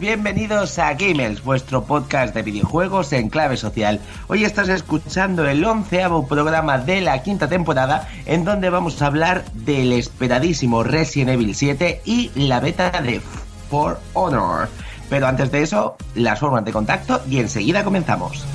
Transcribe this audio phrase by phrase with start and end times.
[0.00, 4.00] Bienvenidos a Gamers, vuestro podcast de videojuegos en clave social.
[4.28, 9.44] Hoy estás escuchando el onceavo programa de la quinta temporada, en donde vamos a hablar
[9.52, 13.20] del esperadísimo Resident Evil 7 y la beta de
[13.68, 14.70] For Honor.
[15.10, 18.46] Pero antes de eso, las formas de contacto y enseguida comenzamos.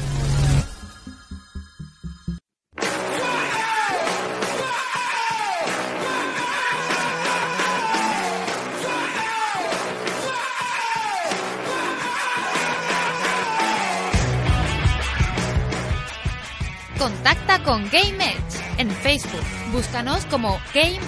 [19.75, 20.99] Búscanos como Game.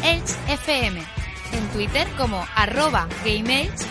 [1.54, 3.86] En Twitter como arroba Game Edge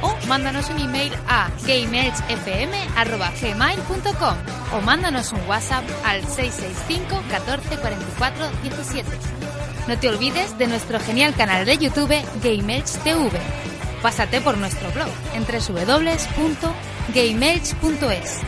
[0.00, 4.36] o mándanos un email a gameedgefm.gmail.com
[4.74, 9.10] o mándanos un WhatsApp al 665 14 44 17.
[9.88, 13.40] No te olvides de nuestro genial canal de YouTube Game TV.
[14.02, 18.40] Pásate por nuestro blog en www.gameedge.es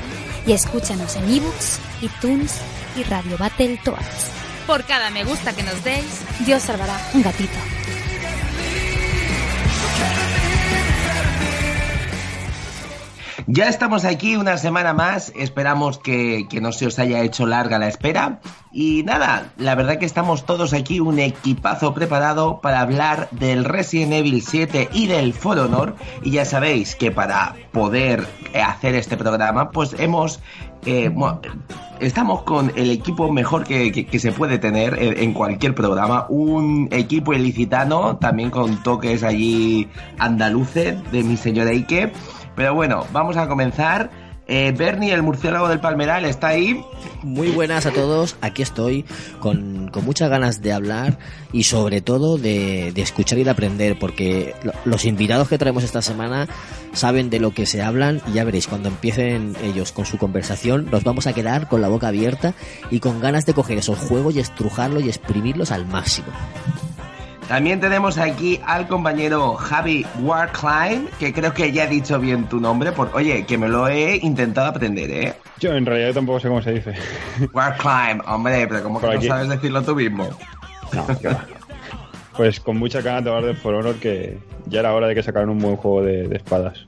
[0.46, 2.60] y escúchanos en ebooks, iTunes
[2.96, 4.43] y Radio Battletoads.
[4.66, 7.58] Por cada me gusta que nos deis, Dios salvará un gatito.
[13.46, 17.78] Ya estamos aquí una semana más, esperamos que, que, no se os haya hecho larga
[17.78, 18.40] la espera.
[18.72, 24.14] Y nada, la verdad que estamos todos aquí un equipazo preparado para hablar del Resident
[24.14, 25.94] Evil 7 y del For Honor.
[26.22, 30.40] Y ya sabéis que para poder hacer este programa, pues hemos...
[30.86, 31.10] Eh,
[32.00, 36.26] estamos con el equipo mejor que, se puede tener en, en, cualquier programa.
[36.28, 42.12] Un equipo ilicitano, también con toques allí andaluces de mi señora Ike.
[42.54, 44.23] Pero bueno, vamos a comenzar.
[44.46, 46.84] Eh, Bernie, el murciélago del Palmeral, está ahí.
[47.22, 49.06] Muy buenas a todos, aquí estoy
[49.40, 51.18] con, con muchas ganas de hablar
[51.52, 54.54] y sobre todo de, de, escuchar y de aprender, porque
[54.84, 56.46] los invitados que traemos esta semana
[56.92, 60.88] saben de lo que se hablan y ya veréis, cuando empiecen ellos con su conversación,
[60.90, 62.52] nos vamos a quedar con la boca abierta
[62.90, 66.28] y con ganas de coger esos juegos y estrujarlos y exprimirlos al máximo.
[67.48, 72.58] También tenemos aquí al compañero Javi Warclimb, que creo que ya he dicho bien tu
[72.58, 75.34] nombre, por, oye, que me lo he intentado aprender, ¿eh?
[75.60, 76.94] Yo en realidad tampoco sé cómo se dice.
[77.52, 80.28] Warclimb, hombre, pero como que no sabes decirlo tú mismo.
[80.92, 81.06] No,
[82.36, 85.22] Pues con mucha ganas de hablar de For Honor, que ya era hora de que
[85.22, 86.86] sacaran un buen juego de, de espadas.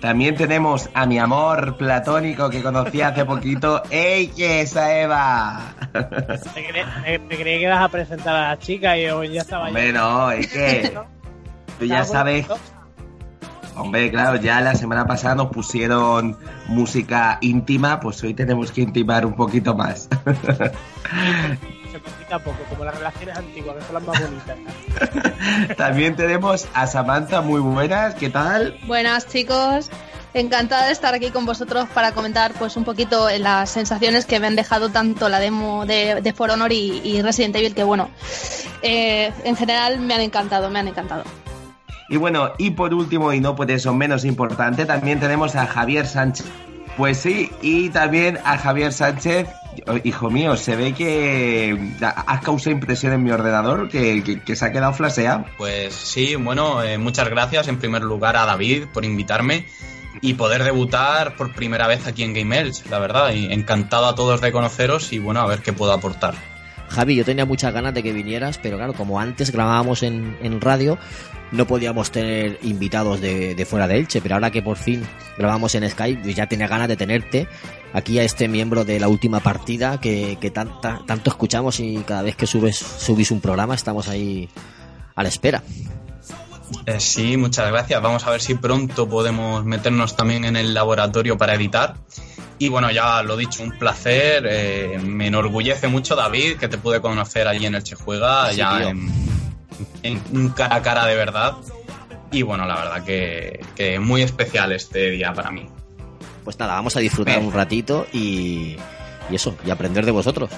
[0.00, 3.82] También tenemos a mi amor platónico que conocí hace poquito.
[3.90, 5.74] ¡Ey, que esa Eva!
[5.92, 9.42] Me, cre me, me, creí que ibas a presentar a la chica y yo ya
[9.42, 10.98] estaba Hombre, no, es que
[11.78, 12.46] tú ya sabes.
[13.76, 16.36] Hombre, claro, ya la semana pasada nos pusieron
[16.66, 20.08] música íntima, pues hoy tenemos que intimar un poquito más.
[21.90, 25.76] Se poquito a poco, como las relaciones antiguas, que son las más bonitas.
[25.76, 28.78] También tenemos a Samantha, muy buenas, ¿qué tal?
[28.86, 29.90] Buenas, chicos.
[30.32, 34.46] Encantada de estar aquí con vosotros para comentar pues un poquito las sensaciones que me
[34.46, 38.10] han dejado tanto la demo de, de For Honor y, y, Resident Evil, que bueno,
[38.82, 41.24] eh, en general me han encantado, me han encantado.
[42.08, 46.06] Y bueno, y por último, y no por eso menos importante, también tenemos a Javier
[46.06, 46.46] Sánchez.
[46.96, 49.48] Pues sí, y también a Javier Sánchez,
[50.04, 54.92] hijo mío, se ve que has causado impresión en mi ordenador, que, se ha quedado
[54.92, 55.46] flaseado.
[55.56, 59.66] Pues sí, bueno, eh, muchas gracias en primer lugar a David por invitarme
[60.20, 64.14] y poder debutar por primera vez aquí en Game Elch, la verdad, y encantado a
[64.14, 66.34] todos de conoceros y bueno, a ver qué puedo aportar.
[66.90, 70.60] Javi, yo tenía muchas ganas de que vinieras, pero claro, como antes grabábamos en, en
[70.60, 70.98] radio,
[71.52, 75.06] no podíamos tener invitados de, fuera de Elche, pero ahora que por fin
[75.36, 77.48] grabamos en Skype, yo ya tenía ganas de tenerte
[77.92, 82.22] aquí a este miembro de la última partida que, que tanta, tanto escuchamos y cada
[82.22, 84.48] vez que subes, subís un programa estamos ahí
[85.14, 85.62] a la espera.
[86.86, 88.00] Eh, sí, muchas gracias.
[88.00, 91.96] Vamos a ver si pronto podemos meternos también en el laboratorio para editar.
[92.60, 94.46] Y bueno, ya lo dicho, un placer.
[94.46, 98.56] Eh, me enorgullece mucho, David, que te pude conocer allí en el Che Juega, sí,
[98.58, 99.10] ya en,
[100.02, 101.54] en un cara a cara de verdad.
[102.30, 105.66] Y bueno, la verdad que, que muy especial este día para mí.
[106.44, 107.46] Pues nada, vamos a disfrutar Bien.
[107.46, 108.76] un ratito y,
[109.30, 110.50] y eso, y aprender de vosotros.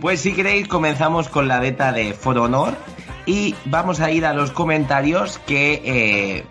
[0.00, 2.74] Pues si queréis comenzamos con la beta de For Honor
[3.26, 6.46] y vamos a ir a los comentarios que, eh,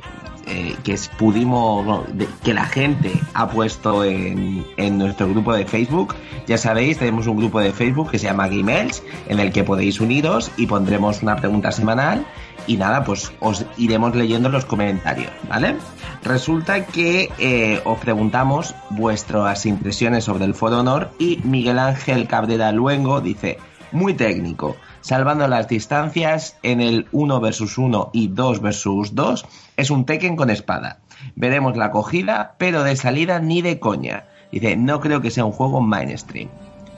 [0.47, 2.05] eh, que pudimos,
[2.43, 4.65] que la gente ha puesto en,
[4.97, 6.15] nuestro grupo de Facebook.
[6.47, 9.99] Ya sabéis, tenemos un grupo de Facebook que se llama Gmails en el que podéis
[9.99, 12.25] uniros y pondremos una pregunta semanal
[12.65, 15.75] y nada, pues os iremos leyendo los comentarios, ¿vale?
[16.23, 22.71] Resulta que eh, os preguntamos vuestras impresiones sobre el For Honor y Miguel Ángel Cabrera
[22.71, 23.57] Luengo dice,
[23.91, 24.75] muy técnico,
[25.07, 29.45] salvando las distancias en el 1 versus 1 y 2 versus 2,
[29.77, 30.99] es un Tekken con espada.
[31.37, 34.25] Veremos la acogida, pero de salida ni de coña.
[34.51, 36.49] Dice, no creo que sea un juego mainstream.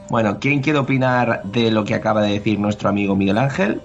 [0.09, 3.79] Bueno, ¿quién quiere opinar de lo que acaba de decir nuestro amigo Miguel Ángel?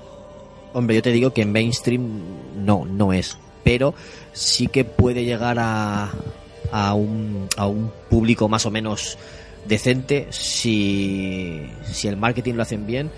[0.73, 2.23] Hombre, yo te digo que en mainstream
[2.65, 3.37] no, no es.
[3.63, 3.95] Pero
[4.33, 6.11] sí que puede llegar a,
[6.73, 9.19] a, un, a un público más o menos
[9.67, 13.11] decente si, si el marketing lo hacen bien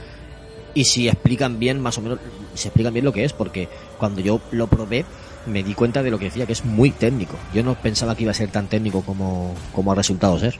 [0.76, 2.18] y si explican bien, más o menos,
[2.54, 3.32] si explican bien lo que es.
[3.32, 3.68] Porque
[3.98, 5.04] cuando yo lo probé,
[5.46, 7.36] me di cuenta de lo que decía, que es muy técnico.
[7.54, 10.56] Yo no pensaba que iba a ser tan técnico como, como ha resultado ser.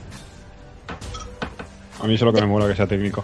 [2.01, 3.23] A mí solo que me mola que sea técnico.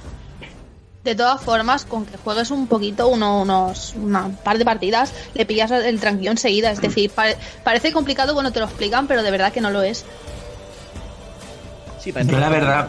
[1.03, 5.45] De todas formas, con que juegues un poquito, uno, unos una par de partidas, le
[5.45, 6.71] pillas el tranquillo enseguida.
[6.71, 9.81] Es decir, pare- parece complicado cuando te lo explican, pero de verdad que no lo
[9.81, 10.05] es.
[11.99, 12.87] Sí, Yo la verdad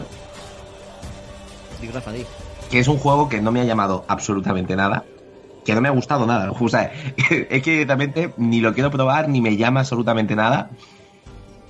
[1.93, 2.25] Rafa, di.
[2.69, 5.03] Que es un juego que no me ha llamado absolutamente nada.
[5.65, 6.51] Que no me ha gustado nada.
[6.59, 10.69] O sea, es que directamente ni lo quiero probar ni me llama absolutamente nada.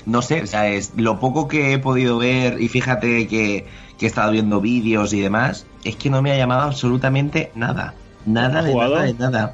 [0.06, 3.66] No sé, o sea, es lo poco que he podido ver y fíjate que,
[3.98, 7.96] que he estado viendo vídeos y demás, es que no me ha llamado absolutamente nada.
[8.26, 9.54] Nada ¿Has de nada de nada.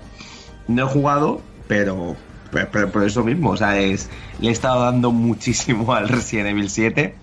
[0.68, 2.16] No he jugado, pero,
[2.52, 4.10] pero, pero por eso mismo, o sea, es,
[4.40, 7.16] le he estado dando muchísimo al Resident Evil 7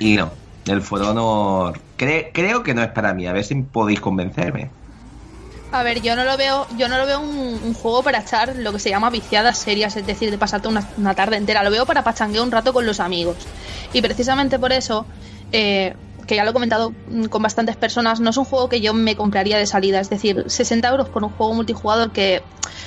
[0.00, 0.30] y no,
[0.66, 4.70] el For Honor cre- creo que no es para mí, a ver si podéis convencerme.
[5.72, 8.72] A ver, yo no lo veo, yo no lo veo un, juego para echar lo
[8.72, 11.62] que se llama viciadas serias, es decir, de pasarte una, una tarde entera.
[11.62, 13.36] Lo veo para pachanguear un rato con los amigos.
[13.92, 15.06] Y precisamente por eso,
[15.52, 15.94] eh,
[16.26, 18.94] que ya lo he comentado mm, con bastantes personas, no es un juego que yo
[18.94, 20.00] me compraría de salida.
[20.00, 22.42] Es decir, 60 euros por un juego multijugador que,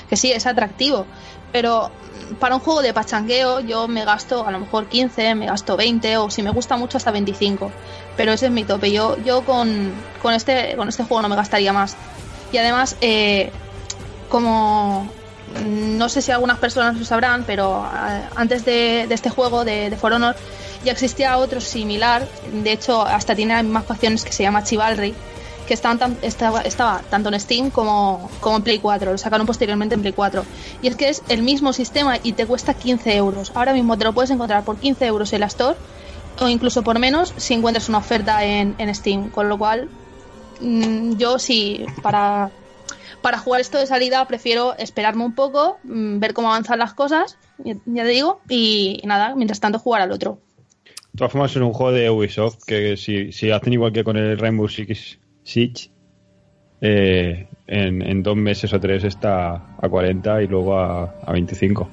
[0.09, 1.05] que sí es atractivo,
[1.51, 1.91] pero
[2.39, 6.17] para un juego de pachangueo yo me gasto a lo mejor 15, me gasto 20
[6.17, 7.71] o si me gusta mucho hasta 25.
[8.15, 8.91] Pero ese es mi tope.
[8.91, 11.95] Yo, yo con, con, este, con este juego no me gastaría más.
[12.51, 13.51] Y además, eh,
[14.27, 15.09] como
[15.65, 19.63] mm, no sé si algunas personas lo sabrán, pero eh, antes de, de este juego
[19.65, 20.35] de, de For Honor
[20.83, 22.27] ya existía otro similar.
[22.51, 25.13] De hecho, hasta tiene las mismas facciones que se llama Chivalry,
[25.69, 29.11] que estaban tan- estaba, estaba tanto en Steam como, como en Play 4.
[29.13, 30.43] Lo sacaron posteriormente en Play 4.
[30.81, 33.51] Y es que es el mismo sistema y te cuesta 15 euros.
[33.55, 35.77] Ahora mismo te lo puedes encontrar por 15 euros en la Store
[36.41, 39.29] o incluso por menos si encuentras una oferta en, en Steam.
[39.29, 39.87] Con lo cual,
[40.59, 42.49] mm, yo sí, para,
[43.21, 47.37] para jugar esto de salida prefiero esperarme un poco, mm, ver cómo avanzan las cosas,
[47.63, 50.39] ya te digo, y nada, mientras tanto jugar al otro.
[51.13, 54.15] De todas formas, es un juego de Ubisoft que si, si hacen igual que con
[54.17, 55.89] el Rainbow Six Siege,
[56.81, 61.89] eh, en, dos meses o tres está a 40 y luego a, a 25.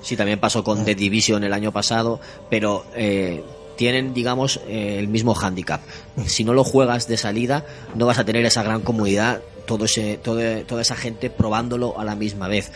[0.00, 3.42] Sí, también pasó con The Division el año pasado, pero eh,
[3.76, 5.80] tienen, digamos, eh, el mismo handicap.
[6.26, 7.64] Si no lo juegas de salida,
[7.94, 12.04] no vas a tener esa gran comunidad, todo ese, todo- toda esa gente probándolo a
[12.04, 12.72] la misma vez.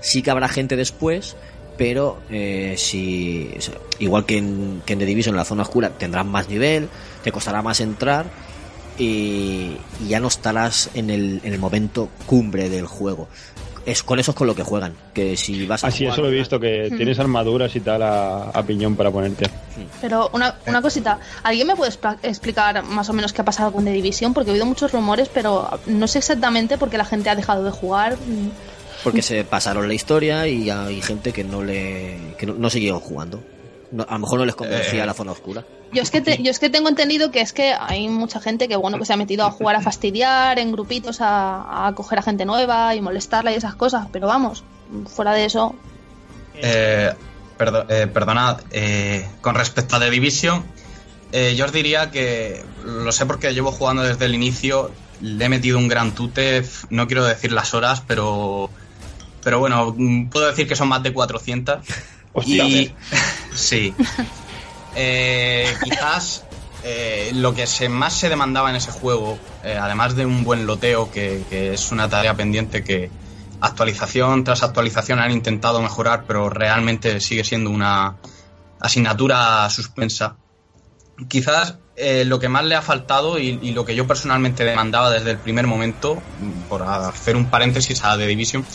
[0.00, 1.36] Sí que habrá gente después,
[1.76, 2.76] pero eh,
[3.98, 6.88] igual que en, que en The Division en la zona oscura tendrás más nivel,
[7.22, 8.26] te costará más entrar
[8.98, 13.28] y, y ya no estarás en el, en el momento cumbre del juego.
[13.86, 16.22] Es con eso es con lo que juegan, que si vas a Así, jugar eso
[16.22, 19.50] lo he visto, que tienes armaduras y tal a, a piñón para ponerte.
[20.00, 23.84] Pero una, una cosita, ¿alguien me puede explicar más o menos qué ha pasado con
[23.84, 24.32] The Division?
[24.32, 27.62] Porque he oído muchos rumores, pero no sé exactamente por qué la gente ha dejado
[27.62, 28.16] de jugar.
[28.16, 28.48] Mm,
[29.02, 33.00] porque se pasaron la historia y hay gente que no le que no, no siguieron
[33.00, 33.42] jugando.
[33.94, 35.06] No- a lo mejor no les convencía Eh.
[35.06, 35.64] la zona oscura.
[35.92, 38.66] Yo es que te- yo es que tengo entendido que es que hay mucha gente
[38.66, 42.18] que bueno que se ha metido a jugar a fastidiar en grupitos a, a coger
[42.18, 44.64] a gente nueva y molestarla y esas cosas, pero vamos,
[45.06, 45.74] fuera de eso,
[46.56, 47.12] Eh,
[47.58, 50.64] perdo- eh, perdonad, eh, con respecto a The Division,
[51.32, 55.48] eh, yo os diría que lo sé porque llevo jugando desde el inicio, le he
[55.48, 58.70] metido un gran tute, no quiero decir las horas, pero,
[59.42, 61.78] pero bueno, mm, puedo decir que son más de 400.
[62.34, 62.94] Hostia, y
[63.54, 63.94] sí.
[64.96, 66.44] Eh, quizás
[66.82, 70.66] eh, lo que se, más se demandaba en ese juego, eh, además de un buen
[70.66, 73.10] loteo, que, que es una tarea pendiente que
[73.60, 78.16] actualización tras actualización han intentado mejorar, pero realmente sigue siendo una
[78.80, 80.36] asignatura suspensa.
[81.28, 85.10] Quizás eh, lo que más le ha faltado y, y lo que yo personalmente demandaba
[85.10, 86.20] desde el primer momento,
[86.68, 88.66] por hacer un paréntesis a The Division,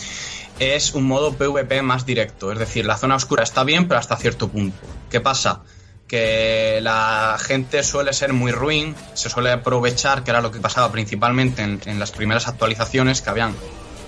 [0.60, 2.52] es un modo PvP más directo.
[2.52, 4.78] Es decir, la zona oscura está bien, pero hasta cierto punto.
[5.10, 5.62] ¿Qué pasa?
[6.06, 10.92] Que la gente suele ser muy ruin, se suele aprovechar, que era lo que pasaba
[10.92, 13.54] principalmente en, las primeras actualizaciones, que habían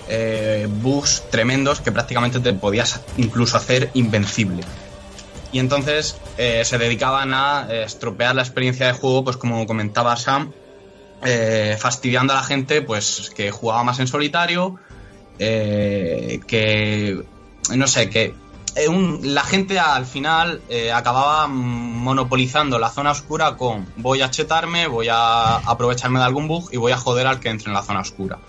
[0.07, 4.63] eh, bugs tremendos que prácticamente te podías incluso hacer invencible.
[5.51, 10.15] Y entonces eh, se dedicaban a eh, estropear la experiencia de juego, pues como comentaba
[10.17, 10.53] Sam,
[11.79, 14.77] fastidiando a la gente pues que jugaba más en solitario,
[15.39, 17.23] eh, que
[17.75, 18.33] no sé, que
[18.75, 24.87] eh, la gente al final eh, acababa monopolizando la zona oscura con voy a chetarme,
[24.87, 27.83] voy a aprovecharme de algún bug y voy a joder al que entre en la
[27.83, 28.39] zona oscura.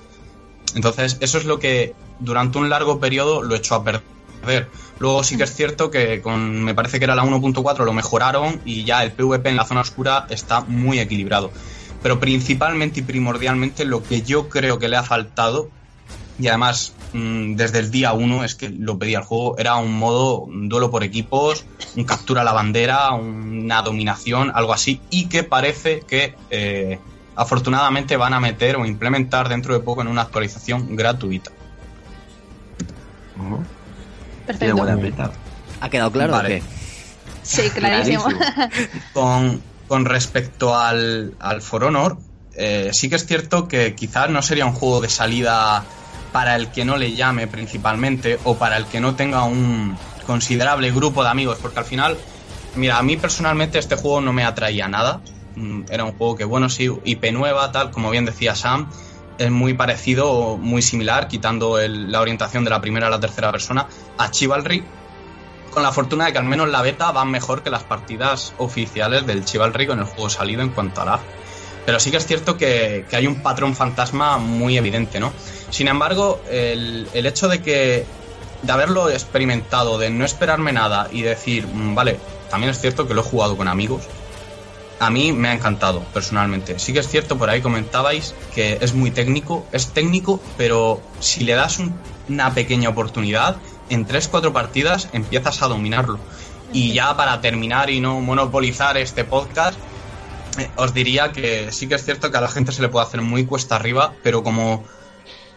[0.75, 4.69] Entonces, eso es lo que durante un largo periodo lo echó a perder.
[4.99, 8.61] Luego sí que es cierto que con, me parece que era la 1.4 lo mejoraron
[8.65, 11.51] y ya el PvP en la zona oscura está muy equilibrado.
[12.03, 15.71] Pero principalmente y primordialmente lo que yo creo que le ha faltado,
[16.39, 19.97] y además mm, desde el día 1 es que lo pedía el juego, era un
[19.97, 21.65] modo un duelo por equipos,
[21.97, 26.99] un captura a la bandera, una dominación, algo así, y que parece que eh,
[27.37, 31.51] afortunadamente van a meter o implementar dentro de poco en una actualización gratuita.
[34.47, 35.33] Perfecto.
[35.81, 36.59] ¿Ha quedado claro Vale.
[36.59, 36.63] o qué?
[37.43, 38.25] Sí, clarísimo.
[39.13, 42.19] Con, con respecto al, al For Honor,
[42.57, 45.85] eh, sí que es cierto que quizás no sería un juego de salida
[46.35, 50.91] para el que no le llame principalmente o para el que no tenga un considerable
[50.91, 52.19] grupo de amigos, porque al final,
[52.75, 55.21] mira, a mí personalmente este juego no me atraía nada.
[55.55, 58.91] Mm, Era un juego que, bueno, sí, IP nueva, tal, como bien decía Sam,
[59.39, 63.53] es muy parecido o muy similar, quitando la orientación de la primera a la tercera
[63.53, 63.87] persona,
[64.19, 64.83] a Chivalry,
[65.71, 69.25] con la fortuna de que al menos la beta va mejor que las partidas oficiales
[69.25, 71.21] del Chivalry con el juego salido en cuanto a la.
[71.87, 75.33] Pero sí que es cierto que, que hay un patrón fantasma muy evidente, ¿no?
[75.71, 78.07] Sin embargo, el, el hecho de que
[78.63, 83.13] de haberlo experimentado, de no esperarme nada y decir, "Mm, vale, también es cierto que
[83.13, 84.05] lo he jugado con amigos,
[85.01, 86.79] a mí me ha encantado personalmente.
[86.79, 91.45] Sí que es cierto, por ahí comentabais que es muy técnico, es técnico, pero si
[91.45, 91.95] le das un-
[92.29, 93.57] una pequeña oportunidad,
[93.91, 96.19] en 3-4 partidas empiezas a dominarlo.
[96.73, 99.79] Y ya para terminar y no monopolizar este podcast,
[100.77, 103.23] os diría que sí que es cierto que a la gente se le puede hacer
[103.23, 104.85] muy cuesta arriba, pero como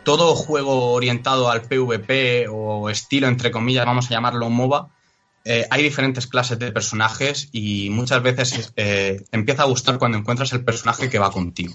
[0.04, 4.90] todo juego orientado al PvP o estilo, entre comillas, vamos a llamarlo MOBA,
[5.44, 10.52] eh, hay diferentes clases de personajes y muchas veces eh, empieza a gustar cuando encuentras
[10.54, 11.74] el personaje que va contigo.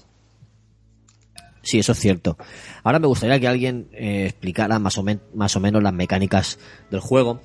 [1.62, 2.37] Sí, eso es cierto.
[2.83, 6.59] Ahora me gustaría que alguien eh, explicara más o, más o menos las mecánicas
[6.91, 7.41] del juego.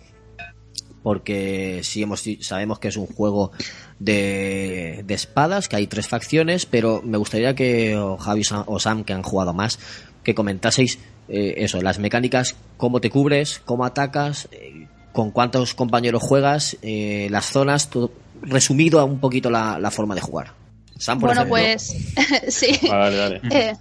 [1.07, 3.53] Porque sí hemos, sabemos que es un juego
[3.97, 9.05] de, de espadas, que hay tres facciones, pero me gustaría que o Javi o Sam,
[9.05, 9.79] que han jugado más,
[10.21, 10.99] que comentaseis
[11.29, 17.29] eh, eso, las mecánicas, cómo te cubres, cómo atacas, eh, con cuántos compañeros juegas, eh,
[17.31, 18.11] las zonas, todo,
[18.41, 20.55] resumido a un poquito la, la forma de jugar.
[20.97, 21.63] Sam, por Bueno, ejemplo.
[21.63, 22.85] pues sí.
[22.85, 23.77] Vale, dale.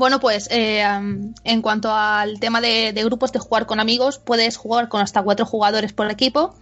[0.00, 0.82] Bueno, pues eh,
[1.44, 5.44] en cuanto al tema de, grupos de jugar con amigos, puedes jugar con hasta cuatro
[5.44, 6.54] jugadores por equipo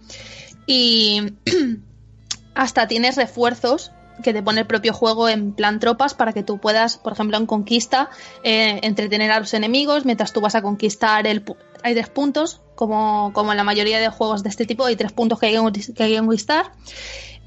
[0.67, 1.35] y
[2.53, 3.93] hasta tienes refuerzos
[4.23, 7.37] que te pone el propio juego en plan tropas para que tú puedas, por ejemplo,
[7.37, 8.09] en conquista,
[8.43, 11.41] eh, entretener a los enemigos mientras tú vas a conquistar el...
[11.81, 15.13] Hay tres puntos, como, como en la mayoría de juegos de este tipo, hay tres
[15.13, 15.53] puntos que hay
[16.11, 16.73] que conquistar.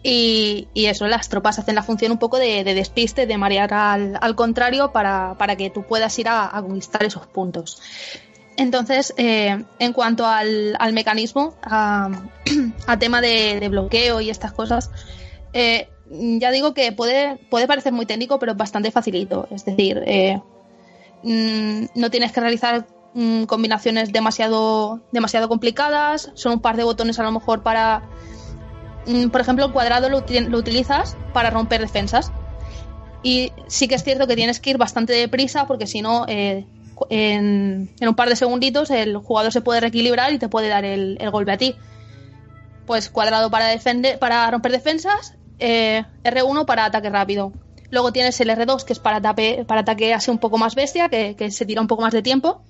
[0.04, 3.72] Y, y eso, las tropas hacen la función un poco de, de despiste, de marear
[3.72, 7.80] al, al contrario para, para que tú puedas ir a, a conquistar esos puntos.
[8.56, 12.10] Entonces, eh, en cuanto al, al mecanismo, a,
[12.98, 14.90] tema de, bloqueo y estas cosas,
[15.52, 19.48] eh, ya digo que puede, puede parecer muy técnico, pero es bastante facilito.
[19.50, 20.40] Es decir, eh,
[21.22, 27.18] mm, no tienes que realizar mm, combinaciones demasiado, demasiado complicadas, son un par de botones
[27.18, 28.02] a lo mejor para
[29.30, 32.30] por ejemplo, el cuadrado lo, uti- lo utilizas para romper defensas.
[33.22, 36.64] Y sí que es cierto que tienes que ir bastante deprisa porque si no, eh,
[37.10, 41.18] en, un par de segunditos el jugador se puede reequilibrar y te puede dar el,
[41.30, 41.76] golpe a ti.
[42.86, 47.52] Pues cuadrado para, defender, para romper defensas, eh, R1 para ataque rápido.
[47.90, 51.08] Luego tienes el R2 que es para, tape- para ataque así un poco más bestia,
[51.08, 52.62] que se tira un poco más de tiempo.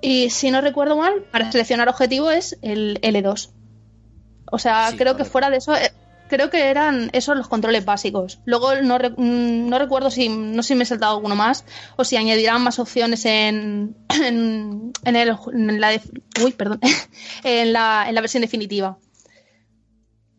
[0.00, 3.50] Y si no recuerdo mal, para seleccionar objetivo es el L2.
[4.50, 5.92] O sea, Sí, creo que fuera de eso, eh,
[6.28, 8.40] creo que eran esos los controles básicos.
[8.44, 11.64] Luego no, re- mm, no recuerdo si no sé si me he saltado alguno más
[11.96, 16.00] o si añadirán más opciones en, en, en el, en la,
[16.44, 16.80] uy, perdón,
[17.44, 18.98] en, la, en la versión definitiva.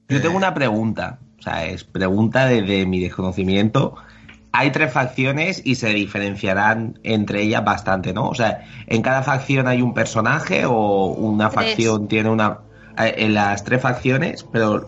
[0.07, 3.95] Yo tengo una pregunta, o sea, es pregunta desde mi desconocimiento.
[4.51, 8.27] Hay tres facciones y se diferenciarán entre ellas bastante, ¿no?
[8.29, 11.65] O sea, ¿en cada facción hay un personaje o una Tres.
[11.69, 12.59] facción tiene una...
[13.07, 14.87] eh, En las tres facciones, pero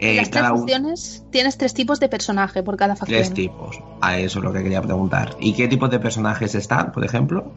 [0.00, 3.18] En eh, las tres opciones tienes tres tipos de personaje por cada facción.
[3.20, 3.78] Tres tipos.
[4.00, 5.36] A eso es lo que quería preguntar.
[5.40, 7.52] ¿Y qué tipos de personajes están, por ejemplo?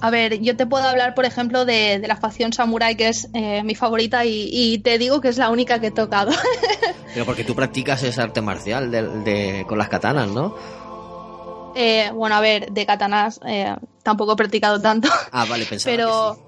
[0.00, 3.28] A ver, yo te puedo hablar, por ejemplo, de, de la facción Samurai, que es
[3.34, 6.30] eh, mi favorita, y, y te digo que es la única que he tocado.
[7.14, 10.54] Pero porque tú practicas ese arte marcial de, de- con las katanas, ¿no?
[11.74, 16.08] Eh, bueno, a ver, de katanas eh, tampoco he practicado tanto, Ah, vale, pensaba pero
[16.34, 16.47] que sí.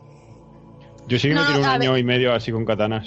[1.10, 2.00] Yo sí que No, me tiré no, un a año ver.
[2.00, 3.06] y medio así con katanas.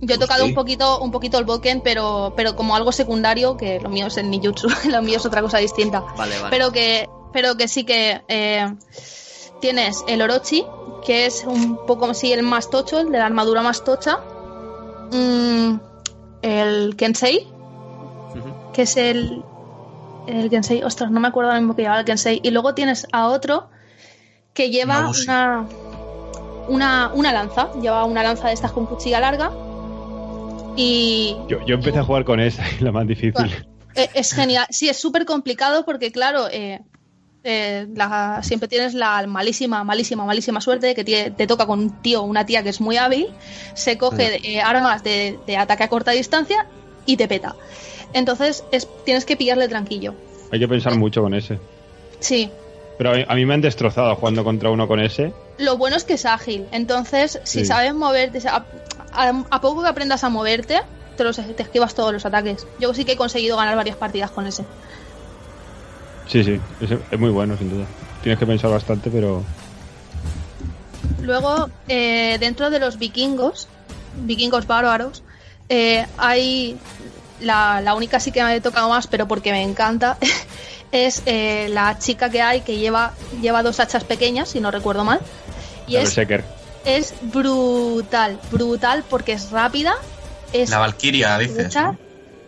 [0.00, 0.50] yo he tocado Sí.
[0.50, 4.16] un poquito, un poquito el Boken, pero, pero como algo secundario, que lo mío es
[4.18, 6.00] el Ninjutsu, lo mío es otra cosa distinta.
[6.16, 6.50] Vale, vale.
[6.50, 8.66] Pero que, pero que sí que eh,
[9.60, 10.64] tienes el Orochi,
[11.04, 14.18] que es un poco así el más tocho, el de la armadura más tocha.
[15.12, 15.78] Mm,
[16.42, 17.46] el Kensei,
[18.74, 19.42] que es el,
[20.26, 22.40] el Kensei, ostras, no me acuerdo ahora mismo que llevaba el Kensei.
[22.42, 23.68] Y luego tienes a otro
[24.52, 25.66] que lleva una,
[26.68, 29.50] una, una lanza, lleva una lanza de estas con cuchilla larga.
[30.76, 33.50] Y Yo, yo empecé a jugar con esa, la más difícil.
[33.94, 34.66] eh, es genial.
[34.70, 36.80] Sí, es súper complicado porque, claro, eh,
[37.44, 42.02] eh, la- siempre tienes la malísima, malísima, malísima suerte de que te toca con un
[42.02, 43.28] tío o una tía que es muy hábil,
[43.74, 46.66] se coge eh, armas de, de ataque a corta distancia
[47.06, 47.54] y te peta.
[48.12, 50.14] Entonces es, tienes que pillarle tranquilo.
[50.52, 51.58] Hay que pensar mucho con ese.
[52.20, 52.50] Sí.
[52.98, 55.32] Pero a mí, a mí me han destrozado jugando contra uno con ese.
[55.58, 56.66] Lo bueno es que es ágil.
[56.72, 57.66] Entonces, si Sí.
[57.66, 58.64] sabes moverte, a,
[59.12, 60.80] a- a poco que aprendas a moverte,
[61.16, 62.66] te, los, te esquivas todos los ataques.
[62.78, 64.64] Yo sí que he conseguido ganar varias partidas con ese.
[66.28, 67.86] Sí, sí, es, es muy bueno, sin duda.
[68.22, 69.42] Tienes que pensar bastante, pero
[71.22, 73.68] Luego, eh, dentro de los vikingos,
[74.14, 75.22] vikingos bárbaros,
[75.68, 76.78] eh, hay
[77.40, 80.18] la, la única sí que me he tocado más, pero porque me encanta,
[80.92, 85.04] es eh, la chica que hay que lleva, lleva dos hachas pequeñas, si no recuerdo
[85.04, 85.20] mal.
[85.86, 86.44] Y es, Berserker.
[86.84, 89.94] es brutal, brutal porque es rápida,
[90.52, 91.74] es La Valkyria, dices.
[91.74, 91.98] ¿no?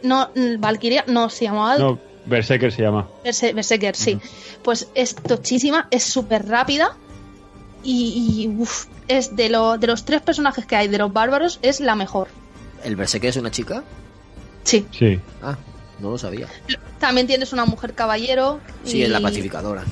[0.03, 3.09] No, mm, Valkyria no se llamaba No, Berserker se llama.
[3.25, 4.19] Berse- Berserker, sí.
[4.63, 6.97] Pues es tochísima, es súper rápida
[7.83, 11.59] y, y, uf, es de, lo, de los tres personajes que hay de los bárbaros,
[11.63, 12.29] es la mejor.
[12.85, 13.83] ¿El Berserker es una chica?
[14.65, 14.87] Sí.
[14.91, 15.19] Sí.
[15.43, 15.57] Ah,
[16.01, 16.47] no lo sabía.
[17.01, 18.61] También tienes una mujer caballero.
[18.85, 19.85] Sí, y es la pacificadora.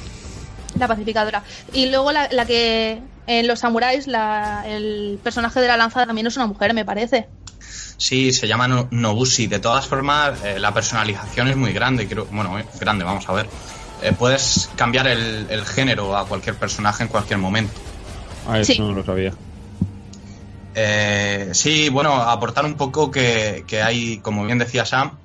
[0.78, 1.42] La pacificadora.
[1.72, 6.26] Y luego la, la que en los samuráis, la- el personaje de la lanza también
[6.26, 7.28] es una mujer, me parece.
[7.98, 9.46] Sí, se llama No- Nobushi.
[9.46, 12.06] De todas formas, eh, la personalización es muy grande.
[12.06, 13.48] Creo, bueno, eh, grande, vamos a ver.
[14.02, 17.72] Eh, puedes cambiar el, el género a cualquier personaje en cualquier momento.
[18.48, 18.78] Ah, eso Sí.
[18.78, 19.32] no lo sabía.
[20.74, 25.18] Eh, sí, bueno, aportar un poco que, que hay, como bien decía Sam,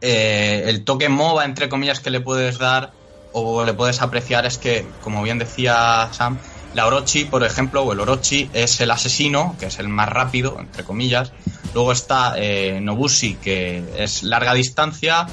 [0.00, 2.92] eh, el toque MOBA, entre comillas, que le puedes dar
[3.32, 6.38] o le puedes apreciar es que, como bien decía Sam,
[6.74, 10.56] la Orochi, por ejemplo, o el Orochi es el asesino, que es el más rápido,
[10.58, 11.32] entre comillas.
[11.74, 15.28] Luego está eh, Nobushi, que es larga distancia.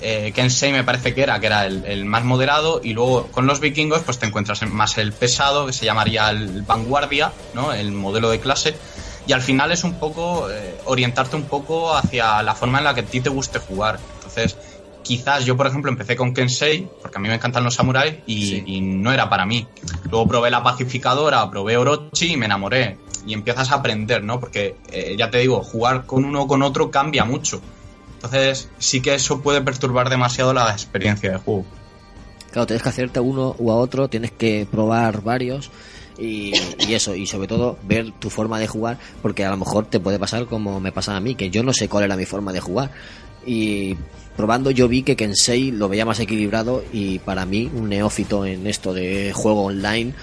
[0.00, 2.80] Eh, Kensei me parece que era, que era el, más moderado.
[2.82, 6.30] Y luego con los vikingos, pues te encuentras en- más el pesado, que se llamaría
[6.30, 7.72] el vanguardia, ¿no?
[7.72, 8.74] El modelo de clase.
[9.26, 12.94] Y al final es un poco eh, orientarte un poco hacia la forma en la
[12.94, 13.98] que a ti te guste jugar.
[14.14, 14.56] Entonces,
[15.08, 18.46] quizás yo, por ejemplo, empecé con Kensei, porque a mí me encantan los samuráis, y,
[18.46, 18.62] Sí.
[18.66, 19.66] y no era para mí.
[20.10, 22.98] Luego probé la pacificadora, probé Orochi y me enamoré.
[23.26, 24.38] Y empiezas a aprender, ¿no?
[24.38, 27.60] Porque eh, ya te digo, jugar con uno o con otro cambia mucho.
[28.16, 31.64] Entonces, sí que eso puede perturbar demasiado la experiencia de juego.
[32.52, 35.70] Claro, tienes que hacerte a uno o a otro, tienes que probar varios
[36.18, 36.52] y,
[36.86, 40.00] y eso, y sobre todo ver tu forma de jugar, porque a lo mejor te
[40.00, 42.52] puede pasar como me pasa a mí, que yo no sé cuál era mi forma
[42.52, 42.90] de jugar.
[43.46, 43.96] Y
[44.38, 48.68] probando yo vi que Kensei lo veía más equilibrado y para mí, un neófito en
[48.68, 50.14] esto de juego online,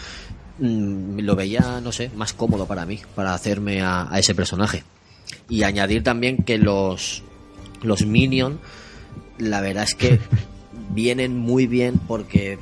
[0.58, 4.86] mm, lo veía, no sé, más cómodo para mí, para hacerme a, a ese personaje.
[5.50, 7.24] Y añadir también que los,
[7.82, 8.56] los minions,
[9.38, 10.22] la verdad es que
[10.92, 12.58] vienen muy bien porque,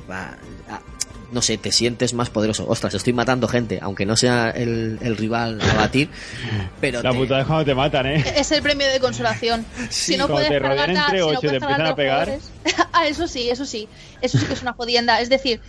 [1.34, 2.66] no sé, te sientes más poderoso.
[2.68, 6.08] Ostras, estoy matando gente, aunque no sea el, el rival a batir,
[6.80, 8.24] pero La te- putada es cuando te matan, ¿eh?
[8.36, 9.66] Es el premio de consolación.
[9.90, 12.28] si no puedes te rodean entre si no y puedes te empiezan a pegar.
[12.28, 13.88] jugadores- ah, eso sí, eso sí.
[14.22, 15.20] Eso sí que es una jodienda.
[15.20, 15.60] Es decir,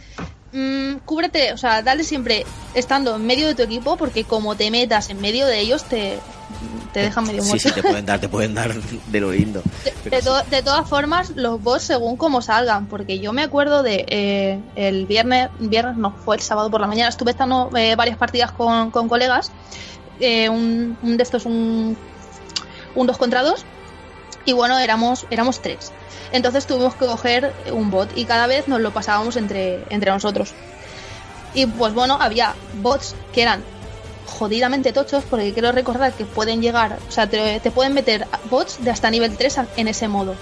[0.56, 4.70] mm, cúbrete, o sea, dale siempre estando en medio de tu equipo, porque como te
[4.72, 6.22] metas en medio de ellos, te,
[6.92, 7.70] te dejan medio Sí, muerto.
[7.70, 9.64] sí, te pueden dar, te pueden dar de lo lindo.
[9.84, 10.28] De, Pero de sí.
[10.28, 14.62] to- de todas formas, los bots según como salgan, porque yo me acuerdo de eh,
[14.76, 18.52] el viernes, viernes no, fue el sábado por la mañana, estuve estando eh, varias partidas
[18.52, 19.52] con, con colegas,
[20.20, 21.98] eh, un, un de estos, un,
[22.96, 23.66] un dos contra dos,
[24.46, 25.92] y bueno, éramos, éramos tres.
[26.32, 30.54] Entonces tuvimos que coger un bot y cada vez nos lo pasábamos entre, entre nosotros.
[31.54, 33.64] Y pues bueno, había bots que eran
[34.28, 38.92] jodidamente tochos, porque quiero recordar que pueden llegar, o sea, te, pueden meter bots de
[38.92, 40.36] hasta nivel 3 a- en ese modo.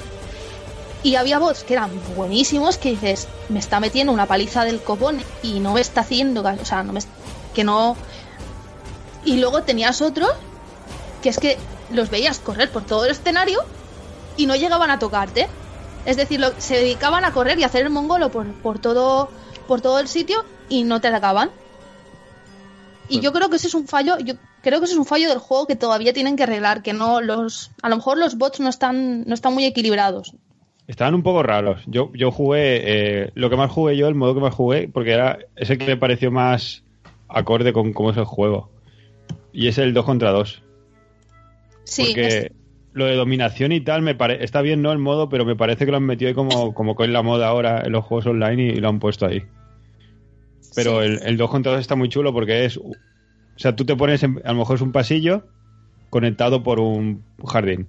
[1.04, 5.22] Y había bots que eran buenísimos, que dices, me está metiendo una paliza del copón
[5.44, 7.02] y no me está haciendo, o sea, no me,
[7.54, 7.96] que no...
[9.26, 10.32] Y luego tenías otros
[11.22, 11.58] que es que
[11.92, 13.63] los veías correr por todo el escenario
[14.38, 15.48] y no llegaban a tocarte.
[16.06, 19.30] Es decir, lo- se dedicaban a correr y a hacer el mongolo por, por todo
[19.67, 21.50] por todo el sitio y no te atacaban.
[23.10, 25.30] Y yo creo que ese es un fallo, yo creo que ese es un fallo
[25.30, 28.60] del juego que todavía tienen que arreglar, que no los a lo mejor los bots
[28.60, 30.34] no están no están muy equilibrados.
[30.88, 31.82] Estaban un poco raros.
[31.86, 32.82] Yo, yo jugué,
[33.26, 35.78] eh, lo que más jugué yo, el modo que más jugué, porque era es el
[35.78, 36.84] que me pareció más
[37.30, 38.69] acorde con cómo es el juego.
[39.54, 40.62] Y es el 2 contra 2.
[41.86, 42.52] Sí, porque
[42.93, 44.43] lo de dominación y tal me pare...
[44.43, 44.91] está bien, ¿no?
[44.91, 47.21] El modo, pero me parece que lo han metido ahí como, como que es la
[47.23, 49.43] moda ahora en los juegos online y, y lo han puesto ahí.
[50.75, 51.08] Pero sí.
[51.08, 52.77] el, el 2 contra 2 está muy chulo porque es.
[52.77, 52.91] O
[53.58, 55.43] sea, tú te pones, en- a lo mejor es un pasillo
[56.10, 57.88] conectado por un jardín.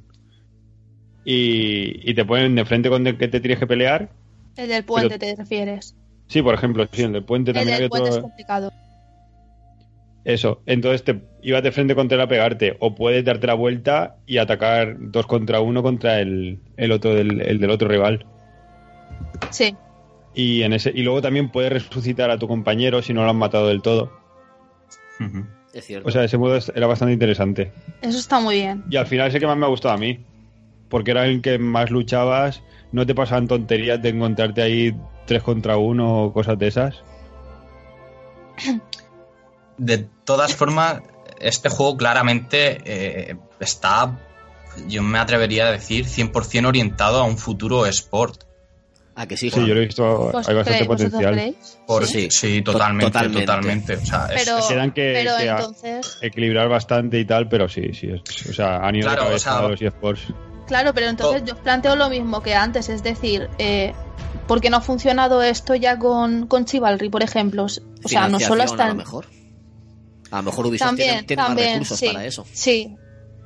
[1.24, 4.10] Y, y te ponen de frente con el que te tienes que pelear.
[4.56, 5.94] el del puente te refieres.
[6.26, 8.72] Sí, por ejemplo, sí, el del puente El también del hay puente es complicado.
[10.24, 14.16] Eso, entonces te ibas de frente contra él a pegarte, o puedes darte la vuelta
[14.26, 18.24] y atacar dos contra uno contra el, el otro del, el del otro rival.
[19.50, 19.76] Sí.
[20.34, 23.36] Y en ese, y luego también puedes resucitar a tu compañero si no lo han
[23.36, 24.12] matado del todo.
[25.72, 26.08] Es cierto.
[26.08, 27.72] O sea, ese modo era bastante interesante.
[28.00, 28.82] Eso está muy bien.
[28.90, 30.24] Y al final es el que más me ha gustado a mí.
[30.88, 34.94] Porque era el que más luchabas, no te pasaban tonterías de encontrarte ahí
[35.26, 37.02] tres contra uno o cosas de esas.
[39.76, 41.02] De todas formas,
[41.40, 44.18] este juego claramente eh, está,
[44.86, 48.44] yo me atrevería a decir, 100% orientado a un futuro sport.
[49.16, 51.54] Ah, que sí, Sí, yo lo he visto, ¿Vos hay bastante potencial.
[51.86, 52.28] Por, Sí.
[52.32, 53.46] sí, To- totalmente, totalmente.
[53.46, 53.94] totalmente.
[53.96, 57.68] O sea, es- Pero, es- que- pero que a- entonces, Equilibrar bastante y tal, pero
[57.68, 58.08] sí, sí.
[58.10, 60.22] es- o sea, han ido Claro, de o cabeza sea, a los eSports.
[60.66, 61.46] claro, pero entonces Oh.
[61.46, 63.92] yo planteo lo mismo que antes, es decir, eh,
[64.48, 67.66] ¿por qué no ha funcionado esto ya con, con Chivalry, por ejemplo?
[67.66, 69.26] O sea, no solo está A en- mejor.
[70.34, 72.44] A lo mejor Ubisoft También, tiene, tiene más recursos sí, para eso.
[72.52, 72.96] sí,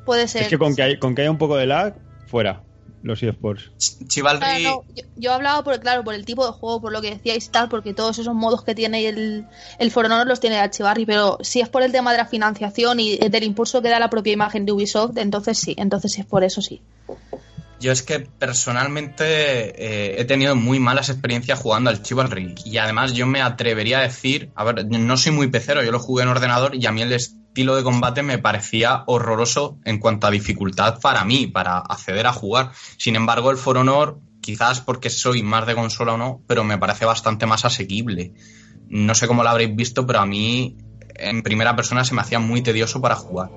[0.07, 0.43] puede ser.
[0.43, 1.95] Es que con que, hay- con que haya un poco de lag,
[2.27, 2.63] fuera
[3.03, 3.71] los eSports.
[4.09, 7.01] Chivalry, Ah, no, yo, yo hablaba por claro por el tipo de juego, por lo
[7.01, 9.47] que decíais y tal, porque todos esos modos que tiene el,
[9.79, 12.27] el For Honor los tiene el Archivarri, pero si es por el tema de la
[12.27, 16.23] financiación y del impulso que da la propia imagen de Ubisoft, entonces sí, entonces sí
[16.23, 16.83] es por eso sí.
[17.81, 22.55] Yo es que personalmente eh, he tenido muy malas experiencias jugando al Chivalry.
[22.65, 26.01] Y además yo me atrevería a decir, a ver, no soy muy pecero, yo lo
[26.01, 30.27] jugué en ordenador y a mí el estilo de combate me parecía horroroso en cuanto
[30.27, 32.73] a dificultad para mí, para acceder a jugar.
[32.97, 36.79] Sin embargo, el For Honor, quizás porque soy más de consola o no, pero me
[36.79, 38.35] parece bastante más asequible.
[38.89, 40.79] No sé cómo lo habréis visto, pero a mí
[41.15, 43.51] en primera persona se me hacía muy tedioso para jugar.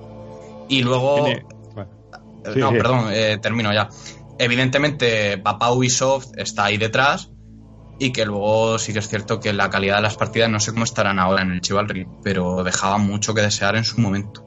[0.69, 1.25] Y luego...
[2.45, 2.77] Sí, no, sí.
[2.77, 3.89] perdón, eh, termino ya.
[4.39, 7.29] Evidentemente, papá Ubisoft está ahí detrás
[7.99, 10.71] y que luego sí que es cierto que la calidad de las partidas no sé
[10.71, 14.43] cómo estarán ahora en el Chivalry, pero dejaba mucho que desear en su momento.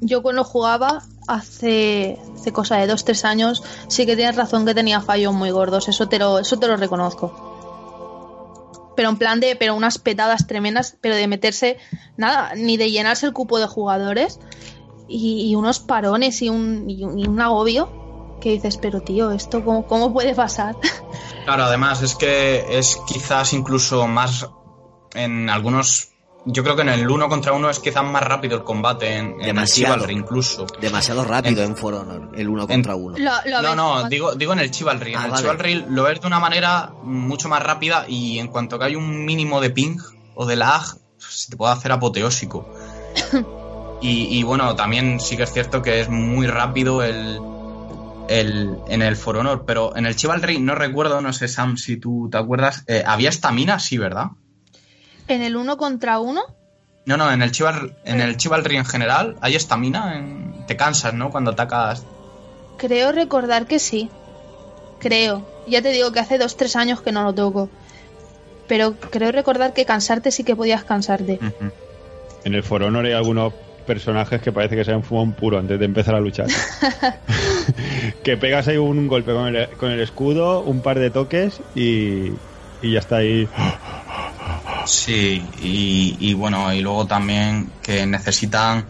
[0.00, 4.74] Yo cuando jugaba hace, hace cosa de dos, tres años, sí que tienes razón que
[4.74, 7.58] tenía fallos muy gordos, eso te lo, eso te lo reconozco.
[8.96, 11.76] Pero en plan de, pero unas petadas tremendas, pero de meterse,
[12.16, 14.40] nada, ni de llenarse el cupo de jugadores
[15.10, 19.30] y, y unos parones y un, y un, y un agobio que dices, pero tío,
[19.32, 20.76] ¿esto cómo, cómo puede pasar?
[21.44, 24.46] Claro, además es que es quizás incluso más
[25.14, 26.10] en algunos...
[26.44, 29.26] Yo creo que en el uno contra uno es quizás más rápido el combate en,
[29.32, 29.94] en el Demasiado.
[29.96, 30.66] Chivalry incluso.
[30.80, 33.16] Demasiado rápido en, For Honor, el uno contra uno.
[33.18, 35.14] Lo- lo No, no, digo, digo en el Chivalry.
[35.14, 35.42] Ah, en el vale.
[35.42, 39.24] Chivalry lo ves de una manera mucho más rápida y en cuanto que hay un
[39.24, 39.96] mínimo de ping
[40.36, 40.82] o de lag,
[41.18, 42.68] se te puede hacer apoteósico.
[44.02, 47.38] y, y bueno, también sí que es cierto que es muy rápido el,
[48.28, 51.96] el, en el For Honor, pero en el Chivalry no recuerdo, no sé Sam si
[51.96, 53.78] tú te acuerdas, eh, ¿había estamina?
[53.78, 54.28] Sí, ¿verdad?
[55.28, 56.42] En el uno contra uno,
[57.04, 61.14] No, no, en el Chivalry, en, el Chivalry en general hay estamina, en- te cansas,
[61.14, 61.30] ¿no?
[61.30, 62.04] Cuando atacas
[62.76, 64.10] creo recordar que sí.
[65.00, 65.42] Creo.
[65.66, 67.68] Ya te digo que hace dos, tres años que no lo toco.
[68.66, 71.38] Pero creo recordar que cansarte sí que podías cansarte.
[72.44, 73.52] En el For Honor hay algunos
[73.94, 76.46] personajes que parece que se han fumado un puro antes de empezar a luchar.
[78.24, 82.32] que pegas ahí un, golpe con el, con el escudo, un par de toques y,
[82.82, 83.48] y ya está ahí.
[84.86, 88.86] Sí, y, y bueno, y luego también que necesitan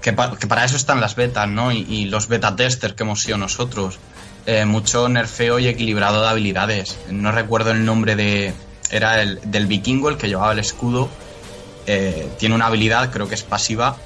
[0.00, 1.70] que, pa- que para eso están las betas, ¿no?
[1.72, 3.98] Y, y los beta testers que hemos sido nosotros.
[4.46, 6.96] Eh, mucho nerfeo y equilibrado de habilidades.
[7.10, 8.52] No recuerdo el nombre de.
[8.90, 11.08] Era el del vikingo, el que llevaba el escudo.
[11.88, 13.96] Eh, tiene una habilidad, creo que es pasiva,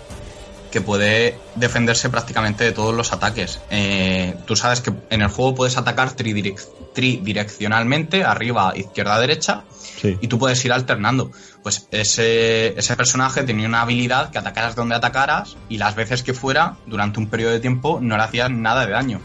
[0.70, 3.60] que puede defenderse prácticamente de todos los ataques.
[3.70, 9.64] Eh, tú sabes que en el juego puedes atacar tridirec- tridireccionalmente, arriba, izquierda, derecha,
[10.00, 10.16] Sí.
[10.20, 11.30] y tú puedes ir alternando.
[11.62, 16.34] Pues ese, ese personaje tenía una habilidad que atacaras donde atacaras y las veces que
[16.34, 19.20] fuera, durante un periodo de tiempo, no le hacías nada de daño.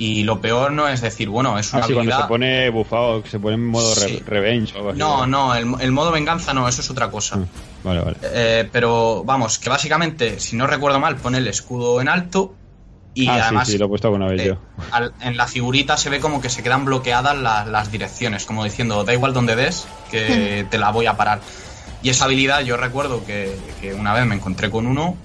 [0.00, 2.26] Y lo peor no es decir, bueno, es una Así cuando habilidad...
[2.26, 4.22] se pone bufado, que se pone en modo re- Sí.
[4.24, 4.98] revenge o algo así.
[5.00, 7.36] No, no, el, el modo venganza no, eso es otra cosa.
[7.36, 7.46] Mm,
[7.82, 8.16] Vale, vale.
[8.22, 12.54] Eh, pero vamos, que básicamente, si no recuerdo mal, pone el escudo en alto
[13.14, 14.58] y ah, además sí, sí, lo he puesto alguna vez eh, yo.
[14.92, 18.62] al- en la figurita se ve como que se quedan bloqueadas la- las direcciones, como
[18.62, 21.40] diciendo, da igual donde des, que te la voy a parar.
[22.04, 25.16] Y esa habilidad yo recuerdo que, que una vez me encontré con uno,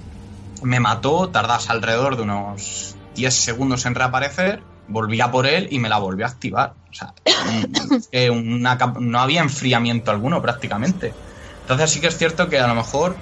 [0.64, 5.80] me mató, tardas alrededor de unos 10 segundos en reaparecer, volví a por él y
[5.80, 6.73] me la volví a activar.
[6.89, 7.13] O sea,
[8.12, 11.13] eh, una no había enfriamiento alguno prácticamente.
[11.62, 13.15] Entonces sí que es cierto que a lo mejor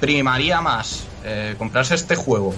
[0.00, 2.54] primaría más eh, comprarse este juego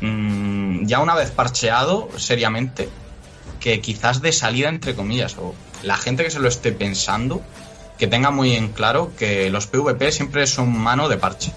[0.00, 2.88] mm, ya una vez parcheado seriamente
[3.60, 7.42] que quizás de salida entre comillas o la gente que se lo esté pensando
[7.98, 11.52] que tenga muy en claro que los PvP siempre son mano de parche.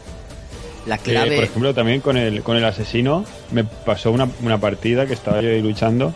[0.86, 1.36] La Eh, clave.
[1.36, 5.42] por ejemplo, también con el, con el asesino me pasó una, una partida que estaba
[5.42, 6.14] yo ahí luchando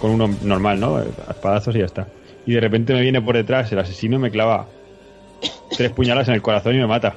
[0.00, 0.96] con uno normal, ¿no?
[0.96, 2.08] A espadazos y ya está.
[2.46, 4.66] Y de repente me viene por detrás el asesino y me clava
[5.76, 7.16] tres puñalas en el corazón y me mata.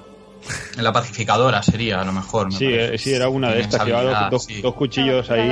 [0.77, 2.47] La pacificadora sería a lo mejor.
[2.47, 3.85] me Sí, eh, sí, era una de estas.
[3.85, 5.51] Llevaba sí, dos cuchillos ahí.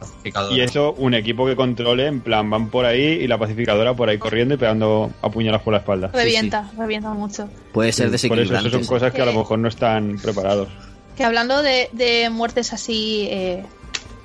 [0.00, 0.56] Pacificadora.
[0.56, 4.08] Y eso, un equipo que controle, en plan, van por ahí y la pacificadora por
[4.08, 6.08] ahí corriendo y pegando a puñalas por la espalda.
[6.12, 7.48] Revienta, revienta mucho.
[7.72, 8.68] Puede ser Por eso, desequilibrante.
[8.68, 9.36] eso son cosas que a lo Eh.
[9.36, 10.68] mejor no están preparados.
[11.16, 13.62] Que hablando de, de muertes así eh,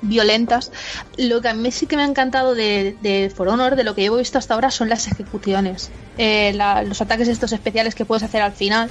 [0.01, 0.71] violentas,
[1.17, 3.95] lo que a mí sí que me ha encantado de, de For Honor, de lo
[3.95, 5.91] que llevo visto hasta ahora, son las ejecuciones.
[6.17, 8.89] Eh, la- los ataques estos especiales que puedes hacer al final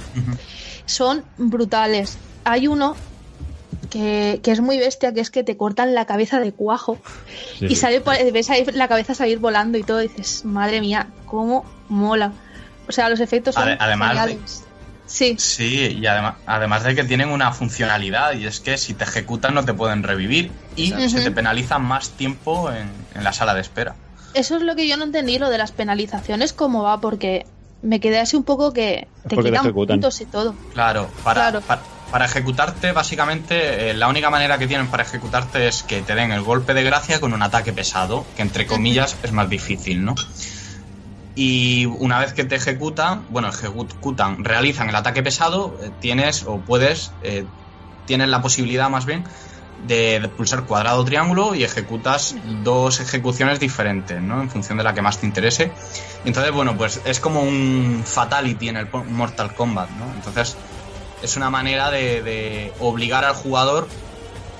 [0.85, 2.17] son brutales.
[2.43, 2.95] Hay uno
[3.89, 6.97] que, que es muy bestia, que es que te cortan la cabeza de cuajo
[7.59, 7.67] Sí.
[7.69, 11.65] y sale ves ahí la cabeza salir volando y todo, y dices, madre mía, cómo
[11.89, 12.31] mola.
[12.87, 14.39] O sea, los efectos son Ade- además de-.
[15.07, 19.03] Sí, Sí, y además, además de que tienen una funcionalidad y es que si te
[19.03, 21.35] ejecutan no te pueden revivir y se te Ujú.
[21.35, 23.95] penaliza más tiempo en, en la sala de espera.
[24.33, 27.45] Eso es lo que yo no entendí, lo de las penalizaciones, cómo va, porque
[27.83, 30.55] me quedé así un poco que te quitan puntos y todo.
[30.73, 31.61] Claro, para, Claro.
[31.61, 31.83] para,
[32.15, 36.31] para ejecutarte, básicamente, eh, la única manera que tienen para ejecutarte es que te den
[36.31, 40.15] el golpe de gracia con un ataque pesado, que entre comillas es más difícil, ¿no?
[41.35, 46.57] Y una vez que te ejecutan, bueno, ejecutan, realizan el ataque pesado, eh, tienes o
[46.61, 47.43] puedes, eh,
[48.05, 49.25] tienes la posibilidad más bien
[49.85, 54.41] de, de pulsar cuadrado o triángulo y ejecutas dos ejecuciones diferentes, ¿no?
[54.41, 55.73] En función de la que más te interese.
[56.23, 60.13] Entonces, bueno, pues es como un fatality en el Mortal Kombat, ¿no?
[60.15, 60.55] Entonces,
[61.23, 63.87] es una manera de, de obligar al jugador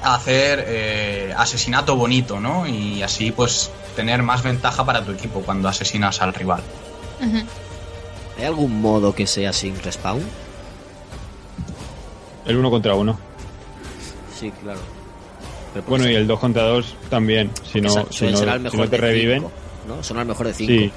[0.04, 2.68] a hacer eh, asesinato bonito, ¿no?
[2.68, 6.62] Y así, pues, tener más ventaja para tu equipo cuando asesinas al rival.
[8.38, 10.22] ¿Hay algún modo que sea sin respawn?
[12.46, 13.18] El uno contra uno.
[14.40, 14.80] Sí, claro.
[15.74, 17.50] Pero Bueno, y el 2 contra 2 también.
[17.72, 18.38] Si no, si no,
[18.70, 19.42] si te reviven.
[19.42, 19.52] cinco,
[19.88, 20.04] ¿no?
[20.04, 20.72] Son al mejor de 5.
[20.72, 20.92] Sí.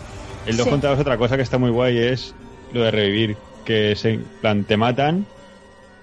[0.47, 0.71] El 2 Sí.
[0.71, 2.35] contra 2 otra cosa que está muy guay es
[2.73, 3.37] lo de revivir.
[3.65, 5.27] Que se, plan, te matan,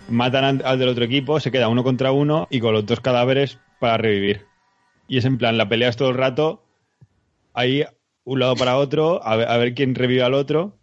[0.10, 3.60] matan al, del otro equipo, se queda uno contra uno y con los dos cadáveres
[3.80, 4.46] para revivir.
[5.08, 6.64] Y es en plan, la peleas todo el rato,
[7.54, 7.84] ahí
[8.24, 10.78] un lado para otro, a ver, a ver quién revive al otro.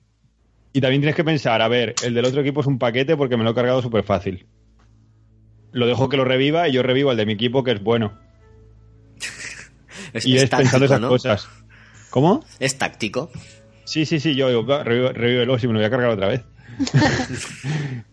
[0.72, 3.36] Y también tienes que pensar, a ver, el del otro equipo es un paquete porque
[3.36, 4.46] me lo he cargado súper fácil.
[5.72, 8.18] Lo dejo que lo reviva y yo revivo al de mi equipo que es bueno.
[10.14, 11.08] Es, y es es pensando táctico, esas ¿no?
[11.08, 11.48] cosas.
[12.10, 12.44] ¿Cómo?
[12.60, 13.30] Es táctico.
[13.84, 16.28] Sí, sí, sí, yo digo, "Va, revivo, revívelo si me lo voy a cargar otra
[16.28, 16.44] vez.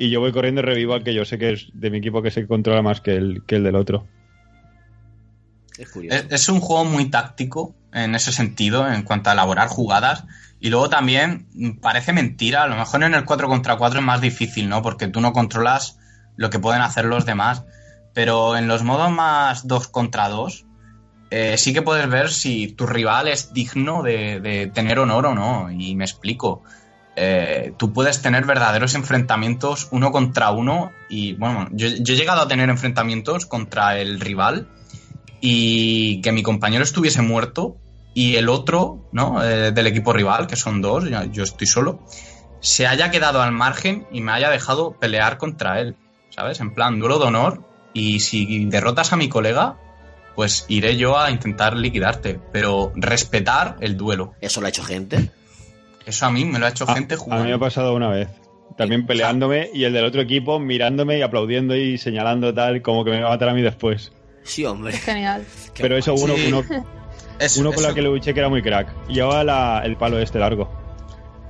[0.00, 2.22] y yo voy corriendo y revivo al que yo sé que es de mi equipo
[2.22, 4.06] que se controla más que el, que el del otro.
[5.76, 6.16] Es curioso.
[6.16, 10.24] Es, es un juego muy táctico en ese sentido, en cuanto a elaborar jugadas.
[10.58, 14.22] Y luego también parece mentira, a lo mejor en el 4 contra 4 es más
[14.22, 14.80] difícil, ¿no?
[14.80, 15.98] Porque tú no controlas
[16.36, 17.64] lo que pueden hacer los demás.
[18.14, 20.64] Pero en los modos más 2 contra 2,
[21.30, 25.34] eh, sí que puedes ver si tu rival es digno de, de tener honor o
[25.34, 25.70] no.
[25.70, 26.62] Y me explico.
[27.16, 32.48] Eh, tú puedes tener verdaderos enfrentamientos uno contra uno y bueno, yo, he llegado a
[32.48, 34.68] tener enfrentamientos contra el rival
[35.40, 37.76] y que mi compañero estuviese muerto
[38.14, 39.42] y el otro, ¿no?
[39.44, 42.00] Eh, del equipo rival, que son dos, yo estoy solo,
[42.60, 45.96] se haya quedado al margen y me haya dejado pelear contra él,
[46.30, 46.60] ¿sabes?
[46.60, 49.76] En plan, duelo de honor y si derrotas a mi colega,
[50.34, 54.34] pues iré yo a intentar liquidarte, pero respetar el duelo.
[54.40, 55.30] Eso lo ha hecho gente.
[56.06, 57.44] Eso a mí me lo ha hecho A- gente A mí jugando.
[57.46, 58.28] me ha pasado una vez.
[58.76, 63.10] También peleándome y el del otro equipo mirándome y aplaudiendo y señalando tal, como que
[63.10, 64.12] me va a matar a mí después.
[64.42, 64.92] Sí, hombre.
[64.92, 65.44] Genial.
[65.74, 66.46] Qué Pero eso uno, Sí.
[66.48, 66.62] uno,
[67.38, 68.88] Eso- uno con eso- la que le luché que era muy crack.
[69.08, 70.70] Y llevaba la- el palo este largo.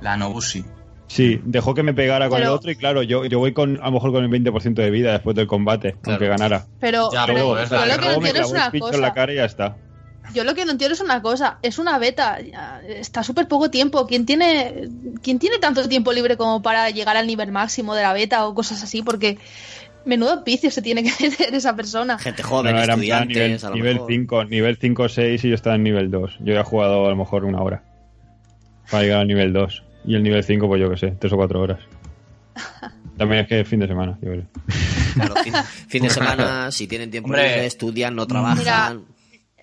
[0.01, 0.65] La Nobushi.
[1.07, 3.77] Sí, dejó que me pegara con Pero- el otro y claro, yo, yo voy con
[3.81, 6.11] a lo mejor con el 20% de vida después del combate, Claro.
[6.11, 6.65] aunque ganara.
[6.79, 8.93] Pero, Ya, pero pero es yo lo que no Luego me entiendo es una pincho
[8.93, 9.77] en la cara y ya está.
[10.33, 12.39] Yo lo que no entiendo es una cosa, es una beta,
[12.87, 14.07] está súper poco tiempo.
[14.07, 14.89] ¿Quién tiene,
[15.21, 18.53] ¿Quién tiene tanto tiempo libre como para llegar al nivel máximo de la beta o
[18.53, 19.01] cosas así?
[19.01, 19.37] Porque
[20.05, 22.17] menudo vicio se tiene que meter esa persona.
[22.17, 24.11] Gente joven, no, estudiantes, nivel, a lo nivel mejor.
[24.11, 26.37] 5, nivel 5 6 y yo estaba en nivel 2.
[26.39, 27.83] Yo ya he jugado a lo mejor una hora.
[28.89, 29.83] Para llegar al nivel 2.
[30.05, 31.79] Y el nivel 5, pues yo qué sé, 3 o 4 horas.
[33.17, 34.43] También es que es fin de semana, yo creo.
[35.13, 35.53] Claro, fin,
[35.87, 37.65] fin de semana, si tienen tiempo Hombre.
[37.65, 39.05] estudian, no trabajan.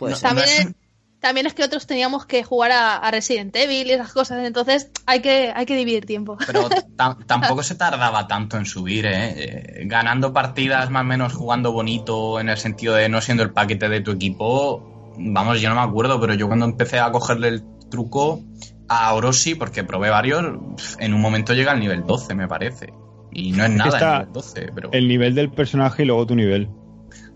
[0.01, 0.75] No, También, no es- es,
[1.21, 4.91] también es que otros teníamos que jugar a, a Resident Evil y esas cosas, entonces
[5.07, 6.39] hay que, hay que dividir tiempo.
[6.47, 9.35] Pero tam- tampoco se tardaba tanto en subir, ¿eh?
[9.37, 13.51] Eh, Ganando partidas más o menos jugando bonito en el sentido de no siendo el
[13.53, 15.15] paquete de tu equipo.
[15.19, 18.41] Vamos, yo no me acuerdo, pero yo cuando empecé a cogerle el truco
[18.89, 20.45] a Orochi, porque probé varios,
[21.01, 22.93] en un momento llega al nivel 12, me parece.
[23.33, 24.89] Y no es nada está el nivel 12, pero...
[24.93, 26.69] El nivel del personaje y luego tu nivel.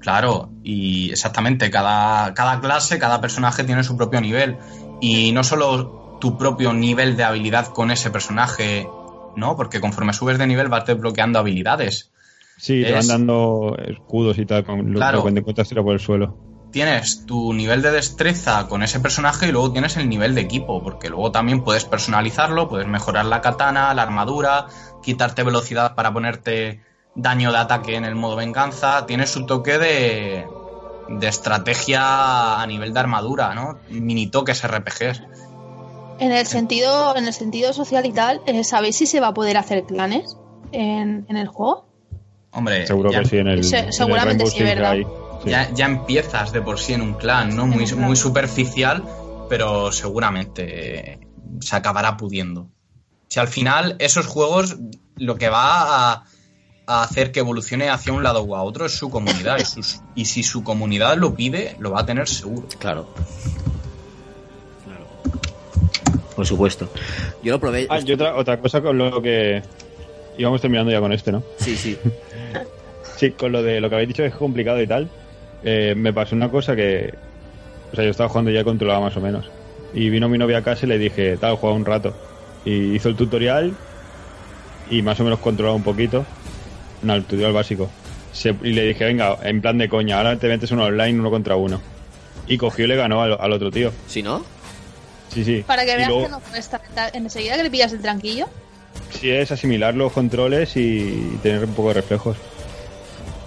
[0.02, 4.58] Claro, y exactamente, cada, cada clase, cada personaje tiene su propio nivel.
[5.00, 8.88] Y no solo tu propio nivel de habilidad con ese personaje,
[9.36, 9.56] ¿no?
[9.56, 12.10] Porque conforme subes de nivel vas desbloqueando habilidades.
[12.58, 15.24] Sí, te van dando escudos y tal, con lo Claro.
[15.24, 16.36] lo te encuentras tira por el suelo.
[16.72, 20.82] Tienes tu nivel de destreza con ese personaje y luego tienes el nivel de equipo,
[20.82, 24.66] porque luego también puedes personalizarlo, puedes mejorar la katana, la armadura,
[25.02, 26.80] quitarte velocidad para ponerte
[27.14, 29.06] daño de ataque en el modo venganza.
[29.06, 30.46] Tienes su toque de,
[31.08, 33.78] de estrategia a nivel de armadura, ¿no?
[33.90, 35.22] Mini toques RPGs.
[36.18, 39.34] En el sentido, en el sentido social y tal, eh, ¿sabéis si se va a
[39.34, 40.36] poder hacer clanes
[40.70, 41.86] en, en el juego?
[42.52, 44.92] Hombre, Seguro ya, que sí, en el, Se- en seguramente sí, ¿verdad?
[44.92, 45.04] hay.
[45.42, 45.50] Sí.
[45.50, 47.66] ya, ya empiezas de por sí en un clan, ¿no?
[47.66, 48.00] Muy, En un clan.
[48.06, 49.02] muy superficial,
[49.48, 51.18] pero seguramente
[51.60, 52.68] se acabará pudiendo.
[53.28, 54.76] Si al final esos juegos
[55.16, 56.24] lo que va a,
[56.86, 59.58] a hacer que evolucione hacia un lado u a otro es su comunidad.
[59.58, 62.66] y, sus- y si su comunidad lo pide, lo va a tener seguro.
[62.78, 63.06] Claro.
[66.36, 66.88] Por supuesto.
[67.42, 67.86] Yo lo probé.
[67.90, 69.62] Ah, y otra, otra cosa con lo que...
[70.38, 71.42] Íbamos terminando ya con este, ¿no?
[71.58, 71.96] Sí, sí.
[73.16, 75.08] Sí, con lo de lo que habéis dicho que es complicado y tal,
[75.62, 77.14] eh, me pasó una cosa que,
[77.92, 79.48] o sea, yo estaba jugando y ya controlaba más o menos.
[79.94, 82.12] Y vino mi novia a casa y le dije, tal, juega un rato.
[82.64, 83.74] Y hizo el tutorial
[84.90, 86.24] y más o menos controlaba un poquito.
[87.02, 87.90] No, el tutorial básico.
[88.32, 91.30] Se- y le dije, venga, en plan de coña, ahora te metes uno online, uno
[91.30, 91.80] contra uno.
[92.46, 93.92] Y cogió y le ganó al, al otro tío.
[94.08, 94.44] ¿Sí, no?
[95.32, 95.64] Sí, sí.
[95.66, 96.80] Para que Y veas luego- que no cuesta.
[97.12, 98.46] Enseguida que le pillas el tranquillo.
[99.10, 102.36] Sí, es asimilar los controles y tener un poco de reflejos.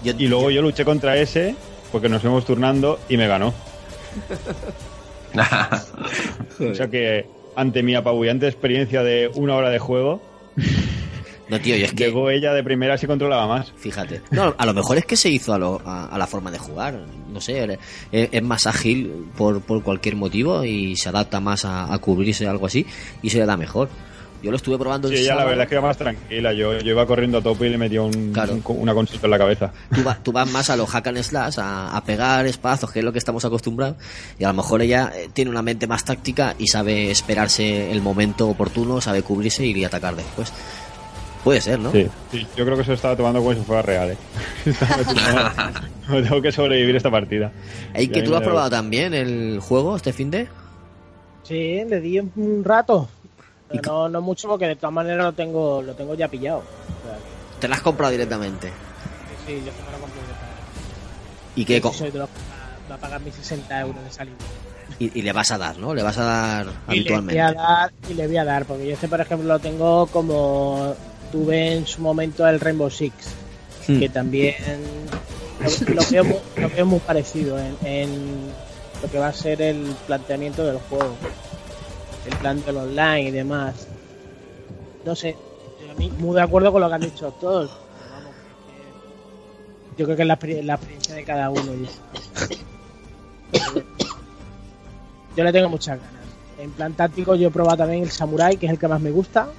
[0.03, 1.55] Yo- Y luego yo luché contra ese,
[1.91, 3.53] porque nos fuimos turnando y me ganó.
[6.59, 10.21] O sea que ante mi apabullante experiencia de una hora de juego,
[11.49, 12.05] No, tío, yo es que.
[12.05, 13.71] llegó ella de primera y controlaba más.
[13.77, 14.21] Fíjate.
[14.31, 16.57] No, a lo mejor es que se hizo a, lo- a- a la forma de
[16.57, 16.99] jugar.
[17.31, 17.77] No sé,
[18.11, 22.47] es, es más ágil por, por cualquier motivo y se adapta más a, a cubrirse
[22.47, 22.85] algo así
[23.21, 23.89] y se le da mejor.
[24.43, 25.49] Yo lo estuve probando el Sí, ella la sábado.
[25.49, 26.53] verdad es que iba más tranquila.
[26.53, 28.53] Yo, yo iba corriendo a tope y le metía un, Claro.
[28.53, 29.71] un- una consulta en la cabeza.
[29.93, 32.99] Tú, va- tú vas más a los hack and slash, a, a pegar espadazos, que
[32.99, 33.97] es lo que estamos acostumbrados,
[34.37, 38.01] y a lo mejor ella eh, tiene una mente más táctica y sabe esperarse el
[38.03, 40.53] momento oportuno, sabe cubrirse y atacar después.
[41.45, 41.91] Puede ser, ¿no?
[41.91, 44.09] Sí, sí, yo creo que se lo estaba tomando como si fuera real.
[44.11, 44.17] ¿eh?
[46.09, 47.51] "No, tengo que sobrevivir esta partida.
[47.97, 50.47] Y que tú lo has probado también, el juego, este fin de.
[51.43, 53.07] Sí, le di un rato.
[53.71, 56.57] ¿Y Pero no, no mucho porque de todas maneras lo tengo, lo tengo ya pillado.
[56.59, 57.17] O sea,
[57.59, 58.69] Te lo has comprado directamente.
[59.45, 60.61] sí, yo me lo compré directamente.
[61.55, 62.27] ¿Y, qué, que va-
[62.95, 64.35] a pagar mis 60 euros de salida.
[64.99, 65.93] y, y le vas a dar, ¿no?
[65.93, 67.39] Le vas a dar Y le, voy habitualmente.
[67.41, 70.95] a dar, y le voy a dar, porque yo este, por ejemplo, lo tengo como
[71.35, 73.13] tuve en su momento el Rainbow Six,
[73.87, 73.99] Hmm.
[73.99, 74.55] que también
[75.59, 78.09] lo, lo veo, muy, lo veo muy parecido en, en
[79.01, 81.13] lo que va a ser el planteamiento del juego,
[82.25, 83.87] el plan del online y demás.
[85.05, 85.35] no sé,
[85.91, 87.69] a mí muy de acuerdo con lo que han dicho todos.
[87.99, 88.33] pero vamos,
[89.95, 91.73] que- yo creo que es la, exper- la experiencia de cada uno.
[91.75, 91.89] y-
[95.37, 96.13] Yo le tengo muchas ganas.
[96.57, 99.11] En plan táctico yo he probado también el Samurai, que es el que más me
[99.11, 99.49] gusta.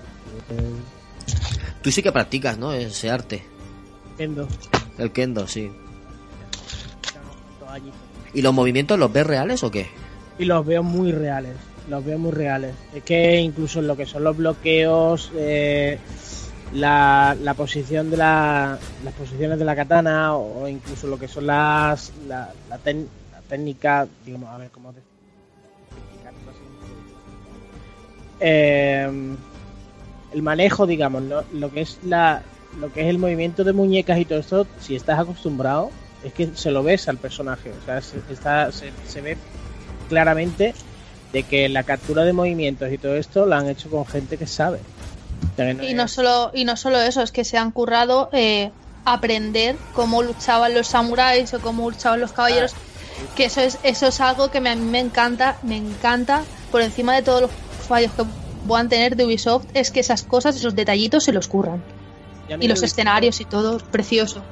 [1.82, 2.72] Tú sí que practicas, ¿no?
[2.72, 3.42] Ese arte.
[4.16, 4.48] Kendo.
[4.98, 5.70] El kendo, sí.
[8.34, 9.88] ¿Y los movimientos los ves reales o qué?
[10.38, 11.54] y los veo muy reales.
[11.88, 12.74] Los veo muy reales.
[12.94, 15.98] Es que incluso en lo que son los bloqueos, eh,
[16.74, 21.46] la, la posición de la, las posiciones de la katana o incluso lo que son
[21.46, 25.00] las la, la, tec- la técnica, digamos, a ver cómo te-.
[28.40, 29.08] Eh,
[30.32, 31.42] el manejo, digamos, ¿no?
[31.52, 32.42] lo que es la
[32.80, 35.90] lo que es el movimiento de muñecas y todo esto, si estás acostumbrado,
[36.22, 39.38] es que se lo ves al personaje, o sea, se, está, se, se ve
[40.08, 40.74] claramente
[41.32, 44.46] de que la captura de movimientos y todo esto lo han hecho con gente que
[44.46, 44.80] sabe.
[45.56, 48.70] No Y no solo, y no solo eso, es que se han currado eh,
[49.04, 52.74] aprender cómo luchaban los samuráis o cómo luchaban los caballeros.
[53.34, 56.82] Que eso es, eso es algo que me, a mí me encanta, me encanta, por
[56.82, 57.50] encima de todos los
[57.88, 58.24] fallos que
[58.66, 61.82] puedan tener de Ubisoft, es que esas cosas, esos detallitos se los curran.
[62.60, 64.42] y los escenarios y todo, precioso.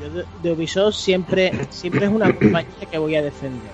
[0.00, 3.70] Yo de, de Ubisoft siempre, siempre es una compañía que voy a defender.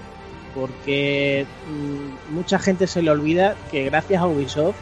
[0.54, 4.76] Porque mm, mucha gente se le olvida que gracias a Ubisoft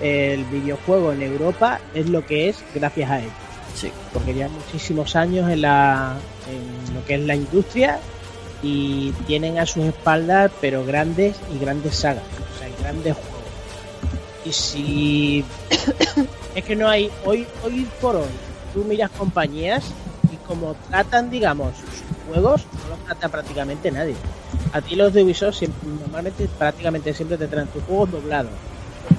[0.00, 3.32] el videojuego en Europa es lo que es gracias a ellos.
[3.74, 3.90] Sí.
[4.12, 6.16] Porque ya muchísimos años en, la,
[6.50, 7.98] en lo que es la industria
[8.62, 12.24] y tienen a sus espaldas pero grandes y grandes sagas,
[12.80, 13.32] grandes juegos.
[14.44, 15.44] Y si
[16.54, 18.28] es que no hay hoy hoy por hoy
[18.72, 19.84] tú miras compañías
[20.32, 24.14] y como tratan digamos sus juegos no los trata prácticamente nadie.
[24.72, 28.52] A ti los de Ubisoft siempre- normalmente prácticamente siempre te traen tus juegos doblados.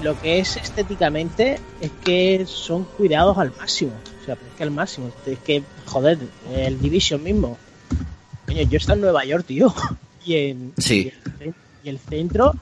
[0.03, 3.93] Lo que es estéticamente es que son cuidados al máximo.
[4.21, 5.11] O sea pero es que al máximo.
[5.25, 6.19] Es que joder
[6.53, 7.57] el Division mismo.
[8.45, 9.73] Coño, yo estoy en Nueva York tío.
[10.25, 11.13] Y en Sí.
[11.39, 11.53] y el,
[11.85, 12.53] y el centro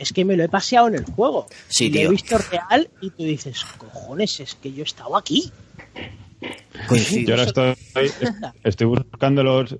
[0.00, 3.10] es que me lo he paseado en el juego Sí, lo he visto real y
[3.10, 5.52] tú dices, cojones, es que yo he estado aquí.
[6.88, 7.28] Coincido.
[7.28, 7.74] Yo ahora estoy,
[8.64, 9.76] estoy buscando los,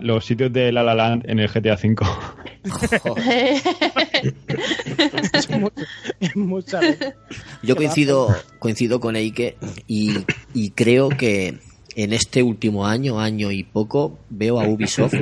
[0.00, 1.96] los sitios de La La Land en el GTA V.
[5.32, 5.84] Es mucho,
[6.20, 6.80] es mucha.
[7.62, 9.56] Yo coincido, coincido con Eike
[9.86, 11.58] y, y creo que
[11.96, 15.14] en este último año, año y poco, veo a Ubisoft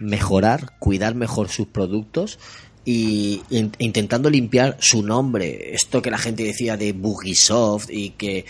[0.00, 2.38] mejorar, cuidar mejor sus productos
[2.84, 5.74] y in- intentando limpiar su nombre.
[5.74, 8.44] Esto que la gente decía de Bugisoft y que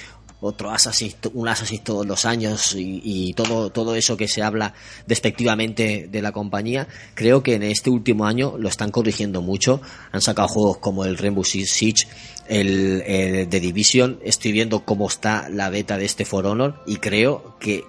[0.44, 4.74] otro Assassin, un Assassin todos los años y, todo, todo eso que se habla
[5.06, 9.80] despectivamente de la compañía, creo que en este último año lo están corrigiendo mucho.
[10.10, 12.08] Han sacado juegos como el Rainbow Siege,
[12.48, 14.18] el, el The Division.
[14.24, 17.84] Estoy viendo cómo está la beta de este For Honor y creo que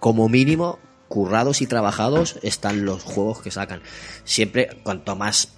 [0.00, 3.80] como mínimo currados y trabajados están los juegos que sacan.
[4.24, 5.52] Siempre cuanto más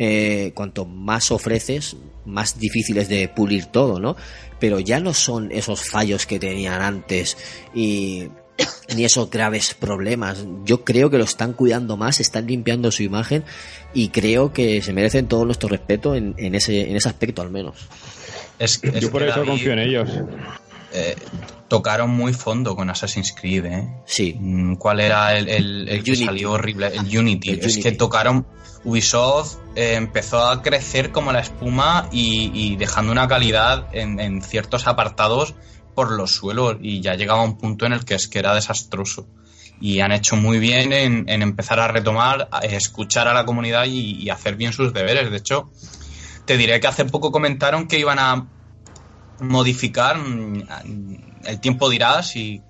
[0.00, 4.16] eh, cuanto más ofreces, más difícil es de pulir todo, ¿no?
[4.60, 7.36] Pero ya no son esos fallos que tenían antes
[7.74, 8.28] y
[8.96, 10.44] ni esos graves problemas.
[10.64, 13.44] Yo creo que lo están cuidando más, están limpiando su imagen
[13.92, 17.50] y creo que se merecen todo nuestro respeto en, en ese, en ese aspecto al
[17.50, 17.76] menos.
[18.58, 20.08] Es, es Yo por eso David, confío en ellos.
[20.92, 21.14] eh,
[21.68, 23.88] tocaron muy fondo con Assassin's Creed, ¿eh?
[24.06, 26.24] Sí, Mm, ¿Cuál era el, el- el que Unity.
[26.26, 26.86] salió horrible?
[26.88, 27.50] El Unity.
[27.50, 27.82] El es Unity.
[27.82, 28.46] que tocaron.
[28.84, 35.54] Ubisoft eh, empezó a crecer como la espuma y, dejando una calidad en, ciertos apartados
[35.94, 38.54] por los suelos y ya llegaba a un punto en el que es que era
[38.54, 39.26] desastroso.
[39.80, 44.22] Y han hecho muy bien en, empezar a retomar, a escuchar a la comunidad y,
[44.22, 45.30] y hacer bien sus deberes.
[45.30, 45.70] De hecho,
[46.44, 48.48] te diré que hace poco comentaron que iban a
[49.40, 50.64] modificar, mm,
[51.44, 52.62] el tiempo dirá si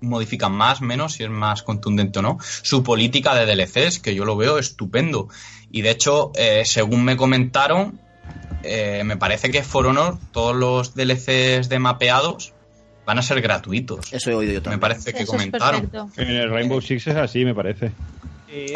[0.00, 4.24] modifican más, menos, si es más contundente o no, su política de DLCs, que yo
[4.24, 5.28] lo veo estupendo.
[5.70, 8.00] Y de hecho, eh, según me comentaron,
[8.62, 12.52] eh, me parece que For Honor, todos los DLCs de mapeados
[13.06, 14.12] van a ser gratuitos.
[14.12, 14.80] eso he oído yo Me también.
[14.80, 15.90] parece que Eso comentaron.
[16.16, 17.92] En el Rainbow Six es así, me parece.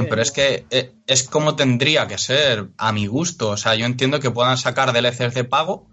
[0.08, 3.50] Pero es que eh, es como tendría que ser, a mi gusto.
[3.50, 5.86] O sea, yo entiendo que puedan sacar DLCs de pago,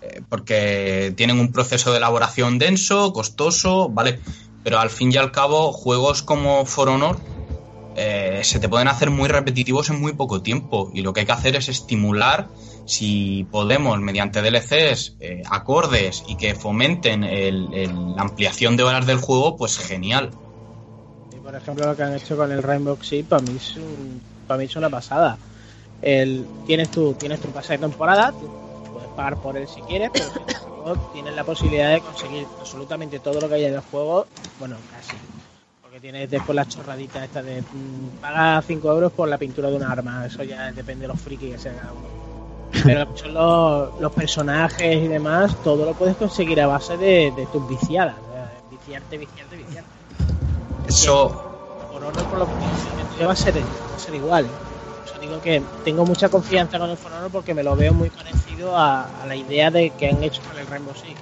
[0.00, 4.20] eh, porque tienen un proceso de elaboración denso, costoso, ¿vale?
[4.68, 7.16] Pero al fin y al cabo, juegos como For Honor
[7.94, 10.90] eh, se te pueden hacer muy repetitivos en muy poco tiempo.
[10.92, 12.50] Y lo que hay que hacer es estimular,
[12.84, 19.16] si podemos, mediante DLCs eh, acordes y que fomenten el- la ampliación de horas del
[19.16, 20.32] juego, pues genial.
[21.32, 24.20] Y, por ejemplo, lo que han hecho con el Rainbow Six, para mí es, un-
[24.46, 25.38] para mí es una pasada.
[26.02, 28.34] El, tienes tu tienes tu pase de temporada,
[28.92, 30.26] puedes pagar por él si quieres, pero
[31.12, 34.26] tienes la posibilidad de conseguir absolutamente todo lo que hay en el juego,
[34.58, 35.16] bueno, casi.
[35.82, 39.76] Porque tienes después las chorraditas estas de mm, paga 5 euros por la pintura de
[39.76, 42.08] un arma, eso ya depende de los frikis que sea cada uno.
[42.84, 47.46] Pero son los, los personajes y demás, todo lo puedes conseguir a base de, de
[47.46, 48.16] tus viciadas.
[48.16, 49.90] de Viciarte, viciarte, viciarte.
[50.88, 51.28] Eso,
[51.92, 54.44] Por honor, por lo que va a ser, va a ser igual.
[54.46, 54.67] ¿eh?
[55.28, 58.76] Digo que tengo mucha confianza con el For Honor porque me lo veo muy parecido
[58.76, 61.18] a, a la idea de que han hecho con el Rainbow Six.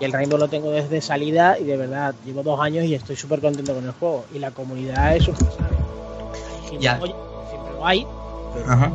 [0.00, 3.14] Y el Rainbow lo tengo desde salida y de verdad llevo dos años y estoy
[3.14, 4.24] súper contento con el juego.
[4.34, 6.88] Y la comunidad es un siempre,
[7.50, 8.06] siempre lo hay,
[8.54, 8.92] pero Ajá.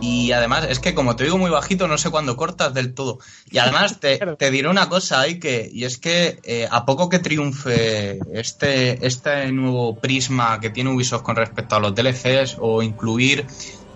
[0.00, 3.18] Y además, es que como te digo muy bajito, no sé cuándo cortas del todo.
[3.50, 7.08] Y además te, te diré una cosa ahí que, y es que eh, a poco
[7.08, 12.82] que triunfe este, este nuevo prisma que tiene Ubisoft con respecto a los DLCs o
[12.82, 13.46] incluir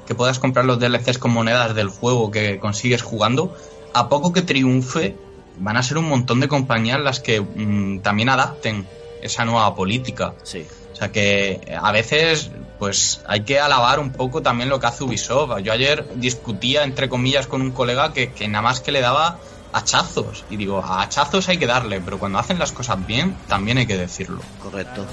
[0.06, 3.56] que puedas comprar los DLCs con monedas del juego que consigues jugando,
[3.94, 5.16] a poco que triunfe
[5.58, 8.86] van a ser un montón de compañías las que mm, también adapten
[9.22, 10.34] esa nueva política.
[10.42, 10.66] Sí.
[10.92, 12.50] O sea que a veces,
[12.84, 15.58] pues hay que alabar un poco también lo que hace Ubisoft.
[15.62, 19.38] Yo ayer discutía, entre comillas, con un colega que, que nada más que le daba
[19.72, 20.44] hachazos.
[20.50, 23.86] Y digo, a hachazos hay que darle, pero cuando hacen las cosas bien, también hay
[23.86, 24.42] que decirlo.
[24.62, 25.06] Correcto.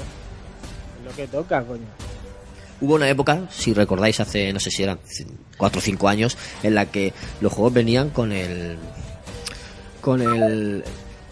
[0.99, 1.86] Es lo que toca, coño.
[2.82, 4.99] Hubo una época, si recordáis, hace no sé si eran
[5.55, 8.78] 4 o 5 años, en la que los juegos venían con el.
[10.01, 10.84] con el.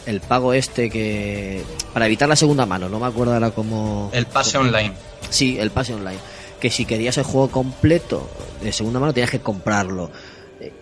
[0.06, 1.66] el pago este que.
[1.94, 4.10] para evitar la segunda mano, no me acuerdo ahora cómo.
[4.14, 5.09] El pase online.
[5.30, 6.20] Sí, el pase online.
[6.60, 8.30] Que si querías el juego completo
[8.62, 10.12] de segunda mano tenías que comprarlo.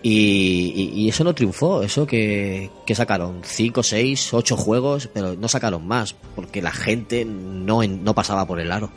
[0.02, 5.34] Y, y- y eso no triunfó, eso que, que sacaron 5, 6, 8 juegos, pero
[5.36, 8.90] no sacaron más, porque la gente no, en- no pasaba por el aro.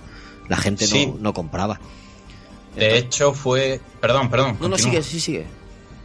[0.50, 1.06] La gente Sí.
[1.06, 1.80] no, no compraba.
[2.76, 3.80] De Entonces- hecho, fue.
[4.00, 4.58] Perdón, perdón.
[4.60, 5.46] no, no, sigue, sí, sigue.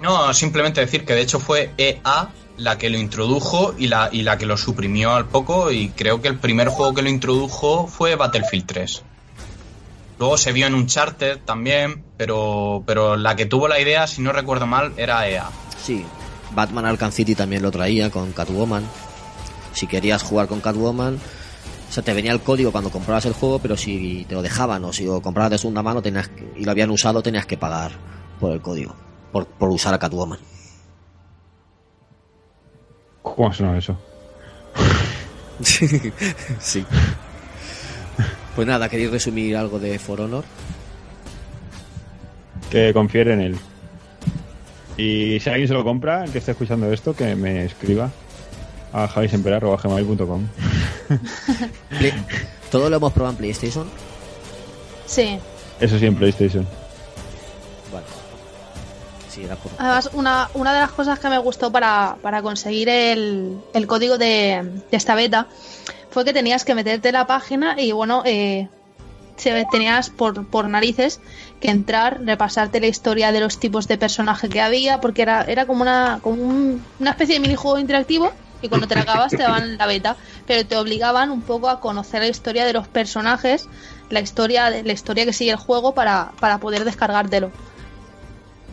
[0.02, 2.28] No, simplemente decir que de hecho fue EA
[2.58, 5.70] la que lo introdujo y la, y la que lo suprimió al poco.
[5.70, 9.02] Y creo que el primer juego que lo introdujo fue Battlefield 3.
[10.18, 14.32] Luego se vio en Uncharted también, pero, pero la que tuvo la idea, si no
[14.32, 15.48] recuerdo mal, era EA.
[15.82, 16.04] Sí,
[16.52, 18.84] Batman Arkham City también lo traía con Catwoman.
[19.74, 23.58] Si querías jugar con Catwoman, o sea, te venía el código cuando comprabas el juego,
[23.58, 26.64] pero si te lo dejaban o si lo comprabas de segunda mano tenías que- y
[26.64, 27.92] lo habían usado, tenías que pagar
[28.40, 28.94] por el código,
[29.32, 30.38] por, por usar a Catwoman.
[33.22, 33.98] ¿Cómo suena eso?
[36.60, 36.84] sí.
[38.56, 40.44] Pues nada, ¿queréis resumir algo de For Honor?
[42.70, 43.56] Que confiere en él.
[44.96, 48.10] Y si alguien se lo compra, el que esté escuchando esto, que me escriba
[48.92, 50.46] a javisemperar.gmail.com
[51.98, 52.14] Play-
[52.70, 53.86] ¿Todo lo hemos probado en PlayStation?
[55.06, 55.38] Sí.
[55.78, 56.66] Eso sí, en PlayStation.
[57.92, 58.06] Bueno.
[59.28, 59.70] Sí, era por...
[59.78, 64.16] Además, una, una de las cosas que me gustó para, para conseguir el, el código
[64.18, 65.46] de, de esta beta
[66.16, 68.70] fue que tenías que meterte la página y, bueno, eh,
[69.70, 71.20] tenías por, por narices
[71.60, 75.66] que entrar, repasarte la historia de los tipos de personaje que había, porque era, era
[75.66, 79.42] como, una, como un- una especie de minijuego interactivo y cuando te la acabas te
[79.42, 83.68] daban la beta, pero te obligaban un poco a conocer la historia de los personajes,
[84.08, 87.52] la historia, la historia que sigue el juego para, para poder descargártelo.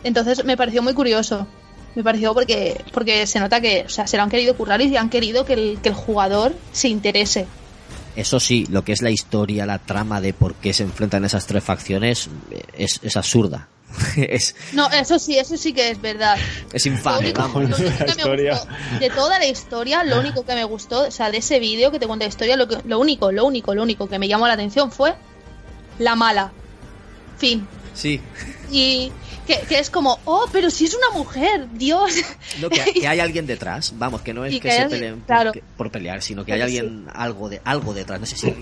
[0.02, 1.46] Entonces me pareció muy curioso.
[1.94, 4.96] Me pareció porque, porque se nota que o sea, se lo han querido currar y
[4.96, 7.46] han querido que el, que el jugador se interese.
[8.16, 11.46] Eso sí, lo que es la historia, la trama de por qué se enfrentan esas
[11.46, 13.68] tres facciones eh, es, es absurda.
[14.16, 16.36] es, No, eso sí, eso sí que es verdad.
[16.72, 17.70] es infame, único, vamos.
[17.70, 18.68] gustó
[19.00, 21.98] de toda la historia, lo único que me gustó, o sea, de ese vídeo que
[21.98, 24.46] te cuenta la historia, lo, que, lo único, lo único, lo único que me llamó
[24.46, 25.14] la atención fue
[25.98, 26.52] la mala.
[27.38, 27.66] Fin.
[27.94, 28.20] Sí,
[28.70, 29.12] Y
[29.46, 32.12] que, que es como, oh, pero si es una mujer, Dios.
[32.60, 35.16] no, que, que hay alguien detrás, vamos, que no es que, que se hay- peleen
[35.20, 35.52] por- claro.
[35.76, 36.78] por, pelear, sino que hay Pero sí.
[36.78, 38.54] alguien, algo de algo detrás, no sé si...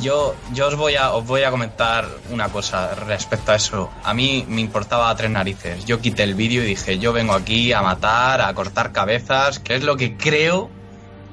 [0.00, 3.90] Yo, yo os, voy a, os voy a comentar una cosa respecto a eso.
[4.02, 5.84] A mí me importaba tres narices.
[5.86, 9.74] Yo quité el vídeo y dije, yo vengo aquí a matar, a cortar cabezas, que
[9.76, 10.68] es lo que creo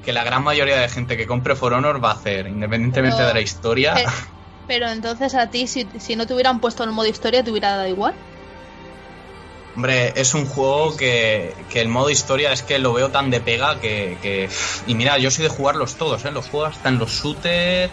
[0.04, 3.28] que la gran mayoría de gente que compre For Honor va a hacer, independientemente Pero-
[3.28, 3.94] de la historia.
[4.66, 7.76] Pero entonces a ti, si, si no te hubieran puesto el modo historia, te hubiera
[7.76, 8.14] dado igual.
[9.74, 13.40] Hombre, es un juego que, que el modo historia es que lo veo tan de
[13.40, 14.48] pega que, que-
[14.86, 16.30] Y mira, yo soy de jugarlos todos, ¿eh?
[16.30, 17.90] Los juego hasta en los shooters,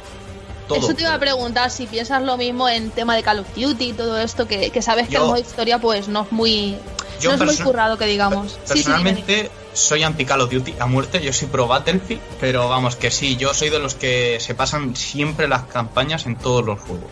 [0.68, 0.78] todo.
[0.78, 3.90] Eso te iba a preguntar si piensas lo mismo en tema de Call of Duty
[3.90, 6.78] y todo esto, que, que sabes que el modo historia pues no es muy,
[7.22, 8.60] Yo no es muy currado que digamos.
[8.66, 12.22] Sí, sí, dime, Personalmente soy anti Call of Duty a muerte, yo soy pro Battlefield,
[12.40, 16.36] pero vamos que sí, yo soy de los que se pasan siempre las campañas en
[16.36, 17.12] todos los juegos.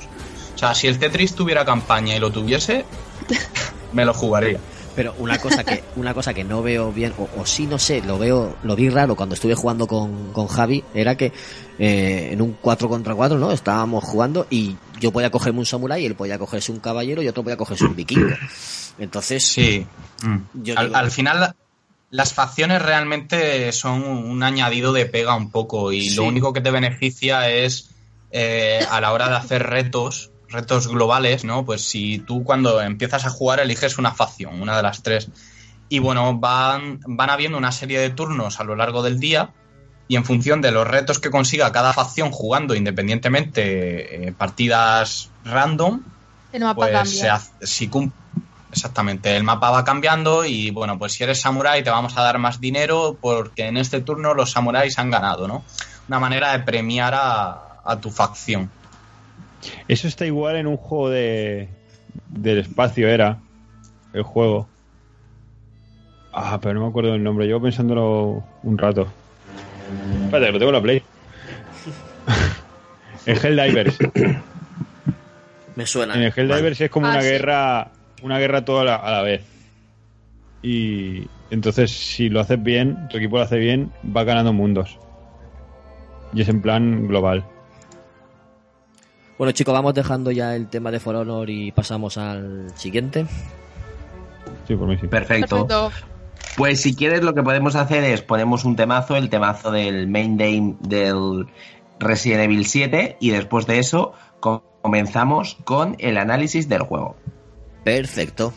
[0.55, 2.83] O sea, si el Tetris tuviera campaña y lo tuviese,
[3.93, 4.59] me lo jugaría.
[4.95, 8.01] Pero una cosa que una cosa que no veo bien, o, o sí no sé,
[8.01, 11.31] lo veo, lo vi raro cuando estuve jugando con, con Javi, era que
[11.77, 13.51] eh, en un 4 contra 4, ¿no?
[13.51, 17.43] Estábamos jugando y yo podía cogerme un samurái, él podía cogerse un caballero y otro
[17.43, 18.33] podía cogerse un vikingo.
[18.97, 19.85] Entonces, Sí.
[20.55, 21.55] Yo al, digo- al final,
[22.09, 26.15] las facciones realmente son un añadido de pega un poco y Sí.
[26.15, 27.89] lo único que te beneficia es
[28.31, 31.65] eh, a la hora de hacer retos, retos globales, ¿no?
[31.65, 35.29] Pues si tú cuando empiezas a jugar eliges una facción, una de las tres.
[35.89, 39.51] Y bueno, van, van habiendo una serie de turnos a lo largo del día
[40.09, 46.01] y en función de los retos que consiga cada facción jugando independientemente eh, partidas random,
[46.51, 48.11] El mapa pues se hace- si cum-
[48.71, 52.37] exactamente el mapa va cambiando y bueno pues si eres samurái te vamos a dar
[52.37, 55.63] más dinero porque en este turno los samuráis han ganado no
[56.07, 58.69] una manera de premiar a, a tu facción
[59.87, 61.69] Eso está igual en un juego de
[62.29, 63.37] del espacio, era
[64.13, 64.67] el juego.
[66.33, 67.45] Ah, pero no me acuerdo del nombre.
[67.45, 69.07] Llevo pensándolo un rato.
[70.25, 71.03] Espérate, lo tengo en la Play.
[73.25, 73.97] el Helldivers.
[75.75, 76.15] me suena.
[76.15, 77.27] En el Helldivers es como Ah, una sí.
[77.27, 77.87] guerra,
[78.21, 79.43] una guerra toda a la, a la vez.
[80.61, 84.97] Y entonces, si lo haces bien, tu equipo lo hace bien, va ganando mundos.
[86.33, 87.45] Y es en plan global.
[89.37, 93.25] Bueno, chicos, vamos dejando ya el tema de For Honor y pasamos al siguiente.
[94.67, 95.07] Sí, por mí sí.
[95.07, 95.67] Perfecto.
[95.67, 95.91] Perfecto.
[96.57, 100.37] Pues si quieres lo que podemos hacer es ponemos un temazo, el temazo del main
[100.37, 101.45] game del
[101.99, 107.15] Resident Evil 7 y después de eso co- comenzamos con el análisis del juego.
[107.87, 108.53] Perfecto.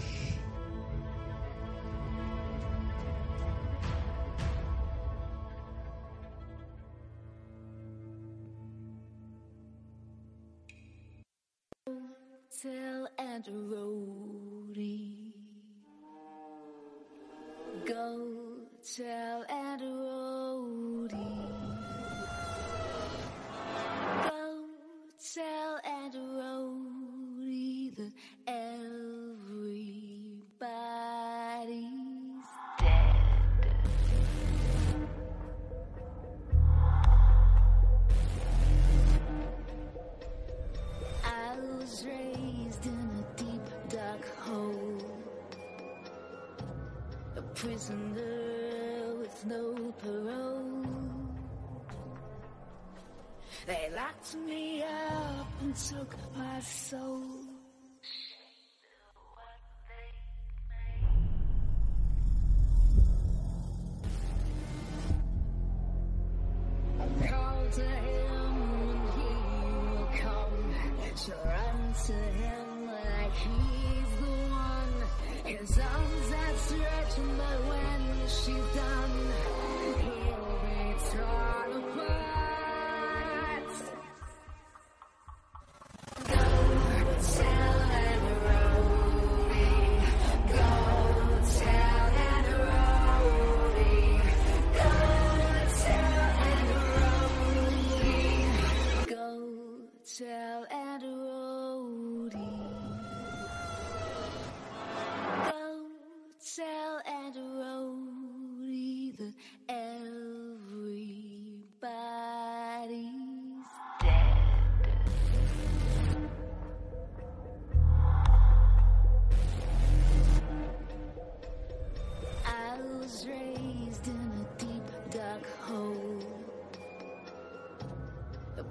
[41.81, 44.99] Was raised in a deep dark hole,
[47.37, 50.85] a prisoner with no parole.
[53.67, 57.23] They locked me up and took my soul.
[67.71, 68.80] To him
[71.17, 74.95] So run to him like he's the one.
[75.45, 76.31] His arms
[77.37, 79.17] but when she's done,
[80.01, 80.81] he'll be
[81.11, 82.51] torn apart.
[86.29, 86.43] Go
[87.37, 87.79] tell
[90.49, 90.65] Go
[91.59, 92.07] tell
[94.77, 94.91] Go
[95.83, 96.41] tell
[99.07, 99.27] Go
[100.17, 100.50] tell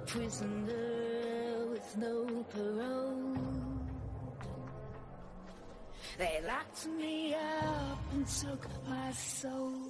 [0.06, 3.36] prisoner with no parole.
[6.18, 9.89] They locked me up and took my soul.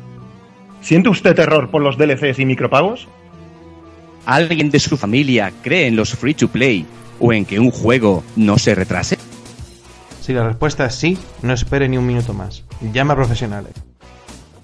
[0.81, 3.07] ¿Siente usted terror por los DLCs y micropagos?
[4.25, 6.85] ¿Alguien de su familia cree en los free to play
[7.19, 9.17] o en que un juego no se retrase?
[10.21, 12.63] Si la respuesta es sí, no espere ni un minuto más.
[12.93, 13.73] Llama a profesionales.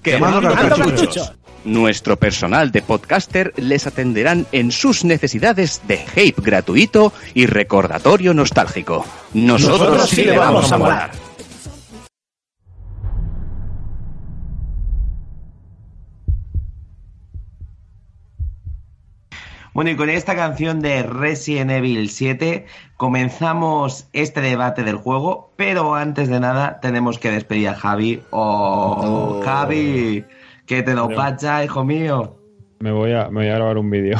[0.02, 1.32] Quemando cartuchos.
[1.64, 9.04] Nuestro personal de podcaster les atenderán en sus necesidades de hype gratuito y recordatorio nostálgico.
[9.34, 11.27] Nosotros, Nosotros sí le vamos a molar.
[19.78, 22.66] Bueno, y con esta canción de Resident Evil 7
[22.96, 28.20] comenzamos este debate del juego, pero antes de nada tenemos que despedir a Javi.
[28.30, 29.40] ¡Oh, Oh.
[29.44, 30.24] Javi!
[30.66, 32.40] Que te lo pacha, hijo mío.
[32.80, 34.18] Me voy a, me voy a grabar un vídeo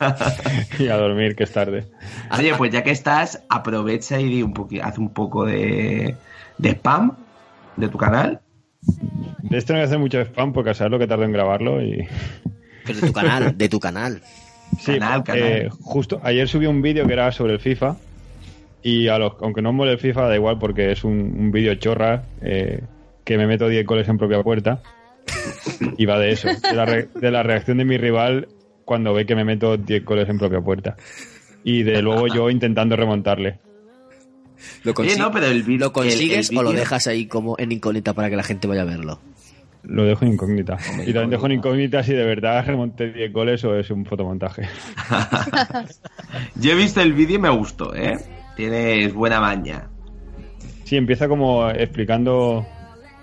[0.78, 1.86] y a dormir, que es tarde.
[2.38, 6.14] Oye, pues ya que estás, aprovecha y di un haz un poco de,
[6.58, 7.16] de spam
[7.76, 8.42] de tu canal.
[9.44, 11.32] De esto no voy a hacer mucho spam porque a saber lo que tardo en
[11.32, 12.06] grabarlo y...
[12.84, 14.20] Pero de tu canal, de tu canal.
[14.78, 15.42] Sí, Canal, canal.
[15.42, 17.96] eh, justo ayer subí un vídeo que era sobre el FIFA
[18.82, 21.74] y a los, aunque no mole el FIFA da igual porque es un, un vídeo
[21.76, 22.80] chorra eh,
[23.24, 24.82] que me meto 10 goles en propia puerta
[25.96, 28.48] y va de eso, de la, re- de la reacción de mi rival
[28.84, 30.96] cuando ve que me meto 10 goles en propia puerta
[31.64, 33.58] y de luego yo intentando remontarle.
[34.84, 37.56] ¿Lo, Oye, consi- no, pero el ¿lo consigues el- el o lo dejas ahí como
[37.58, 39.18] en incógnita para que la gente vaya a verlo?
[39.86, 40.78] Lo dejo en incógnita.
[41.06, 41.98] Y también dejo en incógnita.
[41.98, 44.62] incógnita si de verdad remonté 10 goles o es un fotomontaje.
[46.56, 48.16] Yo he visto el vídeo y me gustó, ¿eh?
[48.56, 49.88] Tienes buena maña.
[50.84, 52.66] Sí, empieza como explicando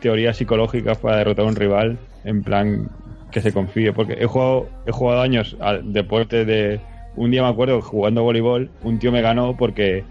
[0.01, 2.89] teorías psicológicas para derrotar a un rival, en plan
[3.31, 6.79] que se confíe, porque he jugado, he jugado años al deporte de...
[7.15, 10.05] Un día me acuerdo, jugando voleibol, un tío me ganó porque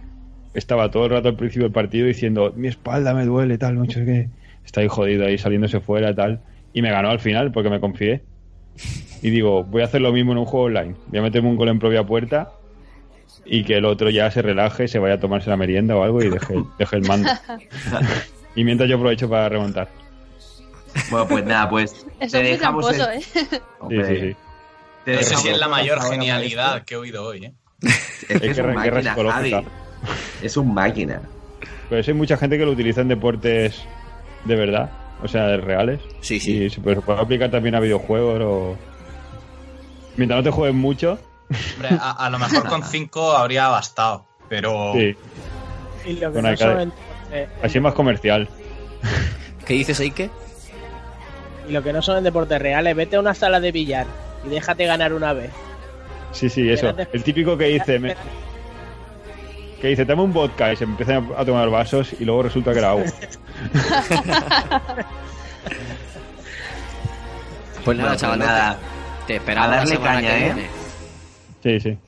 [0.52, 4.04] estaba todo el rato al principio del partido diciendo, mi espalda me duele, tal, mucho
[4.04, 4.28] que
[4.64, 6.40] está ahí jodido, ahí saliéndose fuera, tal,
[6.72, 8.22] y me ganó al final porque me confié.
[9.22, 10.94] y digo, voy a hacer lo mismo en un juego online.
[11.08, 12.52] Voy a meterme un gol en propia puerta
[13.44, 16.22] y que el otro ya se relaje, se vaya a tomarse la merienda o algo
[16.22, 17.28] y deje, deje el mando.
[18.54, 19.88] y mientras yo aprovecho para remontar.
[21.10, 23.20] Bueno, pues nada, pues Eso te es muy dejamos el- tramposo, ¿eh?
[23.50, 24.36] Sí, Hombre, sí, sí.
[25.04, 27.52] te No sé dejamos si es la mayor genialidad que he oído hoy, ¿eh?
[28.28, 29.62] Es que Es es un máquina.
[30.42, 31.20] Es un máquina.
[31.88, 33.82] Pero sí hay mucha gente que lo utiliza en deportes
[34.44, 34.90] de verdad,
[35.22, 36.00] o sea, reales.
[36.20, 36.64] Sí, sí.
[36.64, 38.76] Y se puede, se puede aplicar también a videojuegos o...
[40.16, 41.18] Mientras no te juegues mucho,
[41.74, 45.14] Hombre, a, a lo mejor con 5 habría bastado, pero sí.
[46.06, 46.38] Y lo que
[47.32, 48.48] eh, Así es más comercial.
[49.66, 50.30] ¿Qué dices, Eike?
[51.68, 54.06] y lo que no son en deportes reales, vete a una sala de billar
[54.44, 55.50] y déjate ganar una vez.
[56.32, 56.94] Sí, sí, eso.
[57.12, 57.98] El típico que dice...
[57.98, 58.16] me-
[59.80, 62.78] que dice, dame un vodka y se empiezan a tomar vasos y luego resulta que
[62.78, 63.04] era agua.
[67.84, 68.78] Pues nada, Bueno, pues chaval, nada.
[69.26, 70.52] te esperamos A darle caña, ¿eh?
[70.54, 70.68] viene.
[71.62, 71.98] Sí, sí.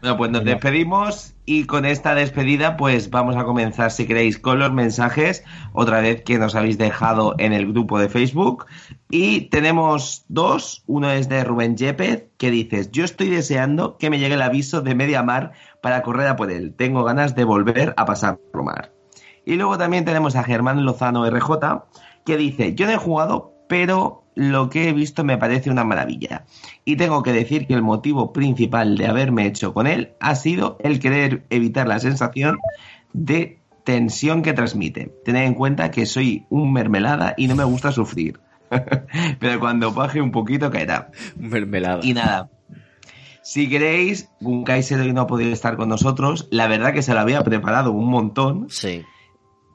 [0.00, 4.58] Bueno, pues nos despedimos y con esta despedida pues vamos a comenzar si queréis con
[4.58, 8.64] los mensajes otra vez que nos habéis dejado en el grupo de Facebook
[9.10, 14.18] y tenemos dos, uno es de Rubén Yepez que dices yo estoy deseando que me
[14.18, 15.52] llegue el aviso de Mediamar
[15.82, 18.92] para correr a por él, tengo ganas de volver a pasar mar.
[19.44, 21.50] Y luego también tenemos a Germán Lozano RJ
[22.24, 26.44] que dice yo no he jugado pero lo que he visto me parece una maravilla.
[26.84, 30.76] Y tengo que decir que el motivo principal de haberme hecho con él ha sido
[30.80, 32.58] el querer evitar la sensación
[33.12, 35.14] de tensión que transmite.
[35.24, 38.40] Tened en cuenta que soy un mermelada y no me gusta sufrir.
[39.38, 41.12] Pero cuando baje un poquito caerá.
[41.36, 42.00] Mermelada.
[42.02, 42.50] Y nada.
[43.42, 46.48] Si queréis, Gunkaiser hoy no ha podido estar con nosotros.
[46.50, 48.66] La verdad que se lo había preparado un montón.
[48.68, 49.04] Sí.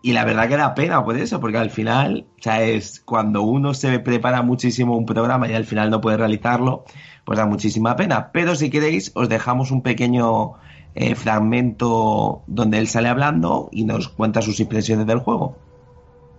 [0.02, 3.42] Y la verdad que da pena por eso, porque al final, o sea, es cuando
[3.42, 6.86] uno se prepara muchísimo un programa y al final no puede realizarlo,
[7.26, 8.32] pues da muchísima pena.
[8.32, 10.54] Pero si queréis, os dejamos un pequeño
[10.94, 15.58] eh, fragmento donde él sale hablando y nos cuenta sus impresiones del juego.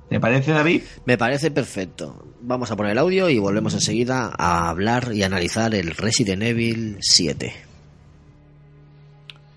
[0.08, 0.82] ¿Te parece, David?
[1.04, 2.24] Me parece perfecto.
[2.48, 6.98] Vamos a poner el audio y volvemos enseguida a hablar y analizar el Resident Evil
[7.00, 7.52] 7.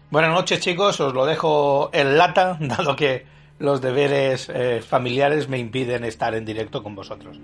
[0.09, 3.27] Buenas noches chicos, os lo dejo en lata, dado que
[3.59, 7.39] los deberes eh, familiares me impiden estar en directo con vosotros.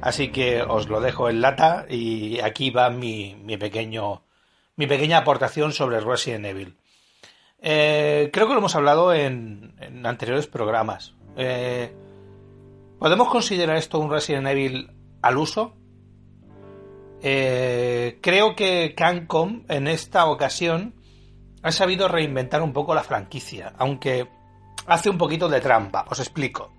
[0.00, 4.22] Así que os lo dejo en lata y aquí va mi, mi pequeño
[4.76, 6.76] mi pequeña aportación sobre Resident Evil.
[7.60, 11.12] Eh, creo que lo hemos hablado en, en anteriores programas.
[11.36, 11.92] Eh,
[13.02, 14.88] ¿Podemos considerar esto un Resident Evil
[15.22, 15.74] al uso?
[17.20, 20.94] Eh, creo que Cancom en esta ocasión
[21.64, 24.28] ha sabido reinventar un poco la franquicia, aunque
[24.86, 26.72] hace un poquito de trampa, os explico.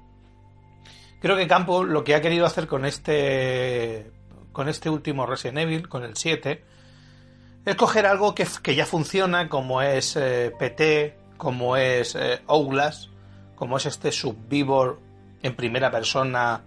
[1.19, 4.09] Creo que Campo lo que ha querido hacer con este
[4.53, 6.63] con este último Resident Evil, con el 7,
[7.65, 13.09] es coger algo que, ya funciona, como es eh, PT, como es eh, Outlast,
[13.55, 15.02] como es este Subvivor
[15.43, 16.63] en primera persona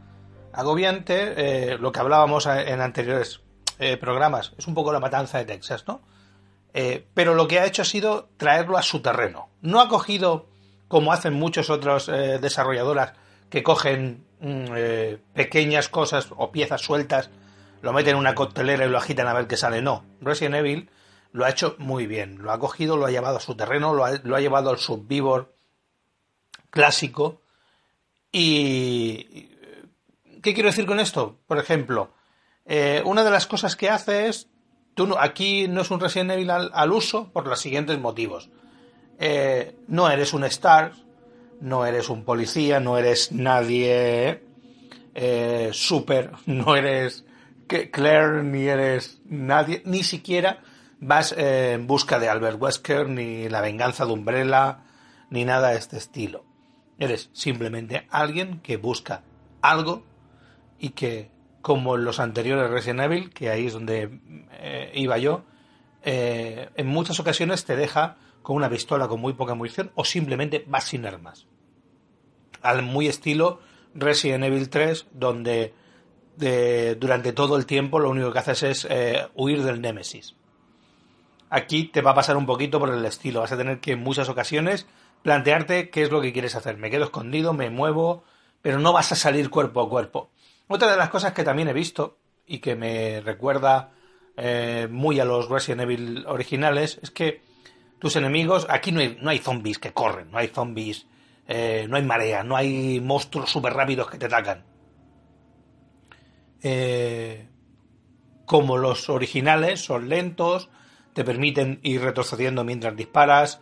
[0.53, 1.35] agobiante,
[1.73, 3.41] eh, lo que hablábamos en anteriores
[3.79, 6.01] eh, programas, es un poco la matanza de Texas, ¿no?
[6.73, 9.49] Eh, pero lo que ha hecho ha sido traerlo a su terreno.
[9.63, 10.47] No ha cogido,
[10.89, 13.15] como hacen muchos otros desarrolladoras,
[13.49, 14.67] que cogen mm,
[15.33, 17.31] pequeñas cosas o piezas sueltas,
[17.81, 19.81] lo meten en una coctelera y lo agitan a ver qué sale.
[19.81, 20.91] No, Resident Evil
[21.33, 22.39] lo ha hecho muy bien.
[22.43, 24.79] Lo ha cogido, lo ha llevado a su terreno, lo ha, lo ha llevado al
[24.79, 25.55] Subvivor
[26.71, 27.41] clásico.
[28.39, 29.51] Y...
[30.43, 31.41] ¿Qué quiero decir con esto?
[31.47, 32.13] Por ejemplo,
[32.67, 34.49] eh, una de las cosas que hace es
[34.95, 38.49] Tú no- aquí no es un Resident Evil al, uso por los siguientes motivos.
[39.19, 40.93] Eh, no eres un Star,
[41.61, 44.43] no eres un policía, no eres nadie
[45.15, 47.27] eh, super, no eres
[47.67, 50.63] Claire, ni eres nadie, ni siquiera
[50.99, 54.79] vas en busca de Albert Wesker, ni la venganza de Umbrella,
[55.29, 56.46] ni nada de este estilo.
[56.99, 59.23] Eres simplemente alguien que busca
[59.61, 60.05] algo
[60.79, 61.31] y que,
[61.63, 64.21] como en los anteriores Resident Evil, que ahí es donde
[64.53, 65.45] eh, iba yo,
[66.03, 70.65] eh, en muchas ocasiones te deja con una pistola con muy poca munición o simplemente
[70.69, 71.47] vas sin armas.
[72.63, 73.61] Al muy estilo
[73.95, 75.75] Resident Evil 3, donde
[76.37, 80.37] de- durante todo el tiempo lo único que haces es eh, huir del Némesis.
[81.49, 83.41] Aquí te va a pasar un poquito por el estilo.
[83.41, 84.87] Vas a tener que en muchas ocasiones
[85.27, 86.77] plantearte qué es lo que quieres hacer.
[86.77, 88.23] Me quedo escondido, me muevo,
[88.63, 90.31] pero no vas a salir cuerpo a cuerpo.
[90.69, 93.91] Otra de las cosas que también he visto y que me recuerda
[94.37, 97.43] eh, muy a los Resident Evil originales es que
[97.99, 101.09] tus enemigos, aquí no hay, no hay zombies que corren, no hay zombies,
[101.49, 104.65] eh, no hay marea, no hay monstruos súper rápidos que te atacan.
[106.63, 107.49] Eh,
[108.45, 110.71] como los originales, son lentos,
[111.15, 113.61] te permiten ir retrocediendo mientras disparas.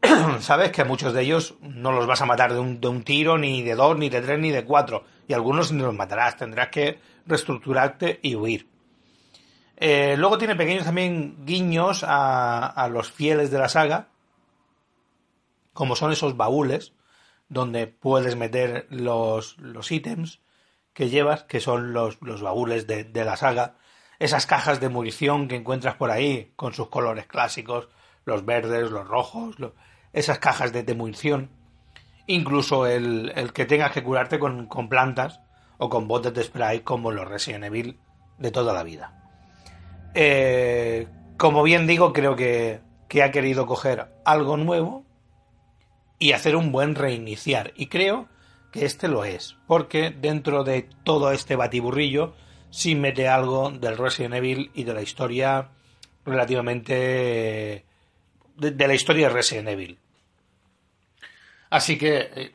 [0.40, 3.38] Sabes que muchos de ellos no los vas a matar de un, de un tiro,
[3.38, 5.04] ni de dos, ni de tres, ni de cuatro.
[5.26, 6.36] Y algunos los matarás.
[6.36, 8.68] Tendrás que reestructurarte y huir.
[9.76, 14.08] Eh, luego tiene pequeños también guiños a, a los fieles de la saga,
[15.72, 16.92] como son esos baúles,
[17.48, 20.40] donde puedes meter los, los ítems
[20.92, 23.76] que llevas, que son los, los baúles de, de la saga,
[24.18, 27.88] esas cajas de munición que encuentras por ahí, con sus colores clásicos,
[28.28, 29.56] los verdes, los rojos,
[30.12, 31.50] esas cajas de, de munición,
[32.26, 35.40] incluso el, el que tengas que curarte con, con plantas
[35.78, 37.98] o con botes de spray como los Resident Evil
[38.36, 39.14] de toda la vida.
[40.14, 45.04] Eh, como bien digo, creo que, que ha querido coger algo nuevo
[46.18, 47.72] y hacer un buen reiniciar.
[47.76, 48.28] Y creo
[48.72, 52.34] que este lo es, porque dentro de todo este batiburrillo
[52.70, 55.70] sí mete algo del Resident Evil y de la historia
[56.26, 57.87] relativamente...
[58.58, 59.98] de, la historia de Resident Evil.
[61.70, 62.52] Así que eh,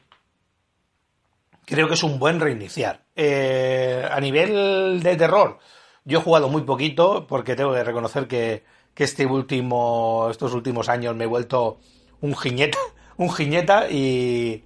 [1.66, 3.04] creo que es un buen reiniciar.
[3.16, 5.60] Eh, a nivel de terror,
[6.04, 10.89] yo he jugado muy poquito porque tengo que reconocer que, que este último, estos últimos
[10.89, 11.80] años me he vuelto
[12.22, 12.78] un jiñeta,
[13.18, 14.64] un jiñeta y,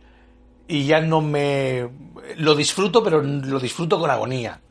[0.67, 1.89] y ya no me
[2.37, 4.61] lo disfruto, pero lo disfruto con agonía.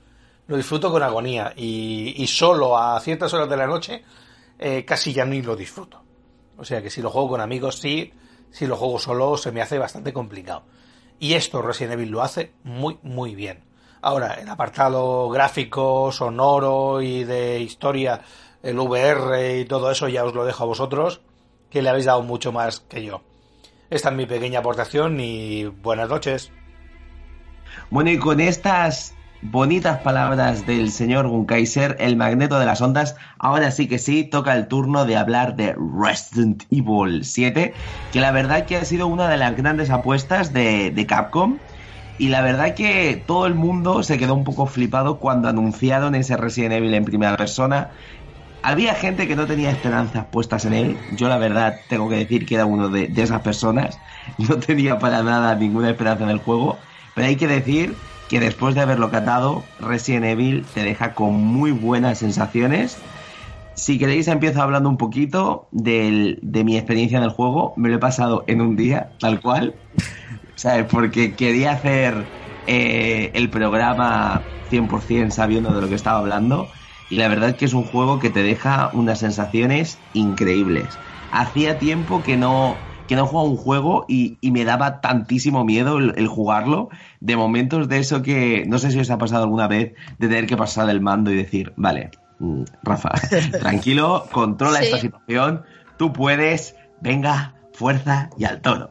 [0.48, 4.04] Lo disfruto con agonía y, y solo a ciertas horas de la noche
[4.58, 6.02] eh, casi ya ni lo disfruto.
[6.59, 8.12] O sea que si lo juego con amigos sí,
[8.50, 10.64] si lo juego solo se me hace bastante complicado.
[11.18, 13.64] Y esto Resident Evil lo hace muy muy bien.
[14.02, 18.20] Ahora, el apartado gráfico, sonoro y de historia,
[18.62, 21.22] el VR y todo eso ya os lo dejo a vosotros,
[21.70, 23.22] que le habéis dado mucho más que yo.
[23.90, 26.52] Esta es mi pequeña aportación y buenas noches.
[27.90, 29.14] Bueno, y con estas
[29.51, 34.55] bonitas palabras del señor Gunkaiser, el magneto de las ondas, ahora sí que sí, toca
[34.55, 37.72] el turno de hablar de Resident Evil 7,
[38.12, 41.59] que la verdad que ha sido una de las grandes apuestas de, de Capcom.
[42.18, 46.36] Y la verdad que todo el mundo se quedó un poco flipado cuando anunciaron ese
[46.36, 47.90] Resident Evil en primera persona.
[48.62, 50.99] Había gente que no tenía esperanzas puestas en él.
[51.14, 53.99] Yo la verdad tengo que decir que era uno de, de esas personas.
[54.38, 56.78] No tenía para nada ninguna esperanza en el juego.
[57.14, 57.94] Pero hay que decir
[58.28, 63.06] que después de haberlo catado, Resident Evil te deja con muy buenas sensaciones.
[63.74, 67.74] Si queréis empiezo hablando un poquito del- de mi experiencia en el juego.
[67.76, 69.80] Me lo he pasado en un día, tal cual.
[70.56, 70.86] ¿Sabes?
[70.90, 72.30] Porque quería hacer
[72.66, 76.72] eh, el programa 100% sabiendo de lo que estaba hablando.
[77.08, 81.00] Y la verdad que es un juego que te deja unas sensaciones increíbles.
[81.30, 85.98] Hacía tiempo que no, que no jugaba un juego y, y me daba tantísimo miedo
[85.98, 86.88] el, el jugarlo.
[87.20, 90.46] De momentos de eso que no sé si os ha pasado alguna vez de tener
[90.46, 93.11] que pasar el mando y decir, vale, mm, Rafa,
[93.61, 94.84] tranquilo, controla Sí.
[94.86, 95.62] esta situación,
[95.96, 98.90] tú puedes, venga, fuerza y al tono.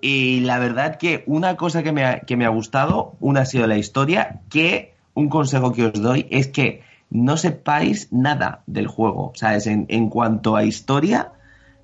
[0.00, 3.46] Y la verdad que una cosa que me ha, que me ha gustado, una ha
[3.46, 8.86] sido la historia, que un consejo que os doy es que no sepáis nada del
[8.86, 9.32] juego.
[9.34, 9.66] ¿Sabes?
[9.66, 11.32] En, en cuanto a historia,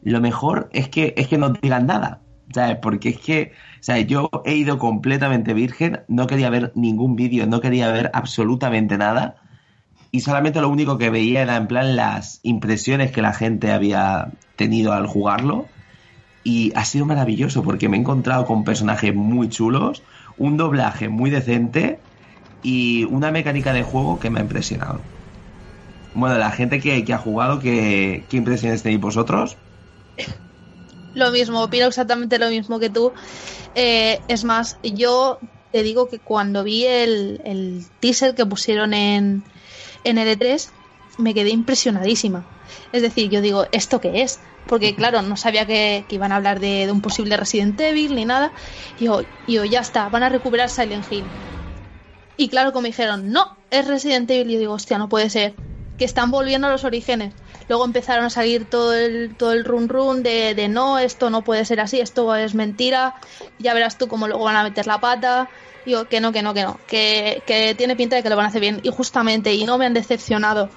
[0.02, 2.20] lo mejor es que, es que no digan nada.
[2.52, 2.78] ¿Sabes?
[2.82, 3.52] Porque es que.
[4.06, 9.36] Yo he ido completamente virgen, no quería ver ningún vídeo, no quería ver absolutamente nada.
[10.10, 14.32] Y solamente lo único que veía era en plan las impresiones que la gente había
[14.56, 15.66] tenido al jugarlo.
[16.42, 20.02] Y ha sido maravilloso porque me he encontrado con personajes muy chulos,
[20.36, 22.00] un doblaje muy decente
[22.62, 25.00] y una mecánica de juego que me ha impresionado.
[26.14, 29.56] Bueno, la gente que, ha jugado, ¿qué, ¿qué impresiones tenéis vosotros?
[31.14, 33.12] Lo mismo, opino exactamente lo mismo que tú.
[33.74, 35.40] Eh, es más, yo
[35.72, 39.42] te digo que cuando vi el, teaser que pusieron en,
[40.04, 40.68] en L3,
[41.18, 42.44] me quedé impresionadísima.
[42.92, 44.40] Es decir, yo digo, ¿esto qué es?
[44.66, 48.52] Porque claro, no sabía que, iban a hablar de, un posible Resident Evil ni nada.
[48.98, 51.24] Y yo, yo, ya está, van a recuperar Silent Hill.
[52.36, 55.54] Y claro, como dijeron, no, es Resident Evil, y yo digo, hostia, no puede ser.
[56.00, 57.34] Que están volviendo a los orígenes.
[57.68, 61.44] Luego empezaron a salir todo el, todo el run run de, de no, esto no
[61.44, 63.16] puede ser así, esto es mentira.
[63.58, 65.50] Ya verás tú cómo luego van a meter la pata.
[65.84, 66.80] Digo, que no, que no, que no.
[66.86, 68.80] Que, que tiene pinta de que lo van a hacer bien.
[68.82, 70.70] Y justamente, y no me han decepcionado.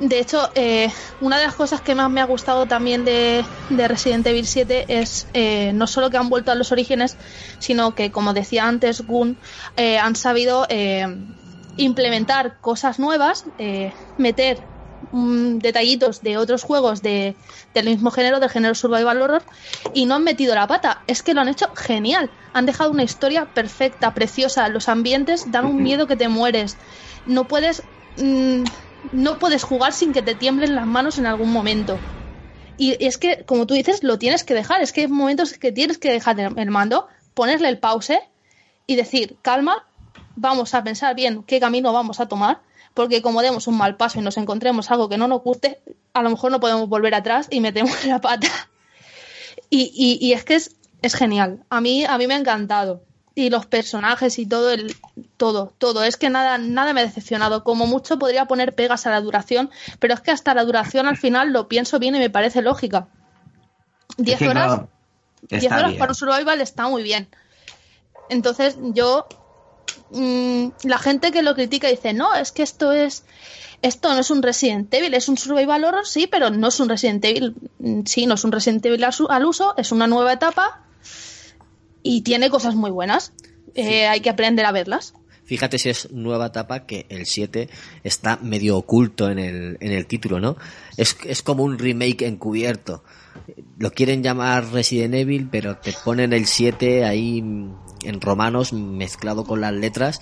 [0.00, 0.90] De hecho, eh,
[1.20, 4.86] una de las cosas que más me ha gustado también de, de Resident Evil 7
[4.88, 7.16] es eh, no solo que han vuelto a los orígenes,
[7.60, 9.36] sino que, como decía antes Gun,
[9.76, 11.06] eh, han sabido eh,
[11.80, 14.62] implementar cosas nuevas, eh, meter
[15.12, 17.36] mm, detallitos de otros juegos de,
[17.74, 19.42] del mismo género, del género survival horror,
[19.94, 21.02] y no han metido la pata.
[21.06, 22.30] Es que lo han hecho genial.
[22.52, 24.68] Han dejado una historia perfecta, preciosa.
[24.68, 26.76] Los ambientes dan un miedo que te mueres.
[27.26, 27.82] No puedes
[28.18, 28.64] mm,
[29.12, 31.98] no puedes jugar sin que te tiemblen las manos en algún momento.
[32.76, 34.82] Y es que, como tú dices, lo tienes que dejar.
[34.82, 38.20] Es que hay momentos que tienes que dejar el el mando, ponerle el pause
[38.86, 39.86] y decir, calma,
[40.36, 42.60] vamos a pensar bien qué camino vamos a tomar,
[42.94, 45.80] porque como demos un mal paso y nos encontremos algo que no nos guste,
[46.12, 48.48] a lo mejor no podemos volver atrás y metemos la pata.
[49.70, 51.64] Y, y- y es que es, es genial.
[51.70, 53.02] A mí, a mí me ha encantado.
[53.36, 54.96] Y los personajes y todo el
[55.36, 56.02] todo, todo.
[56.02, 57.62] Es que nada, nada me ha decepcionado.
[57.62, 59.70] Como mucho podría poner pegas a la duración,
[60.00, 63.06] pero es que hasta la duración al final lo pienso bien y me parece lógica.
[64.18, 64.88] 10 Es que, horas, claro,
[65.48, 65.98] 10 está horas bien.
[66.00, 67.28] para un survival está muy bien.
[68.28, 69.26] Entonces yo
[70.10, 73.24] mm, la gente que lo critica dice, no, es que esto es
[73.82, 76.90] esto no es un Resident Evil, es un survival horror, sí, pero no es un
[76.90, 80.82] Resident Evil, Mm, sí, no es un Resident Evil al uso, es una nueva etapa
[82.02, 83.32] y tiene cosas muy buenas.
[83.74, 85.14] Eh, hay que aprender a verlas.
[85.44, 87.68] Fíjate si es nueva etapa que el 7
[88.04, 90.56] está medio oculto en el, en el título, ¿no?
[90.96, 93.02] Es, es como un remake encubierto.
[93.78, 99.60] Lo quieren llamar Resident Evil, pero te ponen el 7 ahí en romanos mezclado con
[99.60, 100.20] las letras,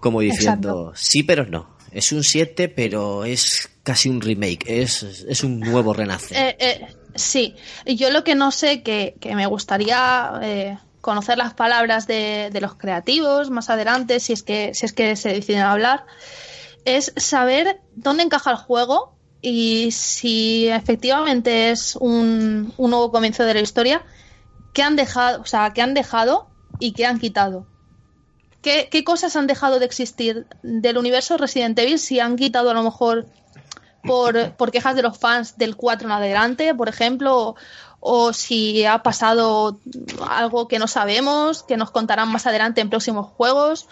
[0.00, 1.76] como diciendo, sí, pero no.
[1.90, 6.36] Es un 7, pero es casi un remake, es, es un nuevo renacer.
[6.36, 7.54] Eh, eh, sí,
[7.84, 12.50] y yo lo que no sé, que, que me gustaría eh, conocer las palabras de,
[12.52, 16.04] de los creativos más adelante, si es que, si es que se deciden a hablar,
[16.84, 19.15] es saber dónde encaja el juego
[19.48, 24.04] y si efectivamente es un, un nuevo comienzo de la historia,
[24.72, 26.48] qué han dejado, o sea, qué han dejado
[26.80, 27.64] y qué han quitado.
[28.60, 32.82] ¿Qué, cosas han dejado de existir del universo Resident Evil si han quitado a lo
[32.82, 33.26] mejor
[34.02, 37.56] por, por quejas de los fans del 4 en adelante, por ejemplo, o,
[38.00, 39.78] o si ha pasado
[40.28, 43.86] algo que no sabemos, que nos contarán más adelante en próximos juegos.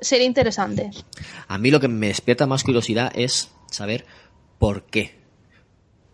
[0.00, 0.90] Sería interesante.
[1.48, 4.06] A mí lo que me despierta más curiosidad es saber
[4.58, 5.14] por qué.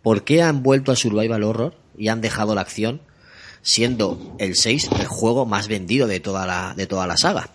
[0.03, 3.01] ¿Por qué han vuelto al Survival Horror y han dejado la acción
[3.63, 7.51] siendo el 6 el juego más vendido de toda la, de toda la saga?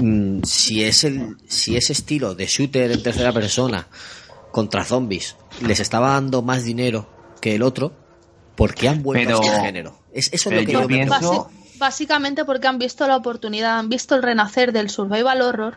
[0.00, 3.86] Mm, Si es el, si ese estilo de shooter en tercera persona
[4.50, 7.08] contra zombies les estaba dando más dinero
[7.40, 7.92] que el otro,
[8.56, 9.98] ¿por qué han vuelto Pero- a este género?
[10.12, 14.14] Es, eso es lo que yo pienso- básicamente porque han visto la oportunidad, han visto
[14.14, 15.76] el renacer del survival horror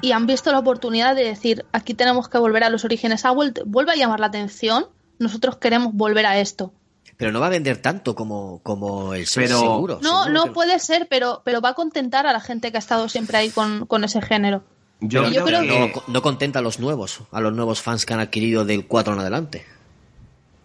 [0.00, 3.30] y han visto la oportunidad de decir, aquí tenemos que volver a los orígenes, ha
[3.30, 4.86] vuelto, vuelve a llamar la atención,
[5.18, 6.72] nosotros queremos volver a esto.
[7.16, 9.98] Pero no va a vender tanto como, como el 6 Pero- seguro.
[10.02, 12.76] No, seguro no que puede ser, pero, pero va a contentar a la gente que
[12.76, 14.64] ha estado siempre ahí con, con ese género.
[15.00, 15.92] Yo, yo creo creo que...
[15.94, 19.12] no, no contenta a los nuevos, a los nuevos fans que han adquirido del 4
[19.12, 19.64] en adelante.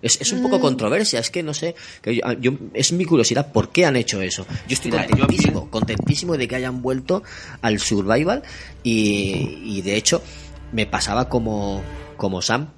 [0.02, 0.62] Es, es un poco Mm.
[0.62, 4.22] controversia, es que no sé, que yo, yo- es mi curiosidad, ¿por qué han hecho
[4.22, 4.45] eso?
[4.68, 7.22] Yo estoy Mira, yo contentísimo, contentísimo de que hayan vuelto
[7.62, 8.43] al survival
[8.84, 10.22] y, y de hecho
[10.72, 11.82] me pasaba como,
[12.16, 12.70] como Sam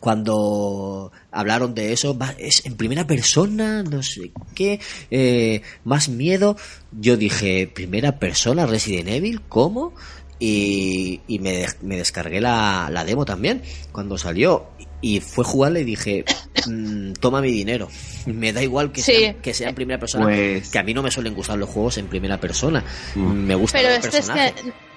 [0.00, 4.80] cuando hablaron de eso, es en primera persona, no sé qué,
[5.10, 6.56] eh, más miedo.
[6.90, 9.94] Yo dije, primera persona Resident Evil, ¿cómo?
[10.38, 13.62] Y, y me, me descargué la, la demo también
[13.92, 14.68] cuando salió.
[15.02, 16.24] Y fue jugarle y dije,
[16.66, 17.88] mm, toma mi dinero.
[18.26, 19.12] Me da igual que, Sí.
[19.16, 21.68] sea, que sea en primera persona, Pues- que a mí no me suelen gustar los
[21.70, 22.84] juegos en primera persona.
[23.14, 23.20] Mm.
[23.32, 24.54] Me gusta Pero el este es que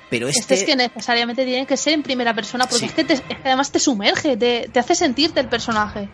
[0.10, 0.42] pero este...
[0.42, 2.86] este, es que necesariamente tiene que ser en primera persona, porque Sí.
[2.86, 6.10] es, que te- es que además te sumerge, te, te hace sentirte el personaje.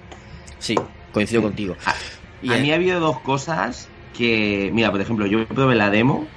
[0.60, 0.76] sí,
[1.12, 1.76] coincido contigo.
[2.42, 6.28] Y A mí ha habido dos cosas que, mira, por ejemplo, yo probé la demo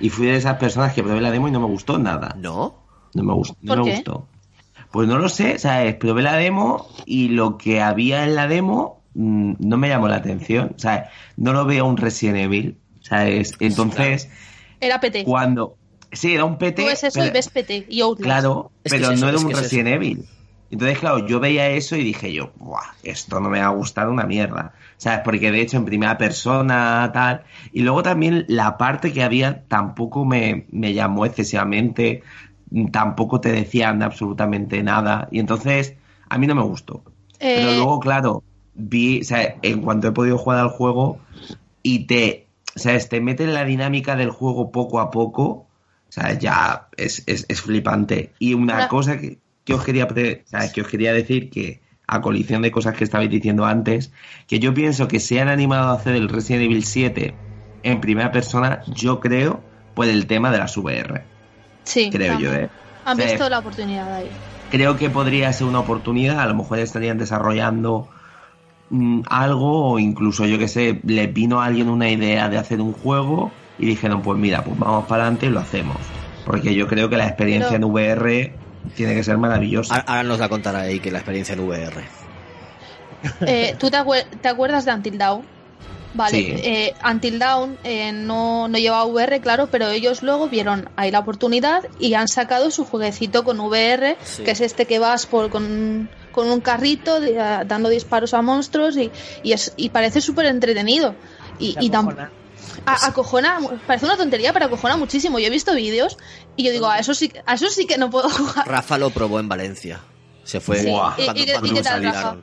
[0.00, 2.34] y fui de esas personas que probé la demo y no me gustó nada.
[2.38, 2.74] ¿No?
[3.14, 3.54] No me gustó.
[3.60, 3.96] No ¿Por me qué?
[3.96, 4.26] gustó.
[4.92, 5.94] Pues no lo sé, ¿sabes?
[5.96, 10.16] Probé la demo y lo que había en la demo mm, no me llamó la
[10.16, 11.08] atención, ¿sabes?
[11.36, 13.54] No lo veo un Resident Evil, ¿sabes?
[13.58, 14.28] Entonces,
[14.80, 15.24] Era PT.
[15.24, 15.76] cuando...
[16.12, 16.82] Sí, era un PT.
[16.82, 18.24] Tú ves eso y ves PT y Outlast.
[18.24, 20.26] Claro, Es pero es eso, no era un es Resident Evil.
[20.70, 24.08] Entonces, claro, yo veía eso y dije yo, Buah, esto no me va a gustar
[24.08, 24.72] una mierda.
[24.98, 25.20] ¿Sabes?
[25.24, 27.44] Porque de hecho en primera persona, tal.
[27.72, 32.22] Y luego también la parte que había tampoco me, me llamó excesivamente.
[32.90, 35.28] Tampoco te decían absolutamente nada.
[35.30, 35.94] Y entonces,
[36.28, 37.02] a mí no me gustó.
[37.38, 38.42] Pero Eh, luego, claro,
[38.74, 41.18] vi, o sea, en cuanto he podido jugar al juego
[41.82, 45.66] y te, o sea, te mete en la dinámica del juego poco a poco, o
[46.08, 48.32] sea, ya es, es, es flipante.
[48.38, 51.50] Y una Ahora- cosa que, que os quería pre- o sea, que os quería decir
[51.50, 54.12] que a colisión de cosas que estabais diciendo antes,
[54.46, 57.34] que yo pienso que se han animado a hacer el Resident Evil 7
[57.82, 59.60] en primera persona, yo creo,
[59.94, 61.24] por el tema de las VR.
[61.84, 62.52] Sí, Creo yo.
[62.52, 62.68] ¿eh?
[63.04, 64.30] Han O sea, visto la oportunidad ahí.
[64.70, 66.40] creo que podría ser una oportunidad.
[66.40, 68.08] A lo mejor estarían desarrollando
[68.90, 72.80] mm, algo o incluso, yo que sé, le vino a alguien una idea de hacer
[72.80, 75.96] un juego y dijeron, pues mira, pues vamos para adelante y lo hacemos.
[76.46, 78.52] Porque yo creo que la experiencia Pero- en VR
[78.96, 79.92] tiene que ser maravilloso.
[79.92, 82.02] Ahora ahora nos la contará ahí que la experiencia en VR.
[83.46, 85.42] Eh, ¿Tú te, acuer- te acuerdas de Until Dawn?
[86.14, 86.54] Vale, Sí.
[86.62, 91.20] eh, Until Dawn eh, no, no llevaba VR, claro, pero ellos luego vieron ahí la
[91.20, 94.42] oportunidad y han sacado su jueguecito con VR, Sí.
[94.44, 98.42] que es este que vas por con, con un carrito de- a- dando disparos a
[98.42, 99.10] monstruos y,
[99.42, 101.14] y, es, y parece súper entretenido.
[101.58, 102.28] Y, y tam-
[102.84, 105.38] a- acojona, parece una tontería, pero acojona muchísimo.
[105.38, 106.18] Yo he visto vídeos
[106.56, 108.68] y yo digo, a eso sí, a eso sí que no puedo jugar.
[108.68, 110.00] Rafa lo probó en Valencia.
[110.44, 110.90] Se fue Sí.
[110.90, 112.42] cuando, ¿Y- y qué- cuando y qué tal, salieron.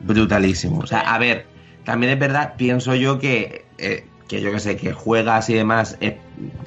[0.00, 0.78] brutalísimo.
[0.80, 1.46] O sea, a ver,
[1.84, 5.96] también es verdad, pienso yo que, eh, que yo que sé, que juegas y demás
[6.00, 6.14] es,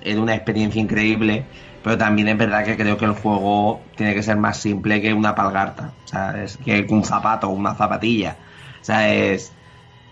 [0.03, 1.45] es una experiencia increíble,
[1.84, 5.14] pero también es verdad que creo que el juego tiene que ser más simple que
[5.14, 8.38] una palgarta, o sea, es que un zapato, una zapatilla.
[8.81, 9.52] O sea, es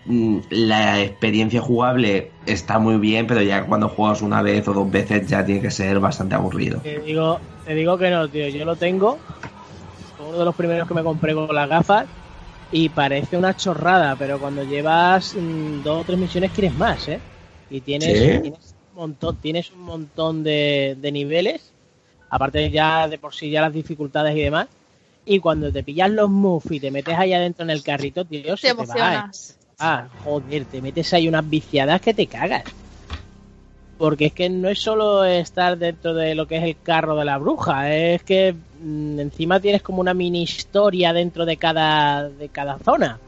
[0.06, 4.90] mm, la experiencia jugable está muy bien, pero ya cuando juegas una vez o dos
[4.90, 6.80] veces ya tiene que ser bastante aburrido.
[6.80, 8.48] Te digo, te digo que no, tío.
[8.48, 9.18] Yo lo tengo.
[10.16, 12.06] Fue uno de los primeros que me compré con las gafas.
[12.72, 17.20] Y parece una chorrada, pero cuando llevas mm, dos o tres misiones quieres más, ¿eh?
[17.68, 18.40] Y tienes, ¿Sí?
[18.40, 21.74] tienes un montón, tienes un montón de, de niveles.
[22.30, 24.68] Aparte ya de por sí ya las dificultades y demás.
[25.24, 28.56] Y cuando te pillas los moves y te metes ahí adentro en el carrito, tío,
[28.56, 29.24] se Te te va, ¿eh?
[29.24, 29.58] emocionas.
[29.78, 32.64] Ah, joder, te metes ahí unas viciadas que te cagas.
[34.02, 37.24] Porque es que no es solo estar dentro de lo que es el carro de
[37.24, 42.48] la bruja, es que mm, encima tienes como una mini historia dentro de cada, de
[42.48, 43.20] cada zona.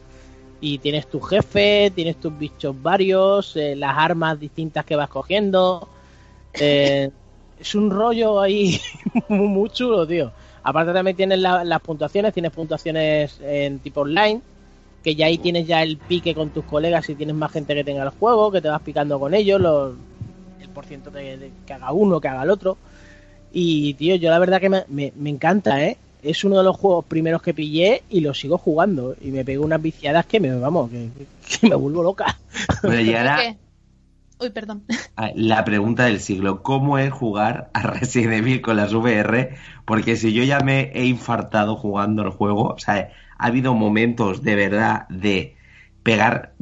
[0.60, 5.88] Y tienes tu jefe, tienes tus bichos varios, eh, las armas distintas que vas cogiendo.
[6.54, 7.08] Eh,
[7.60, 8.80] es un rollo ahí
[9.28, 10.32] muy, muy chulo, tío.
[10.64, 14.42] Aparte también tienes la- las puntuaciones, tienes puntuaciones en tipo online,
[15.02, 17.84] que ya ahí tienes ya el pique con tus colegas si tienes más gente que
[17.84, 19.94] tenga el juego, que te vas picando con ellos, los,
[20.64, 22.78] el porciento de, de que haga uno, que haga el otro.
[23.52, 25.96] Y tío, yo la verdad que me, me- me encanta, ¿eh?
[26.22, 29.16] Es uno de los juegos primeros que pillé y lo sigo jugando.
[29.20, 31.08] Y me pego unas viciadas que me, vamos, que,
[31.60, 32.38] que me vuelvo loca.
[32.82, 33.56] Pero y ahora, ¿Qué?
[34.40, 34.84] Uy, perdón.
[35.16, 39.54] Ah, La pregunta del siglo, ¿cómo es jugar a Resident Evil con las VR?
[39.84, 44.42] Porque si yo ya me he infartado jugando el juego, o sea, ha habido momentos
[44.42, 45.56] de verdad de
[46.02, 46.54] pegar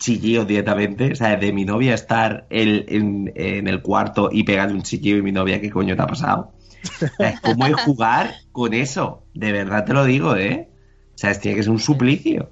[0.00, 4.72] chillidos directamente, o sea, de mi novia estar el- en, en el cuarto y pegar
[4.72, 6.54] un chillido y mi novia, ¿qué coño te ha pasado?
[7.18, 9.28] O sea, ¿Cómo es jugar con eso?
[9.34, 10.70] De verdad te lo digo, ¿eh?
[11.14, 12.50] O sea, es- tiene que ser un suplicio.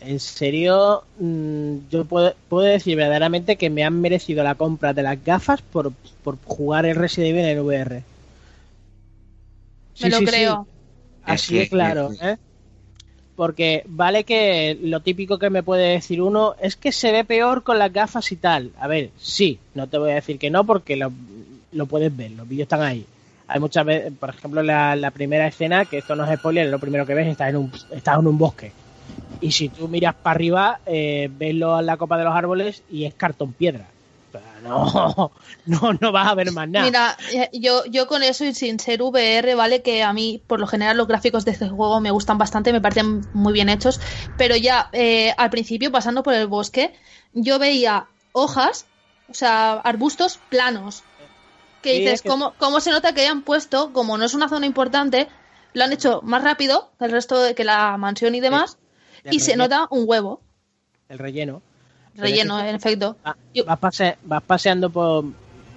[0.00, 5.02] En serio, mm, yo puedo, puedo decir verdaderamente que me han merecido la compra de
[5.04, 5.92] las gafas por,
[6.24, 8.02] por jugar el Resident Evil en VR.
[10.00, 10.66] Me lo creo.
[11.22, 12.36] Así que- de claro, ¿eh?
[13.38, 17.62] Porque vale que lo típico que me puede decir uno es que se ve peor
[17.62, 18.72] con las gafas y tal.
[18.80, 21.12] A ver, sí, no te voy a decir que no porque lo,
[21.70, 23.06] lo puedes ver, los vídeos están ahí.
[23.46, 27.06] Hay muchas veces, por ejemplo, la, primera escena, que esto no es spoiler, lo primero
[27.06, 28.72] que ves, estás en un, estás en un bosque.
[29.40, 33.04] Y si tú miras para arriba, eh, ves lo- la copa de los árboles y
[33.04, 33.86] es cartón piedra.
[34.62, 35.32] No,
[35.66, 36.84] no, no vas a ver más nada.
[36.84, 40.60] Mira, eh, yo, yo con eso y sin ser VR, vale que a mí por
[40.60, 44.00] lo general los gráficos de este juego me gustan bastante, me parecen muy bien hechos,
[44.36, 46.92] pero ya eh, al principio pasando por el bosque,
[47.32, 48.86] yo veía hojas,
[49.26, 51.04] o sea, arbustos planos,
[51.80, 54.34] que Sí, dices, es que- ¿cómo, ¿cómo se nota que hayan puesto, como no es
[54.34, 55.28] una zona importante,
[55.74, 58.78] lo han hecho más rápido que el resto de que la mansión y demás,
[59.30, 60.40] y se nota un huevo.
[61.08, 61.62] El relleno.
[62.18, 63.16] Relleno, en efecto.
[63.66, 65.24] vas, pase- vas paseando por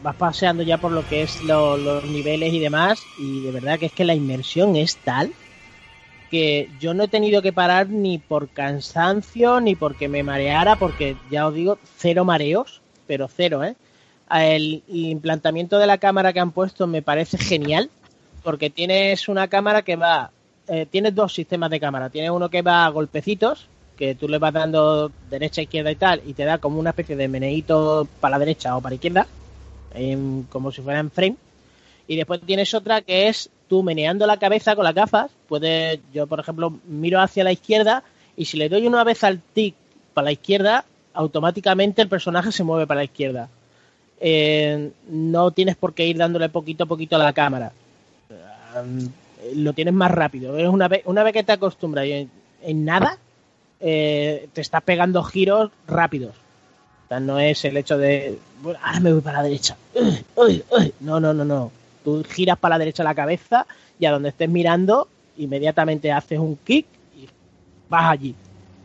[0.01, 3.77] vas paseando ya por lo que es lo- los niveles y demás y de verdad
[3.79, 5.33] que es que la inmersión es tal
[6.29, 11.17] que yo no he tenido que parar ni por cansancio ni porque me mareara porque
[11.29, 13.75] ya os digo cero mareos pero cero eh
[14.31, 17.89] el, el implantamiento de la cámara que han puesto me parece genial
[18.43, 20.31] porque tienes una cámara que va
[20.67, 24.37] eh, tienes dos sistemas de cámara tienes uno que va a golpecitos que tú le
[24.39, 28.31] vas dando derecha, izquierda y tal, y te da como una especie de meneíto para
[28.31, 29.27] la derecha o para la izquierda,
[29.93, 31.35] en- como si fuera en frame.
[32.07, 35.31] Y después tienes otra que es tú meneando la cabeza con las gafas.
[35.47, 38.03] Puedes, yo por ejemplo, miro hacia la izquierda
[38.35, 39.75] y si le doy una vez al tic
[40.13, 43.49] para la izquierda, automáticamente el personaje se mueve para la izquierda.
[44.19, 47.71] Eh, no tienes por qué ir dándole poquito a poquito a la cámara.
[48.75, 49.09] Um,
[49.55, 50.57] lo tienes más rápido.
[50.57, 53.17] Es una vez, una vez que te acostumbras en nada,
[53.81, 56.35] eh, te estás pegando giros rápidos.
[57.05, 59.75] O sea, no es el hecho de, bueno, ahora me voy para la derecha.
[59.93, 60.93] Uy, uy, uy.
[60.99, 61.71] No, no, no, no.
[62.03, 63.65] Tú giras para la derecha la cabeza
[63.99, 66.85] y a donde estés mirando, inmediatamente haces un kick
[67.15, 67.27] y
[67.89, 68.35] vas allí.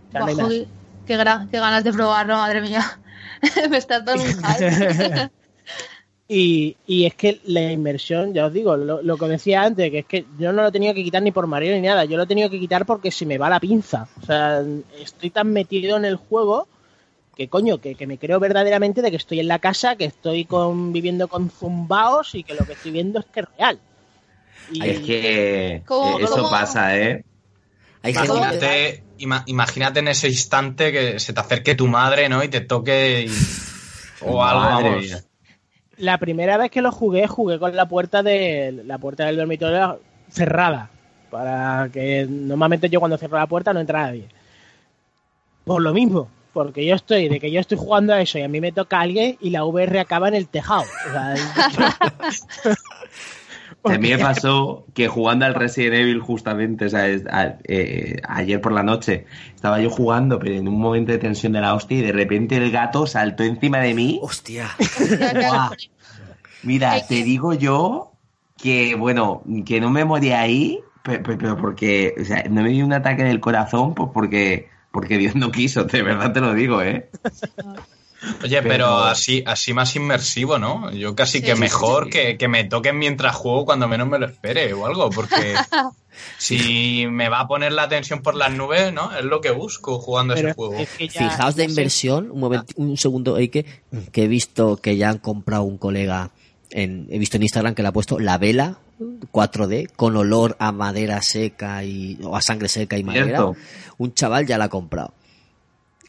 [0.08, 0.48] O sea, Bajo,
[1.06, 2.82] qué, ganas de probarlo, madre mía.
[3.70, 5.30] Me estás dando un hype.
[6.28, 10.00] Y, y es que la inmersión, ya os digo, lo, lo que decía antes, que
[10.00, 12.16] es que yo no lo he tenido que quitar ni por mareo ni nada, yo
[12.16, 14.08] lo he tenido que quitar porque se me va la pinza.
[14.20, 14.60] O sea,
[15.00, 16.66] estoy tan metido en el juego
[17.36, 20.46] que coño, que, que me creo verdaderamente de que estoy en la casa, que estoy
[20.46, 23.78] con, viviendo con zumbaos y que lo que estoy viendo es que es real.
[24.72, 27.24] Y- Es que ¿Cómo- eh, eso cómo- pasa, ¿eh?
[28.02, 32.42] Imagínate, ima- imagínate en ese instante que se te acerque tu madre, ¿no?
[32.42, 33.32] Y te toque y-
[34.22, 35.25] o algo, Madre vamos.
[35.98, 40.00] La primera vez que lo jugué, jugué con la puerta de la puerta del dormitorio
[40.28, 40.90] cerrada.
[41.30, 44.28] Para que normalmente yo cuando cierro la puerta no entra nadie.
[45.64, 48.48] Por lo mismo, porque yo estoy, de que yo estoy jugando a eso y a
[48.48, 50.84] mí me toca alguien y la VR acaba en el tejado.
[51.08, 51.34] O sea,
[53.94, 58.20] A mí me pasó que jugando al Resident Evil justamente, o sea, es- a- eh,
[58.28, 61.74] ayer por la noche, estaba yo jugando, pero en un momento de tensión de la
[61.74, 64.18] hostia y de repente el gato saltó encima de mí.
[64.22, 64.68] Hostia.
[64.78, 65.70] Buah.
[66.62, 68.12] Mira, te digo yo
[68.58, 72.70] que, bueno, que no me morí ahí, pe- pe- pero, porque, o sea, no me
[72.70, 76.54] dio un ataque del corazón, pues porque, porque Dios no quiso, de verdad te lo
[76.54, 77.08] digo, ¿eh?
[78.42, 80.90] Oye, pero, Pero- así, así más inmersivo, ¿no?
[80.92, 82.10] Yo casi Sí, que sí, mejor sí.
[82.10, 85.54] Que, que me toquen mientras juego cuando menos me lo espere o algo, porque
[86.38, 89.14] si me va a poner la tensión por las nubes, ¿no?
[89.16, 90.74] Es lo que busco jugando pero ese juego.
[90.74, 93.64] es que ya- Fijaos de inversión, un, momento, un segundo, Eike,
[94.12, 96.30] que he visto que ya han comprado un colega,
[96.70, 98.78] en, he visto en Instagram que le ha puesto la vela
[99.32, 103.24] 4D con olor a madera seca y, o a sangre seca y madera.
[103.26, 103.56] Cierto.
[103.98, 105.12] Un chaval ya la ha comprado.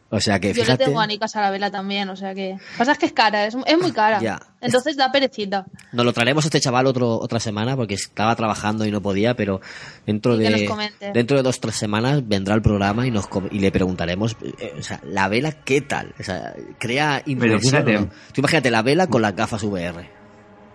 [0.09, 2.33] O sea que Yo le fíjate, tengo a Nicas a la vela también, o sea
[2.33, 2.55] que.
[2.77, 4.19] Pasa es que es cara, es, es muy cara.
[4.21, 4.39] Ya.
[4.61, 5.65] Entonces da perecita.
[5.91, 9.35] nos lo traeremos a este chaval otro, otra semana porque estaba trabajando y no podía,
[9.35, 9.59] pero
[10.05, 13.59] dentro Y de dentro de dos tres semanas vendrá al programa y nos com- y
[13.59, 17.59] le preguntaremos, eh, o sea, la vela qué tal, o sea, crea inmersión.
[17.61, 17.97] fíjate.
[17.97, 18.07] ¿o no?
[18.31, 20.09] Tú imagínate la vela con las gafas VR.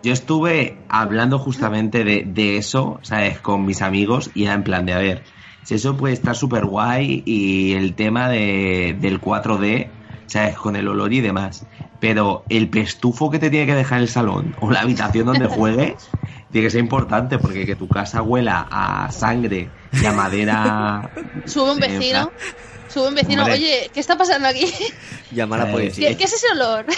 [0.03, 3.39] Yo estuve hablando justamente de, de eso, ¿sabes?
[3.41, 5.23] Con mis amigos y era en plan de, a ver,
[5.65, 9.91] si eso puede estar súper guay y el tema de, del 4D,
[10.27, 10.57] ¿sabes?
[10.57, 11.65] Con el olor y demás.
[12.01, 15.95] Pero el pestufo que te tiene que dejar el salón o la habitación donde juegues
[16.51, 21.11] tiene que ser importante porque que tu casa huela a sangre y a madera.
[21.47, 22.33] Sube un vecino.
[22.89, 23.43] Sube un vecino.
[23.43, 23.55] Hombre.
[23.55, 24.67] Oye, ¿qué está pasando aquí?
[25.31, 26.09] Llamar a la Eh, policía.
[26.09, 26.87] ¿Qué, qué es ese olor?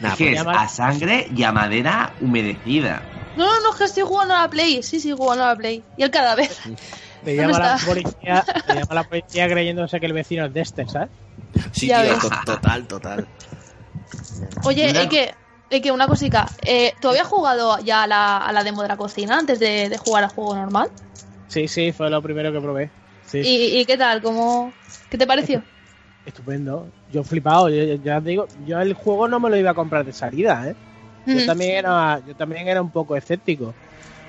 [0.00, 3.02] Nah, pues- es a sangre y a madera humedecida.
[3.36, 4.82] No, no, no, es que estoy jugando a la Play.
[4.82, 5.84] Sí, sí, jugando a la Play.
[5.96, 6.48] Y el cadáver.
[7.28, 10.88] Te ¿Dónde llama, la policía, te llama la policía creyéndose que el vecino es Dexter,
[10.88, 11.10] ¿sabes?
[11.74, 12.18] sí, ya tío, ves.
[12.20, 13.28] to- total, total.
[14.64, 15.34] Oye, Una- hay que,
[15.70, 16.46] hay que una cosica.
[16.64, 19.90] Eh, ¿Tú habías jugado ya a la, a la demo de la cocina antes de,
[19.90, 20.88] de jugar al juego normal?
[21.48, 22.90] Sí, sí, fue lo primero que probé.
[23.26, 24.22] Sí, ¿Y, y qué tal?
[24.22, 24.72] ¿Cómo,
[25.10, 25.62] ¿Qué te pareció?
[26.24, 26.90] estupendo.
[27.10, 29.74] Yo flipado, yo, yo- ya os digo, yo el juego no me lo iba a
[29.74, 30.76] comprar de salida, ¿eh?
[31.26, 33.74] Yo también era, yo también era un poco escéptico.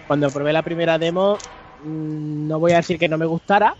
[0.05, 1.39] Cuando probé la primera demo,
[1.83, 3.75] no voy a decir que no me gustara,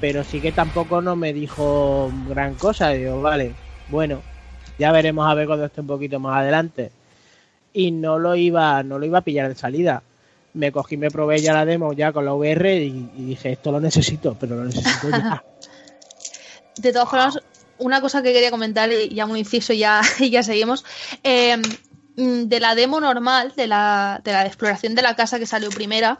[0.00, 2.90] pero sí que tampoco no me dijo gran cosa.
[2.90, 3.54] Digo, vale,
[3.88, 4.22] bueno,
[4.78, 6.90] ya veremos a ver cuando esté un poquito más adelante.
[7.72, 10.02] Y no lo iba, no lo iba a pillar de salida.
[10.54, 13.72] Me cogí, me probé ya la demo ya con la VR y, y dije, esto
[13.72, 15.42] lo necesito, pero lo necesito ya.
[16.76, 17.38] De todas formas,
[17.78, 20.84] una cosa que quería comentar y ya un inciso y ya, y ya seguimos.
[21.22, 21.62] Eh, mm,
[22.16, 26.18] de la demo normal, de la, de la exploración de la casa que salió primera,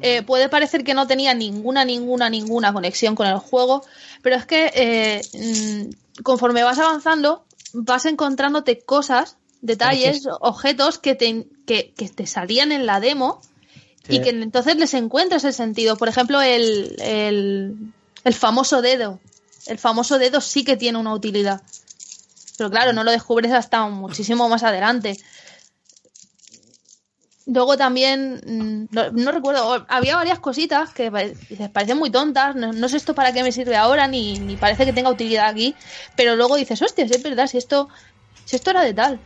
[0.00, 3.84] eh, puede parecer que no tenía ninguna, ninguna, ninguna conexión con el juego,
[4.22, 7.44] pero es que eh, mm, conforme vas avanzando,
[7.74, 13.40] vas encontrándote cosas, detalles, objetos que te, que, que te salían en la demo
[14.08, 15.96] y que entonces les encuentras el sentido.
[15.96, 17.92] Por ejemplo, el, el,
[18.24, 19.18] el famoso dedo.
[19.66, 21.60] El famoso dedo sí que tiene una utilidad.
[22.56, 25.16] Pero claro, no lo descubres hasta muchísimo más adelante.
[27.46, 31.10] Luego también, mm, no, no recuerdo, había varias cositas que
[31.48, 34.56] dices, parecen muy tontas, no, no sé esto para qué me sirve ahora, ni, ni
[34.56, 35.76] parece que tenga utilidad aquí,
[36.16, 37.88] pero luego dices, hostia, si es verdad, si esto,
[38.44, 39.20] si esto era de tal.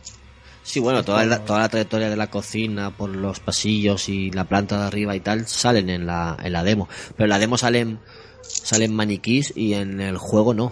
[0.63, 4.43] Sí, bueno, toda la, toda la trayectoria de la cocina por los pasillos y la
[4.43, 6.87] planta de arriba y tal salen en la, en la demo.
[7.17, 7.99] Pero en la demo salen,
[8.43, 10.71] salen maniquís y en el juego no.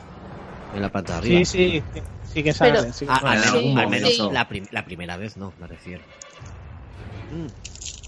[0.76, 1.45] En la planta de arriba.
[1.45, 2.02] Sí, sí,
[2.34, 2.72] sí, que sale.
[2.72, 3.30] Pero- sí que Ah, sale.
[3.31, 4.30] al menos, Sí, al menos sí.
[4.31, 6.03] la, prim- la primera vez no, me refiero.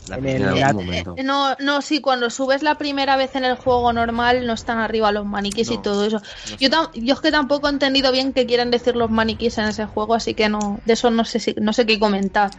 [0.08, 1.14] La En el- momento.
[1.18, 4.80] Eh, No, no, sí, cuando subes la primera vez en el juego normal no están
[4.80, 6.22] arriba los maniquís y No, todo eso.
[6.60, 9.66] Yo, tam- yo es que tampoco he entendido bien qué quieren decir los maniquís en
[9.66, 12.52] ese juego, así que no, de eso no sé si, no sé qué comentar.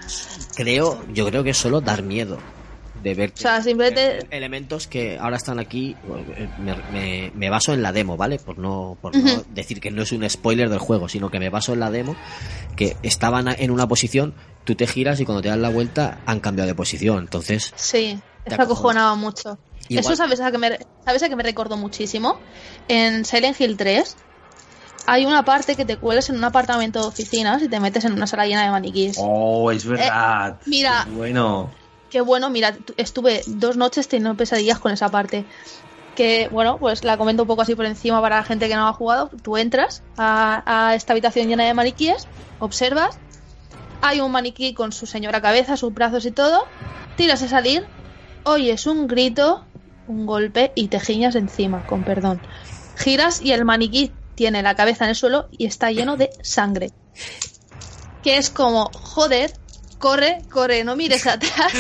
[0.55, 2.39] Creo, yo creo que es solo dar miedo.
[3.03, 4.27] De ver O sea, simplemente...
[4.31, 5.97] elementos que ahora están aquí.
[6.37, 8.39] eh, Me, me- me baso en la demo, ¿vale?
[8.39, 11.51] Por no, por no decir que no es un spoiler del juego, sino que me
[11.51, 12.17] baso en la demo
[12.77, 14.35] que estaban en una posición,
[14.65, 17.19] tú te giras y cuando te das la vuelta han cambiado de posición.
[17.19, 19.59] Entonces, Sí, Te eso acojonaba mucho.
[19.89, 22.39] Igual- Eso, ¿sabes a, qué me, ¿sabes a qué me recordó muchísimo?
[22.89, 24.17] En Silent Hill 3
[25.07, 28.13] hay una parte que te cuelas en un apartamento de oficinas y te metes en
[28.13, 29.17] una sala llena de maniquíes.
[29.19, 30.61] Oh, es verdad.
[30.67, 31.07] mira.
[31.11, 31.71] Bueno.
[32.13, 35.47] Qué bueno, mira, tu- estuve dos noches teniendo pesadillas con esa parte.
[36.15, 38.87] Que, bueno, pues la comento un poco así por encima para la gente que no
[38.89, 39.31] ha jugado.
[39.43, 42.29] Tú entras a, a esta habitación llena de maniquíes,
[42.59, 43.21] observas,
[44.03, 46.63] hay un maniquí con su señora cabeza, sus brazos y todo,
[47.17, 47.83] tiras a salir,
[48.45, 49.67] oyes un grito,
[50.07, 52.43] un golpe y te giñas encima, con perdón.
[52.97, 56.91] Giras y el maniquí tiene la cabeza en el suelo y está lleno de sangre.
[58.23, 59.62] Que es como, joder,
[60.03, 61.73] corre, corre, no mires atrás,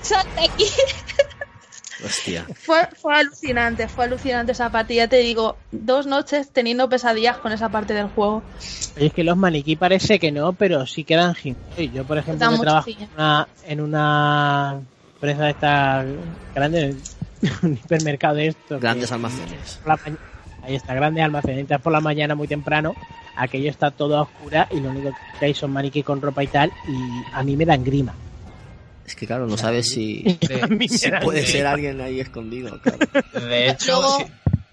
[0.00, 0.64] salte aquí.
[2.04, 2.46] hostia.
[2.64, 4.94] Fue, fue alucinante, fue alucinante esa parte.
[4.94, 8.42] Ya te digo, dos noches teniendo pesadillas con esa parte del juego.
[8.96, 11.84] Es que los maniquí parece que no, pero sí quedan gimnasio.
[11.92, 14.80] Yo, por ejemplo, que trabajo en una, en una
[15.14, 16.04] empresa de esta
[16.54, 16.94] grande,
[17.62, 18.78] un hipermercado de esto.
[18.78, 19.80] Grandes que- almacenes.
[19.84, 19.98] la
[20.62, 21.58] Ahí está, grandes almacenes.
[21.60, 22.94] Entras por la mañana muy temprano,
[23.38, 26.48] aquello está todo a oscura y lo único que hay son maniquí con ropa y
[26.48, 28.14] tal, y a mí me dan grima.
[29.06, 31.52] Es que claro, no sabes si, A mí me si dan puede grima.
[31.52, 32.78] ser alguien ahí escondido.
[32.80, 32.98] Claro.
[33.48, 34.24] De hecho, Luego, sí.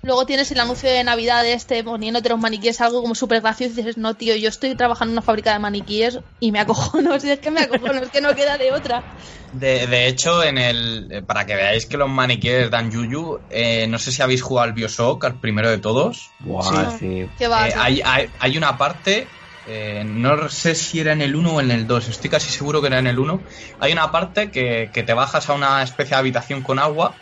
[0.06, 3.73] Luego tienes el anuncio de Navidad de este poniéndote los maniquíes, algo como súper gracioso.
[3.73, 7.19] Y dices, no, tío, yo estoy trabajando en una fábrica de maniquíes y me acojono.
[7.26, 9.03] Si es que me acojono, es que no queda de otra.
[9.52, 13.88] De, de hecho, en el eh, para que veáis que los maniquíes dan yuyu, eh,
[13.88, 16.30] no sé si habéis jugado al Bioshock, al primero de todos.
[16.40, 17.27] Buah, sí.
[17.40, 17.68] ¿Qué va?
[17.68, 19.27] Eh, hay, hay, hay una parte,
[19.68, 22.82] eh, no sé si era en el 1 o en el 2, estoy casi seguro
[22.82, 23.40] que era en el 1.
[23.80, 27.15] Hay una parte que, que te bajas a una especie de habitación con agua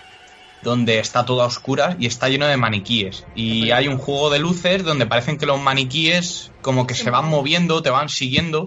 [0.64, 3.26] donde está toda oscura y está lleno de maniquíes.
[3.36, 7.26] Y hay un juego de luces donde parecen que los maniquíes como que se van
[7.30, 8.66] moviendo, te van siguiendo.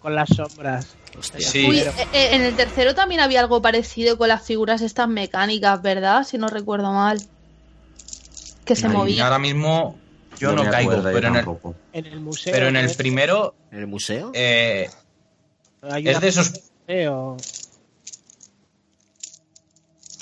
[0.00, 0.96] Con las sombras.
[1.38, 1.68] Sí.
[1.68, 5.80] Uy, eh, eh, en el tercero también había algo parecido con las figuras estas mecánicas,
[5.80, 6.24] ¿verdad?
[6.24, 7.20] Si no recuerdo mal.
[8.64, 9.26] Que se Y movían.
[9.26, 9.96] ahora mismo
[10.38, 11.74] yo no, caigo, pero en, el, tampoco.
[11.92, 12.52] En el museo.
[12.52, 14.32] pero en el primero ¿En el museo?
[14.34, 14.88] eh,
[16.02, 16.52] es de esos
[16.86, 17.36] museo.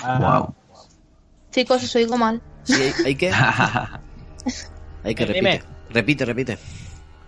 [0.03, 0.55] Ah, Wow.
[1.53, 2.41] Chicos, os oigo mal.
[2.65, 3.31] Sí, hay, hay que.
[5.05, 5.51] Hay que Dime.
[5.51, 5.67] repite.
[5.91, 6.59] Repite, repite.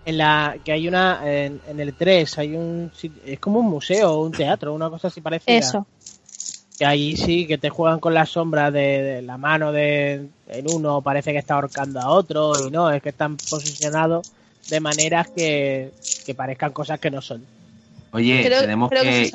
[0.06, 2.92] En la que hay una en, en el 3 hay un
[3.24, 5.86] es como un museo un teatro una cosa así parecida Eso.
[6.78, 10.66] que ahí sí que te juegan con las sombras de, de la mano de en
[10.72, 14.30] uno parece que está ahorcando a otro y no es que están posicionados
[14.68, 15.90] de maneras que,
[16.26, 17.44] que parezcan cosas que no son
[18.14, 19.26] Oye, creo tenemos creo que.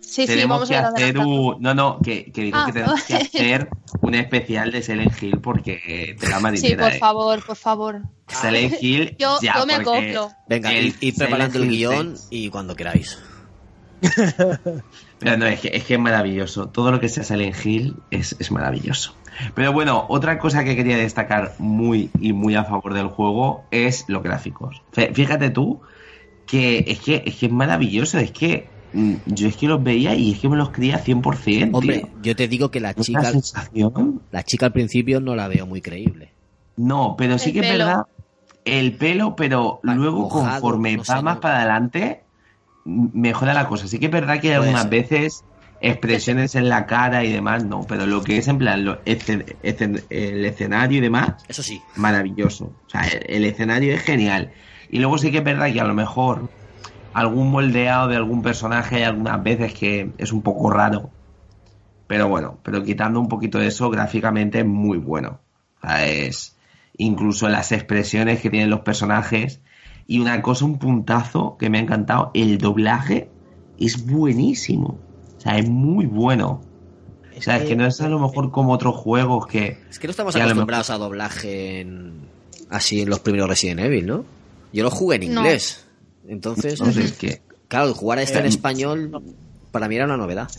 [0.00, 1.56] Sí, sí, tenemos vamos que hacer un...
[1.60, 3.68] No, no, que, que digo Ah, que tenemos que hacer
[4.00, 6.98] un especial de Silent Hill porque te da Sí, marinera, por eh.
[6.98, 8.02] favor, por favor.
[8.28, 10.30] Silent Hill Yo, ya, yo me acoplo.
[10.48, 13.18] Venga, el preparando el guion 6 y cuando queráis.
[15.18, 16.68] Pero no, es que, es que es maravilloso.
[16.68, 19.14] Todo lo que sea Silent Hill es, es maravilloso.
[19.54, 24.04] Pero bueno, otra cosa que quería destacar muy y muy a favor del juego es
[24.08, 24.82] los gráficos.
[24.92, 25.80] Fí- Fíjate tú
[26.52, 28.18] que es que es, que es maravilloso.
[28.18, 31.70] Es que mm, yo es que los veía y es que me los creía 100%.
[31.72, 32.08] Hombre, tío.
[32.22, 34.20] yo te digo que la chica, sensación.
[34.30, 36.30] la chica al principio no la veo muy creíble.
[36.76, 38.02] No, pero sí El que es verdad.
[38.64, 42.22] El pelo, pero Va luego mojado, conforme no sé, va más no- para adelante,
[42.84, 43.88] mejora la cosa.
[43.88, 45.44] Sí que es verdad que hay algunas veces
[45.80, 49.56] expresiones en la cara y demás, no, pero lo que es en plan lo- escen-
[49.64, 51.80] escen- el escenario y demás, Eso sí.
[51.96, 52.66] maravilloso.
[52.86, 54.52] O sea, el, el escenario es genial.
[54.92, 56.48] Y luego sí que es verdad que a lo mejor
[57.14, 61.10] algún moldeado de algún personaje hay algunas veces que es un poco raro.
[62.06, 65.40] Pero bueno, pero quitando un poquito de eso, gráficamente es muy bueno.
[65.82, 66.56] O sea, es
[66.98, 69.60] incluso las expresiones que tienen los personajes.
[70.06, 73.30] Y una cosa, un puntazo que me ha encantado, el doblaje
[73.78, 74.98] es buenísimo.
[75.38, 76.60] O sea, es muy bueno.
[77.36, 79.78] O sea, es que no es a lo mejor como otros juegos que...
[79.88, 82.28] Es que no estamos que a acostumbrados a doblaje en-
[82.68, 84.24] así en los primeros Resident Evil, ¿no?
[84.72, 85.40] Yo lo jugué en No.
[85.42, 85.84] inglés.
[86.28, 89.22] Entonces, Entonces, que claro, jugar a este en Eh, español
[89.70, 90.50] para mí era una novedad.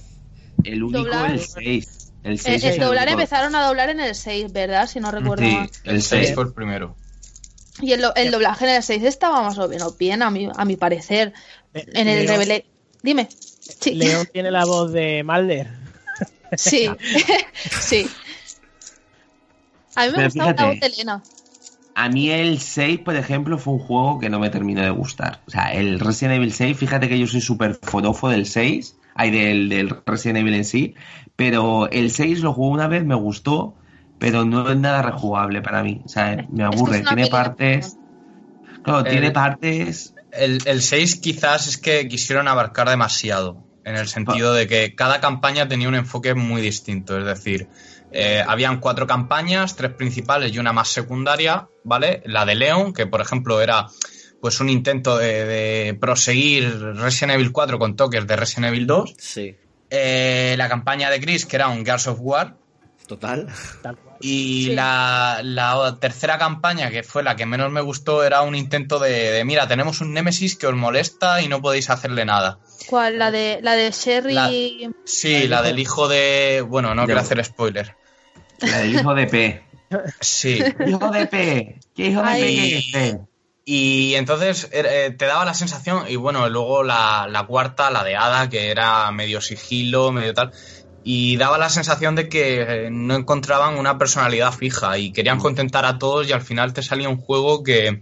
[0.63, 2.11] el único, Doblar- el 6.
[2.23, 4.87] El El, 6 el es el doblar empezaron a doblar en el 6, ¿verdad?
[4.87, 5.69] Si no recuerdo Sí, mal.
[5.83, 6.95] el 6 fue el primero.
[7.81, 10.47] Y el, do- el doblaje en el 6 estaba más o menos bien, a mi,
[10.55, 11.33] a mi parecer.
[11.73, 12.65] En el León- Rebele...
[13.01, 13.27] Dime.
[13.29, 13.95] Sí.
[13.95, 15.67] León tiene la voz de Mulder
[16.55, 16.87] Sí.
[17.81, 18.07] sí.
[19.95, 21.23] A mí me Pero gustaba la voz de Elena.
[21.95, 25.41] A mí el 6, por ejemplo, fue un juego que no me terminó de gustar.
[25.47, 29.29] O sea, el Resident Evil 6, fíjate que yo soy súper forofo del 6, hay
[29.29, 30.95] del, del Resident Evil en sí,
[31.35, 33.75] pero el 6 lo jugué una vez, me gustó,
[34.17, 36.01] pero no es nada rejugable para mí.
[36.05, 37.01] O sea, me aburre.
[37.03, 37.99] tiene partes.
[38.81, 40.13] Claro, tiene El- partes.
[40.31, 45.19] El, el 6 quizás es que quisieron abarcar demasiado, en el sentido de que cada
[45.19, 47.17] campaña tenía un enfoque muy distinto.
[47.17, 47.67] Es decir,
[48.11, 52.21] eh, habían cuatro campañas, tres principales y una más secundaria, ¿vale?
[52.25, 53.87] La de Leon, que por ejemplo era
[54.41, 59.15] pues un intento de, de proseguir Resident Evil 4 con toques de Resident Evil 2.
[59.17, 59.55] Sí.
[59.89, 62.55] Eh, la campaña de Chris, que era un Gears of War.
[63.17, 63.47] Total.
[64.21, 68.99] Y la, la tercera campaña, que fue la que menos me gustó, era un intento
[68.99, 72.59] de, de, mira, tenemos un Némesis que os molesta y no podéis hacerle nada.
[72.87, 73.19] ¿Cuál?
[73.19, 74.33] La de, la de Sherry.
[74.33, 74.49] La-
[75.05, 76.63] Sí, la del hijo de...
[76.67, 77.95] Bueno, no De- quiero hacer spoiler.
[78.59, 79.63] La del hijo de P.
[80.21, 80.63] Sí.
[80.87, 81.79] Hijo de P.
[81.95, 82.83] ¿Qué hijo de P Ay.
[82.93, 83.17] es?
[83.65, 88.15] Y entonces eh, te daba la sensación, y bueno, luego la, la cuarta, la de
[88.17, 90.51] Ada, que era medio sigilo, medio tal,
[91.03, 95.85] y daba la sensación de que eh, no encontraban una personalidad fija y querían contentar
[95.85, 98.01] a todos y al final te salía un juego que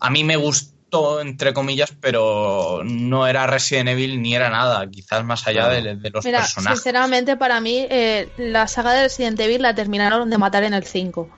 [0.00, 5.24] a mí me gustó, entre comillas, pero no era Resident Evil ni era nada, quizás
[5.24, 6.78] más allá de, de los Mira, personajes.
[6.80, 10.84] sinceramente para mí eh, la saga de Resident Evil la terminaron de matar en el
[10.84, 11.28] 5.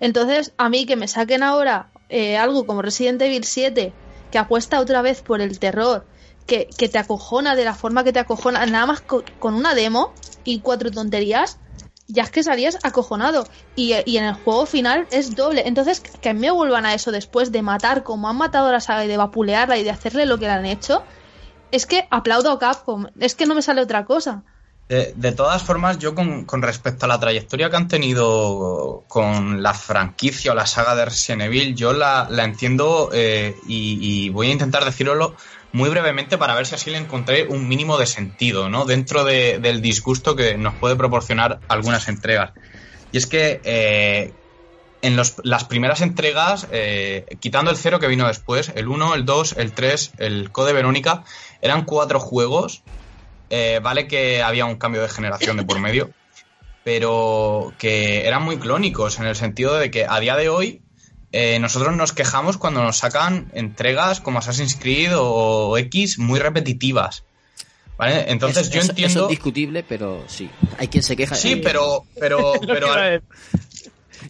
[0.00, 3.92] Entonces, a mí que me saquen ahora eh, algo como Resident Evil 7,
[4.30, 6.06] que apuesta otra vez por el terror,
[6.46, 9.74] que, que te acojona de la forma que te acojona, nada más co- con una
[9.74, 10.12] demo
[10.44, 11.58] y cuatro tonterías,
[12.06, 13.46] ya es que salías acojonado.
[13.76, 15.66] Y, y en el juego final es doble.
[15.66, 19.04] Entonces, que me vuelvan a eso después de matar como han matado a la saga
[19.04, 21.02] y de vapulearla y de hacerle lo que le han hecho,
[21.70, 23.06] es que aplaudo a Capcom.
[23.18, 24.42] Es que no me sale otra cosa.
[24.88, 29.62] De, de todas formas, yo con, con respecto a la trayectoria que han tenido con
[29.62, 34.28] la franquicia o la saga de Resident Evil, yo la, la entiendo eh, y, y
[34.28, 35.34] voy a intentar decirlo
[35.74, 38.84] muy brevemente para ver si así le encontré un mínimo de sentido, ¿no?
[38.84, 42.52] Dentro de- del disgusto que nos puede proporcionar algunas entregas.
[43.10, 44.34] Y es que eh,
[45.02, 49.24] en los- las primeras entregas, eh, quitando el cero que vino después, el 1, el
[49.24, 51.24] 2, el 3, el Code Verónica,
[51.60, 52.84] eran cuatro juegos
[53.50, 56.10] eh, vale que había un cambio de generación de por medio,
[56.84, 60.83] pero que eran muy clónicos en el sentido de que a día de hoy
[61.36, 67.24] eh, nosotros nos quejamos cuando nos sacan entregas como Assassin's Creed o X muy repetitivas.
[67.96, 68.24] ¿Vale?
[68.30, 69.12] Entonces Eso- yo eso- entiendo.
[69.20, 70.50] Eso es discutible, pero sí.
[70.78, 71.34] Hay quien se queja.
[71.36, 73.22] Sí, eh, pero, pero, pero, al-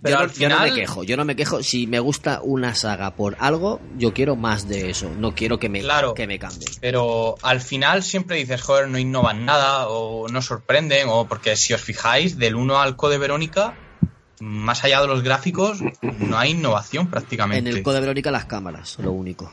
[0.02, 1.62] pero yo, no, al yo no me final- quejo, yo no me quejo.
[1.62, 5.09] Si me gusta una saga por algo, yo quiero más de eso.
[5.16, 6.12] No quiero que me, Claro.
[6.14, 6.66] que me cambie.
[6.81, 11.72] Pero al final siempre dices, joder, no innovan nada o no sorprenden, o porque si
[11.72, 13.74] os fijáis, del 1 al Code Verónica,
[14.45, 17.71] más allá de los gráficos, no hay innovación prácticamente.
[17.71, 19.51] En el Code Verónica las cámaras, lo único.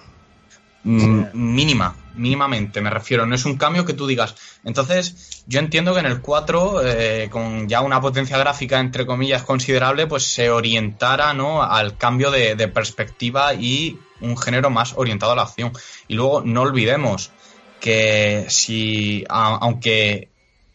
[0.84, 3.26] Mm, mínima, mínimamente, me refiero.
[3.28, 4.36] No es un cambio que tú digas.
[4.64, 9.44] Entonces, yo entiendo que en el 4, eh, con ya una potencia gráfica, entre comillas,
[9.44, 11.62] considerable, pues se orientara ¿no?
[11.62, 15.72] al cambio de, de perspectiva y un género más orientado a la acción.
[16.08, 17.30] Y luego, no olvidemos
[17.80, 20.30] que si, a- aunque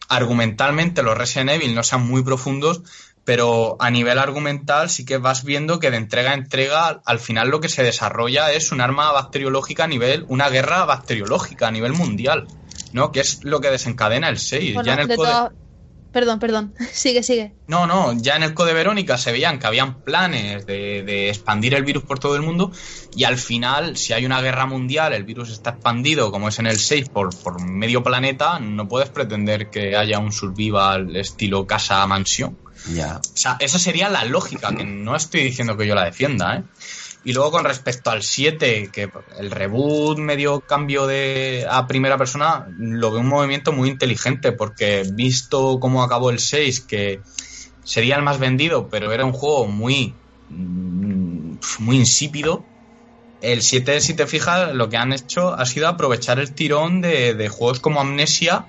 [0.09, 2.81] argumentalmente los Resident Evil no sean muy profundos,
[3.27, 7.49] pero a nivel argumental sí que vas viendo que de entrega a entrega al final
[7.49, 11.91] lo que se desarrolla es un arma bacteriológica a nivel, una guerra bacteriológica a nivel
[11.91, 12.47] mundial,
[12.93, 13.11] ¿no?
[13.11, 14.75] Que es lo que desencadena el 6.
[14.75, 15.17] Bueno, ya en el de
[16.17, 16.73] Perdón, perdón.
[16.93, 17.53] Sigue, sigue.
[17.67, 21.75] No, no, ya en el Code Verónica se veían que habían planes de, de expandir
[21.75, 22.71] el virus por todo el mundo
[23.15, 26.65] y al final, si hay una guerra mundial, el virus está expandido, como es en
[26.65, 32.57] el 6, por, por medio planeta, no puedes pretender que haya un survival estilo casa-mansión.
[32.95, 33.17] Ya.
[33.17, 36.63] O sea, esa sería la lógica, que no estoy diciendo que yo la defienda, ¿eh?
[37.27, 42.65] Y luego con respecto al 7, que el reboot medio cambio de a primera persona,
[42.77, 47.23] lo veo un movimiento muy inteligente, porque visto cómo acabó el 6, que
[47.83, 50.15] sería el más vendido, pero era un juego muy,
[50.47, 52.69] mm, muy insípido,
[53.41, 57.33] el 7, si te fijas, lo que han hecho ha sido aprovechar el tirón de,
[57.33, 58.67] de juegos como Amnesia,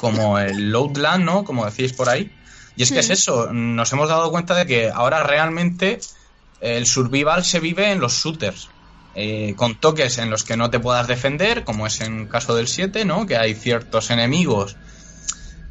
[0.00, 1.44] como el Loadland, ¿no?
[1.44, 2.32] Como decís por ahí.
[2.74, 3.12] Y es que es Mm.
[3.12, 6.00] eso, nos hemos dado cuenta de que ahora realmente
[6.60, 8.68] el survival se vive en los shooters.
[9.16, 12.68] eh, con toques en los que no te puedas defender, como es en caso del
[12.68, 13.26] 7, ¿no?
[13.26, 14.76] Que hay ciertos enemigos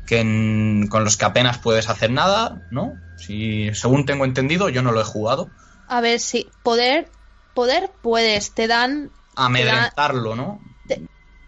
[0.05, 2.97] que en- con los que apenas puedes hacer nada, ¿no?
[3.15, 5.49] Si, según tengo entendido, yo no lo he jugado.
[5.87, 7.09] A ver, si poder,
[7.53, 10.59] poder puedes, te dan, Amedrentarlo, ¿no?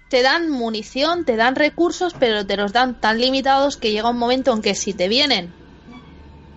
[0.09, 4.17] te dan munición, te dan recursos, pero te los dan tan limitados que llega un
[4.17, 5.53] momento en que si te vienen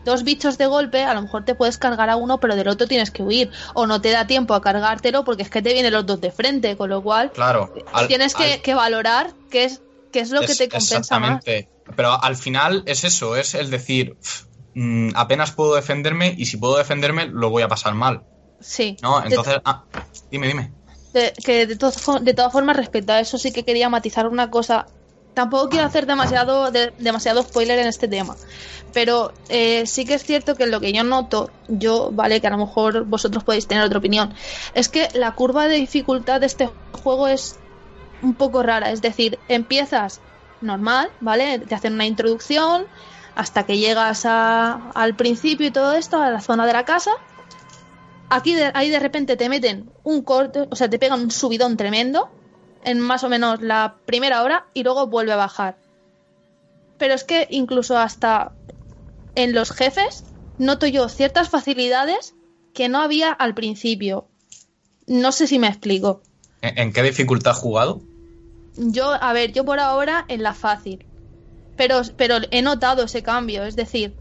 [0.05, 2.87] dos bichos de golpe, a lo mejor te puedes cargar a uno, pero del otro
[2.87, 3.51] tienes que huir.
[3.75, 6.31] O no te da tiempo a cargártelo porque es que te vienen los dos de
[6.31, 7.73] frente, con lo cual Claro.
[7.93, 9.81] al- tienes que, al- que valorar qué es
[10.13, 11.39] que es lo que te compensa más.
[11.39, 11.69] Exactamente.
[11.97, 14.45] Pero al final es eso, es el decir, "Pf,
[14.75, 18.23] mm, apenas puedo defenderme y si puedo defenderme lo voy a pasar mal.
[18.61, 18.97] Sí.
[19.03, 19.23] ¿No?
[19.25, 19.85] Entonces, ah,
[20.31, 20.73] dime, dime.
[21.13, 24.51] de- que de, fo- de todas formas, respecto a eso, sí que quería matizar una
[24.51, 24.87] cosa.
[25.35, 28.37] Tampoco quiero hacer demasiado, de- demasiado spoiler en este tema.
[28.93, 32.51] Pero eh, sí que es cierto que lo que yo noto, yo, vale, que a
[32.51, 34.33] lo mejor vosotros podéis tener otra opinión,
[34.75, 36.71] es que la curva de dificultad de este
[37.03, 37.57] juego es
[38.23, 38.91] un poco rara.
[38.93, 40.21] Es decir, empiezas
[40.61, 41.59] normal, ¿vale?
[41.59, 42.87] Te hacen una introducción
[43.35, 47.11] hasta que llegas a- al principio y todo esto, a la zona de la casa.
[48.31, 51.77] Aquí de, ahí de repente te meten un corte, o sea, te pegan un subidón
[51.77, 52.31] tremendo
[52.85, 55.77] en más o menos la primera hora y luego vuelve a bajar.
[56.99, 58.53] Pero es que incluso hasta
[59.35, 60.25] en los jefes
[60.59, 62.35] noto yo ciertas facilidades
[62.73, 64.27] que no había al principio.
[65.07, 66.23] No sé si me explico.
[66.63, 68.01] ¿En, qué dificultad has jugado?
[68.77, 71.05] Yo, a ver, yo por ahora en la fácil.
[71.77, 73.65] Pero, pero he notado ese cambio.
[73.65, 74.15] Es decir,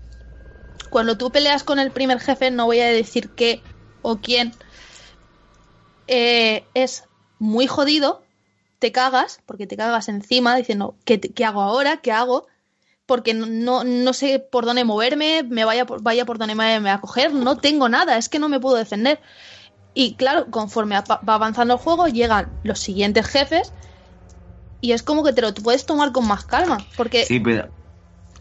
[0.89, 3.61] cuando tú peleas con el primer jefe, no voy a decir qué
[4.01, 4.53] o quién,
[6.07, 7.05] eh, es
[7.39, 8.22] muy jodido,
[8.83, 12.01] te cagas, porque te cagas encima diciendo, ¿qué, hago ahora?
[12.01, 12.47] ¿Qué hago?
[13.05, 16.89] Porque no, no, sé por dónde moverme, me vaya por, vaya por dónde me, me
[16.89, 19.21] va a coger, no tengo nada, es que no me puedo defender.
[19.93, 23.71] Y claro, conforme va va avanzando el juego, llegan los siguientes jefes
[24.81, 26.85] y es como que te lo puedes tomar con más calma.
[26.97, 27.69] Porque Sí, pero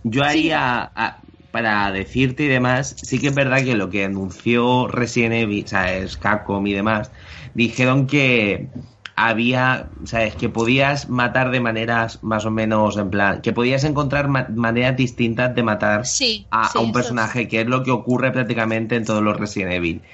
[0.02, 4.06] yo ahí a- a- para decirte y demás, sí que es verdad que lo que
[4.06, 7.12] anunció Resident Evil, o sea, es Capcom y demás,
[7.54, 8.70] dijeron que
[9.16, 14.28] había, sabes, que podías matar de maneras más o menos en plan, que podías encontrar
[14.28, 17.90] ma- maneras distintas de matar sí, a, sí, a un personaje, que es lo que
[17.90, 20.04] ocurre prácticamente en todos los Resident Evil.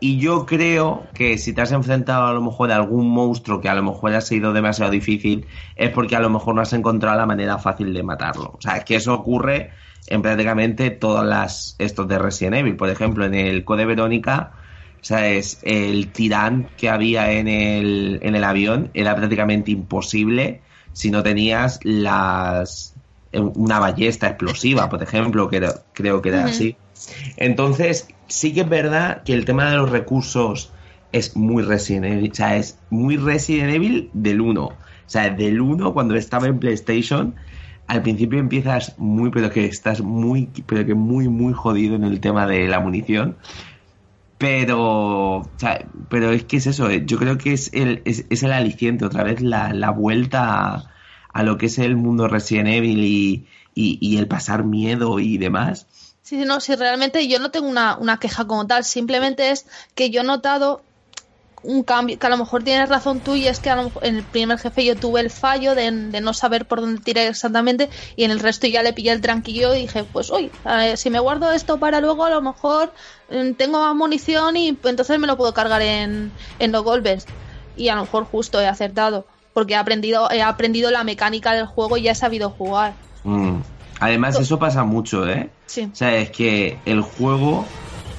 [0.00, 3.68] Y yo creo que si te has enfrentado a lo mejor a algún monstruo que
[3.70, 7.16] a lo mejor ha sido demasiado difícil, es porque a lo mejor no has encontrado
[7.16, 8.52] la manera fácil de matarlo.
[8.54, 9.70] O sea, es que eso ocurre
[10.06, 12.76] en prácticamente todas las estos de Resident Evil.
[12.76, 14.52] Por ejemplo, en el Code Verónica,
[15.04, 15.58] ¿sabes?
[15.62, 20.60] El tirán que había en el, en el avión era prácticamente imposible
[20.92, 22.94] si no tenías las
[23.32, 26.76] una ballesta explosiva, por ejemplo, que era- creo que era así.
[27.36, 30.72] Entonces, sí que es verdad que el tema de los recursos
[31.12, 34.64] es muy Resident Evil, o sea, es muy Resident Evil del 1.
[34.66, 34.76] O
[35.06, 37.34] sea, del 1 cuando estaba en PlayStation,
[37.86, 42.20] al principio empiezas muy, pero que estás muy, pero que muy, muy jodido en el
[42.20, 43.36] tema de la munición.
[44.44, 48.26] Pero, o sea, pero es que es eso, eh, yo creo que es el, es,
[48.28, 50.84] es el aliciente, otra vez la, la vuelta
[51.32, 55.86] a, lo que es el mundo Resident Evil y, y, el pasar miedo y demás.
[56.20, 59.64] Sí, sí, no, si realmente yo no tengo una, una queja como tal, simplemente es
[59.94, 60.82] que yo he notado
[61.64, 64.06] un cambio, que a lo mejor tienes razón tú y es que a lo mejor
[64.06, 67.26] en el primer jefe yo tuve el fallo de, de no saber por dónde tirar
[67.26, 70.96] exactamente y en el resto ya le pillé el tranquillo y dije, pues uy, eh,
[70.96, 72.92] si me guardo esto para luego a lo mejor
[73.30, 77.26] mm, tengo más munición y pues, entonces me lo puedo cargar en, en los golpes
[77.76, 81.66] y a lo mejor justo he acertado porque he aprendido, he aprendido la mecánica del
[81.66, 82.94] juego y ya he sabido jugar.
[83.22, 83.60] Mm.
[84.00, 85.48] Además, eso pasa mucho, ¿eh?
[85.66, 85.88] Sí.
[85.90, 87.64] O sea, es que el juego,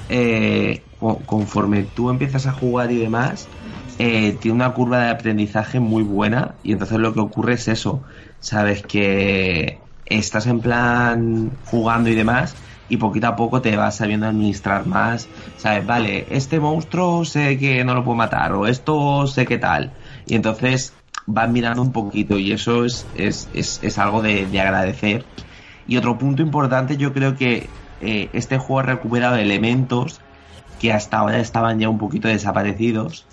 [0.08, 3.50] eh, conforme tú empiezas a jugar y demás,
[3.98, 8.02] eh, tiene una curva de aprendizaje muy buena y entonces lo que ocurre es eso,
[8.38, 12.58] sabes que estás en plan jugando y demás
[12.88, 17.84] y poquito a poco te vas sabiendo administrar más, sabes, vale, este monstruo sé que
[17.84, 19.94] no lo puedo matar o esto sé que tal.
[20.26, 20.94] Y entonces
[21.26, 25.26] vas mirando un poquito y eso es, es, es, es algo de, de agradecer.
[25.84, 30.25] Y otro punto importante, yo creo que eh, este juego ha recuperado elementos
[30.78, 33.28] que hasta ahora estaban ya un poquito desaparecidos.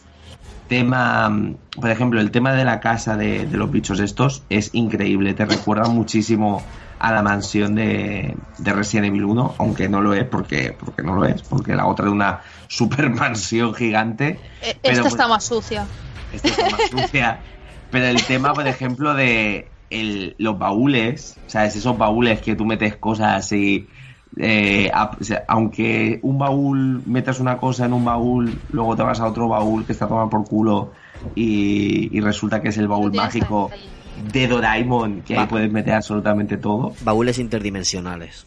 [0.67, 4.73] Tema, mm, por ejemplo, el tema de la casa de, de los bichos estos es
[4.73, 6.67] increíble, te recuerda muchísimo
[6.99, 11.15] a la mansión de, de Resident Evil 1, aunque no lo es porque, porque no
[11.15, 14.41] lo es, porque la otra es una super mansión gigante.
[14.59, 15.87] Pero, Esta pues, está más sucia.
[16.31, 17.43] esta está más sucia.
[17.89, 21.75] Pero el tema, por ejemplo, de el- los baúles, ¿sabes?
[21.75, 23.89] Esos baúles que tú metes cosas así.
[24.37, 29.03] Eh, a- o sea, aunque un baúl metas una cosa en un baúl, luego te
[29.03, 30.91] vas a otro baúl que está tomado por culo
[31.35, 33.71] y, y resulta que es el baúl mágico
[34.15, 36.95] de Doraemon, que ahí puedes meter absolutamente todo.
[37.01, 38.45] Baúles interdimensionales.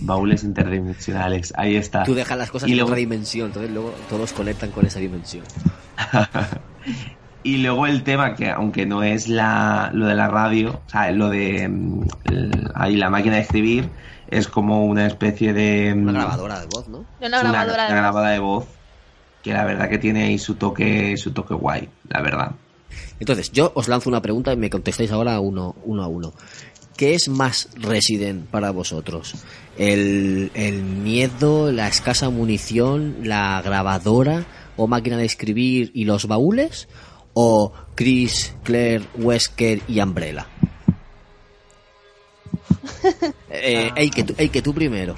[0.00, 2.04] Baúles interdimensionales, ahí está.
[2.04, 5.00] Tú dejas las cosas Y en luego- otra dimensión, entonces luego todos conectan con esa
[5.00, 5.44] dimensión.
[7.44, 11.10] Y luego el tema que, aunque no es la, lo de la radio, o sea,
[11.12, 13.90] lo de mm, el- ahí la máquina de escribir,
[14.30, 15.94] es como una especie de.
[15.94, 17.04] mm, Una grabadora de voz, ¿no?
[17.20, 18.64] De una es grabadora una de- grabadora de voz
[19.42, 22.52] que la verdad que tiene ahí su toque, su toque guay, la verdad.
[23.20, 26.32] Entonces, yo os lanzo una pregunta y me contestáis ahora uno, uno a uno.
[26.96, 29.34] ¿Qué es más Resident para vosotros?
[29.76, 34.44] ¿El, el miedo, la escasa munición, la grabadora
[34.76, 36.88] o máquina de escribir y los baúles?
[37.34, 40.46] ¿O Chris, Claire, Wesker y Umbrella?
[43.50, 45.14] Eh, ey, que tú, que tú primero.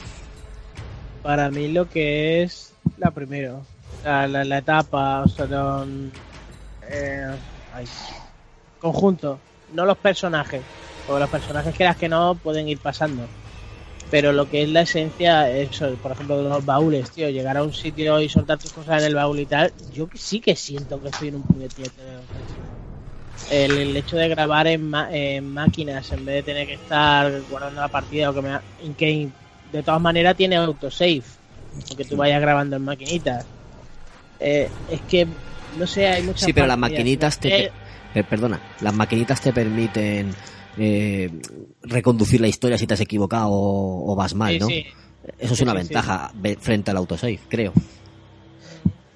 [1.22, 3.62] Para mí lo que es la primero.
[4.04, 6.10] La, la, la etapa, o sea, don-
[6.88, 7.26] eh,
[7.72, 7.86] ay,
[8.78, 9.38] conjunto,
[9.74, 10.62] no los personajes.
[11.06, 13.26] Porque los personajes que las que no pueden ir pasando.
[14.10, 17.62] Pero lo que es la esencia, eso, por ejemplo, de los baúles, tío, llegar a
[17.62, 21.00] un sitio y soltar tus cosas en el baúl y tal, yo sí que siento
[21.00, 21.90] que estoy en un puñetero.
[23.48, 27.42] El, el hecho de grabar en, ma- en máquinas en vez de tener que estar
[27.42, 28.62] guardando la partida o que me ha-
[28.98, 29.30] game,
[29.72, 31.22] de todas maneras tiene autosave,
[31.88, 33.46] aunque tú vayas grabando en maquinitas.
[34.38, 35.26] Eh, es que,
[35.72, 37.66] no sé, hay muchas Sí, pero las maquinitas te...
[37.66, 37.72] Eh,
[38.14, 40.34] eh, perdona, las maquinitas te permiten
[40.76, 41.30] eh,
[41.82, 44.68] reconducir la historia si te has equivocado o, o vas mal, ¿no?
[44.68, 44.84] sí.
[45.38, 47.72] Eso es una sí, ventaja ve- frente al autosave, creo.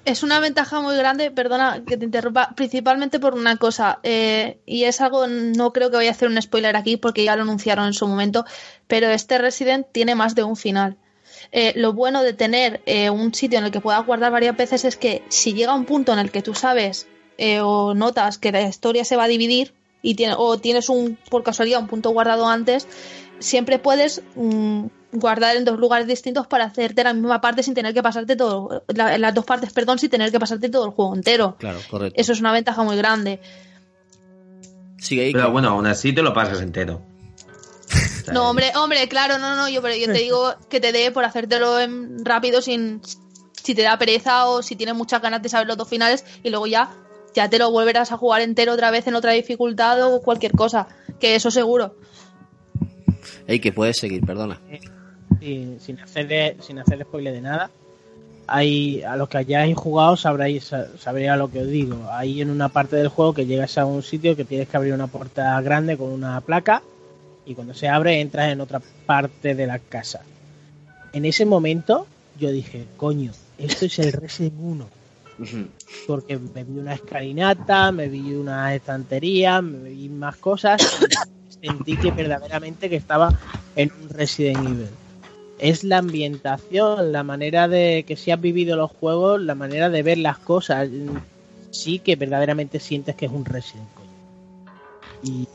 [0.05, 4.83] Es una ventaja muy grande, perdona que te interrumpa, principalmente por una cosa, eh, y
[4.83, 7.87] es algo, no creo que vaya a hacer un spoiler aquí porque ya lo anunciaron
[7.87, 8.45] en su momento,
[8.87, 10.97] pero este Resident tiene más de un final.
[11.51, 14.85] Eh, lo bueno de tener eh, un sitio en el que puedas guardar varias veces
[14.85, 17.07] es que si llega un punto en el que tú sabes
[17.37, 21.17] eh, o notas que la historia se va a dividir y tiene, o tienes un
[21.29, 22.87] por casualidad un punto guardado antes,
[23.39, 27.93] siempre puedes mm, guardar en dos lugares distintos para hacerte la misma parte sin tener
[27.93, 31.15] que pasarte todo, la- las dos partes, perdón, sin tener que pasarte todo el juego
[31.15, 31.55] entero.
[31.59, 32.19] Claro, correcto.
[32.19, 33.39] Eso es una ventaja muy grande.
[34.97, 35.33] Sigue ahí.
[35.33, 37.01] Pero bueno, aún así te lo pasas entero.
[38.33, 41.23] No, hombre, hombre, claro, no, no, yo, pero yo te digo que te dé por
[41.25, 42.99] hacértelo en- rápido sin
[43.53, 46.49] si te da pereza o si tienes muchas ganas de saber los dos finales y
[46.49, 46.89] luego ya
[47.35, 50.87] ya te lo volverás a jugar entero otra vez en otra dificultad o cualquier cosa,
[51.19, 51.97] que eso seguro.
[53.45, 54.59] Ey, que puedes seguir, perdona.
[55.45, 57.69] Sin, sin hacer sin hacer spoiler de nada
[58.47, 62.07] hay a los que hayáis jugado sabréis sabréis a lo que os digo.
[62.11, 64.93] Hay en una parte del juego que llegas a un sitio que tienes que abrir
[64.93, 66.83] una puerta grande con una placa
[67.45, 70.21] y cuando se abre entras en otra parte de la casa.
[71.13, 72.07] En ese momento
[72.39, 74.87] yo dije coño esto es el Resident 1
[76.07, 80.81] porque me vi una escalinata, me vi una estantería, me vi más cosas
[81.49, 83.37] y sentí que verdaderamente que estaba
[83.75, 85.04] en un Resident Evil.
[85.59, 90.03] Es la ambientación, la manera de que si has vivido los juegos, la manera de
[90.03, 90.89] ver las cosas,
[91.71, 93.87] sí que verdaderamente sientes que es un Resident.
[95.23, 95.47] Y,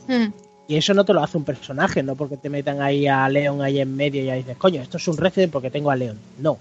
[0.67, 3.61] y eso no te lo hace un personaje, no porque te metan ahí a Leon
[3.61, 6.17] ahí en medio y dices, coño, esto es un Resident porque tengo a Leon.
[6.39, 6.57] No,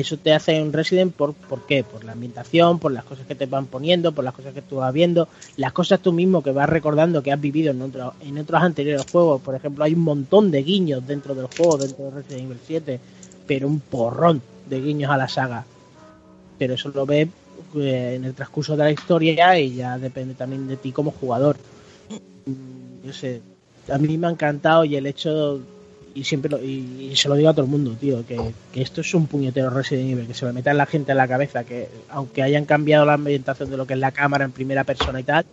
[0.00, 1.84] eso te hace un Resident por, ¿por qué?
[1.84, 4.76] Por la ambientación, por las cosas que te van poniendo, por las cosas que tú
[4.76, 8.62] vas viendo, las cosas tú mismo que vas recordando que has vivido en, en otros
[8.62, 9.40] anteriores juegos.
[9.42, 13.00] Por ejemplo, hay un montón de guiños dentro del juego, dentro de Resident Evil 7,
[13.46, 15.64] pero un porrón de guiños a la saga.
[16.58, 17.28] Pero eso lo ves
[17.76, 21.56] eh, en el transcurso de la historia y ya depende también de ti como jugador.
[22.46, 23.42] Mm, Yo sé,
[23.92, 25.60] a mí me ha encantado y el hecho
[26.14, 28.38] y siempre lo, y, y se lo digo a todo el mundo, tío, que,
[28.72, 31.18] que esto es un puñetero Resident Evil, que se lo meta en la gente en
[31.18, 34.52] la cabeza, que aunque hayan cambiado la ambientación de lo que es la cámara en
[34.52, 35.44] primera persona y tal,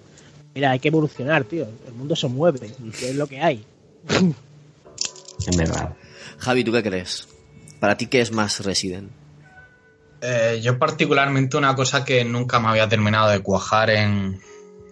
[0.54, 3.66] mira, hay que evolucionar, tío, el mundo se mueve, que es lo que hay.
[5.48, 5.96] Es verdad.
[6.38, 7.28] Javi, ¿tú qué crees?
[7.80, 9.10] ¿Para ti qué es más Resident?
[10.22, 14.40] Eh, yo particularmente una cosa que nunca me había terminado de cuajar en,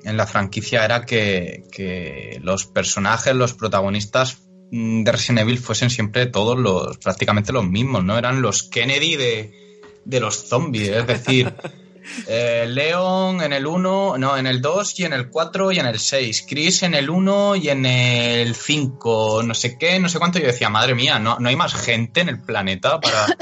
[0.03, 4.39] en la franquicia era que, que los personajes, los protagonistas
[4.71, 8.17] de Resident Evil fuesen siempre todos los, prácticamente los mismos, ¿no?
[8.17, 11.53] Eran los Kennedy de, de los zombies, es decir,
[12.27, 15.85] eh, Leon en el 1, no, en el 2 y en el 4 y en
[15.87, 20.19] el 6, Chris en el 1 y en el 5, no sé qué, no sé
[20.19, 23.25] cuánto, yo decía, madre mía, no, no hay más gente en el planeta para...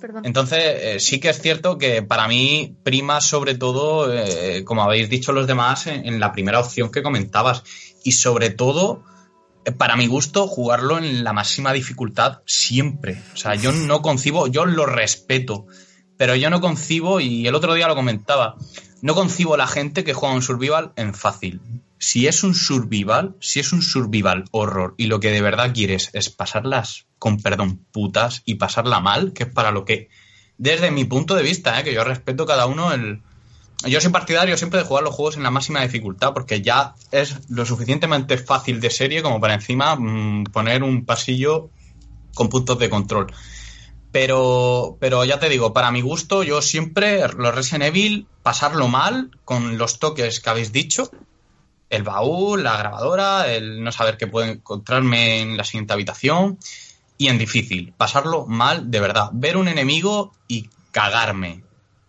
[0.00, 0.26] Perdón.
[0.26, 5.08] Entonces, eh, sí que es cierto que para mí prima sobre todo, eh, como habéis
[5.08, 7.62] dicho los demás, en, en la primera opción que comentabas.
[8.02, 9.02] Y sobre todo,
[9.72, 13.20] para mi gusto, jugarlo en la máxima dificultad siempre.
[13.32, 15.66] O sea, yo no concibo, yo lo respeto,
[16.16, 18.56] pero yo no concibo, y el otro día lo comentaba,
[19.02, 21.60] no concibo la gente que juega un survival en fácil.
[21.98, 26.10] Si es un survival, si es un survival horror y lo que de verdad quieres
[26.12, 30.08] es pasarlas con perdón putas y pasarla mal, que es para lo que,
[30.58, 31.84] desde mi punto de vista, ¿eh?
[31.84, 33.22] que yo respeto cada uno el...
[33.86, 37.36] Yo soy partidario siempre de jugar los juegos en la máxima dificultad porque ya es
[37.50, 41.70] lo suficientemente fácil de serie como para encima mm, poner un pasillo
[42.34, 43.32] con puntos de control.
[44.10, 49.30] Pero, pero ya te digo, para mi gusto, yo siempre los Resident Evil, pasarlo mal
[49.44, 51.10] con los toques que habéis dicho.
[51.90, 56.58] El baúl, la grabadora, el no saber qué puedo encontrarme en la siguiente habitación.
[57.18, 59.30] Y en difícil, pasarlo mal de verdad.
[59.32, 61.63] Ver un enemigo y cagarme.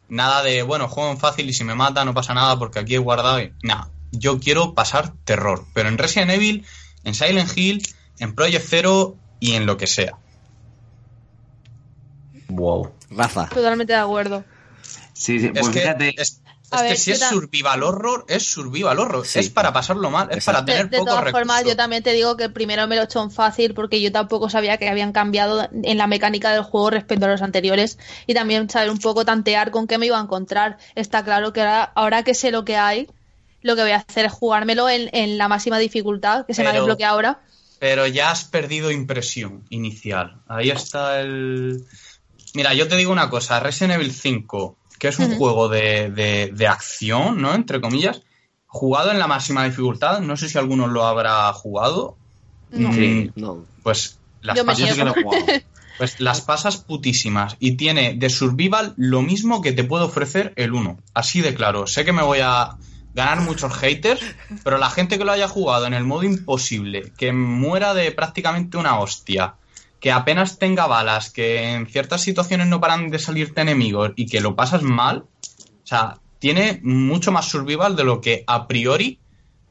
[0.07, 2.95] Nada de, bueno, juego en fácil y si me mata no pasa nada porque aquí
[2.95, 3.41] he guardado.
[3.41, 5.65] y- Nada, yo quiero pasar terror.
[5.73, 6.65] Pero en Resident Evil,
[7.03, 7.81] en Silent Hill,
[8.19, 10.17] en Project Zero y en lo que sea.
[12.49, 12.91] Wow.
[13.09, 13.47] Rafa.
[13.49, 14.43] Totalmente de acuerdo.
[15.13, 16.21] Sí, sí, Es pues que, fíjate.
[16.21, 16.41] es,
[16.71, 19.25] A es ver, que si es survival horror, es survival horror.
[19.33, 21.47] Es para pasarlo mal, es para De, tener de pocos todas recursos.
[21.47, 24.11] formas, yo también te digo que primero me lo he hecho en fácil porque yo
[24.11, 27.97] tampoco sabía que habían cambiado en la mecánica del juego respecto a los anteriores
[28.27, 30.77] y también saber un poco tantear con qué me iba a encontrar.
[30.95, 33.07] Está claro que ahora, ahora que sé lo que hay,
[33.61, 36.69] lo que voy a hacer es jugármelo en, en la máxima dificultad, que se me
[36.69, 37.39] ha Pero- desbloqueado ahora.
[37.77, 40.37] Pero ya has perdido impresión inicial.
[40.47, 41.83] Ahí está el.
[42.53, 46.51] Mira, yo te digo una cosa: Resident Evil 5, que es un juego de, de-
[46.53, 47.53] de acción, ¿no?
[47.53, 48.21] Entre comillas,
[48.67, 50.19] jugado en la máxima dificultad.
[50.21, 52.17] No sé si alguno lo habrá jugado.
[52.71, 52.89] No.
[52.89, 53.65] Mm, Sí, no.
[53.83, 55.13] Pues las Yo me pasas, niego.
[55.97, 57.55] pues las pasas putísimas.
[57.59, 60.97] Y tiene de survival lo mismo que te puede ofrecer el 1.
[61.13, 61.87] Así de claro.
[61.87, 62.77] Sé que me voy a
[63.13, 64.19] ganar muchos haters,
[64.63, 68.75] pero la gente que lo haya jugado en el modo imposible, que muera de prácticamente
[68.77, 69.53] una hostia,
[70.05, 74.39] que apenas tenga balas, que en ciertas situaciones no paran de salirte enemigos y que
[74.39, 79.19] lo pasas mal, o sea, tiene mucho más survival de lo que a priori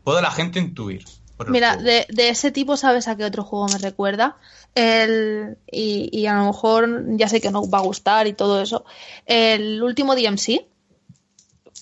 [0.03, 1.05] puede la gente intuir.
[1.47, 4.37] Mira, de, de ese tipo, ¿sabes a qué otro juego me recuerda?
[4.75, 8.61] El, y, y a lo mejor ya sé que no va a gustar y todo
[8.61, 8.85] eso.
[9.27, 10.67] El último DMC.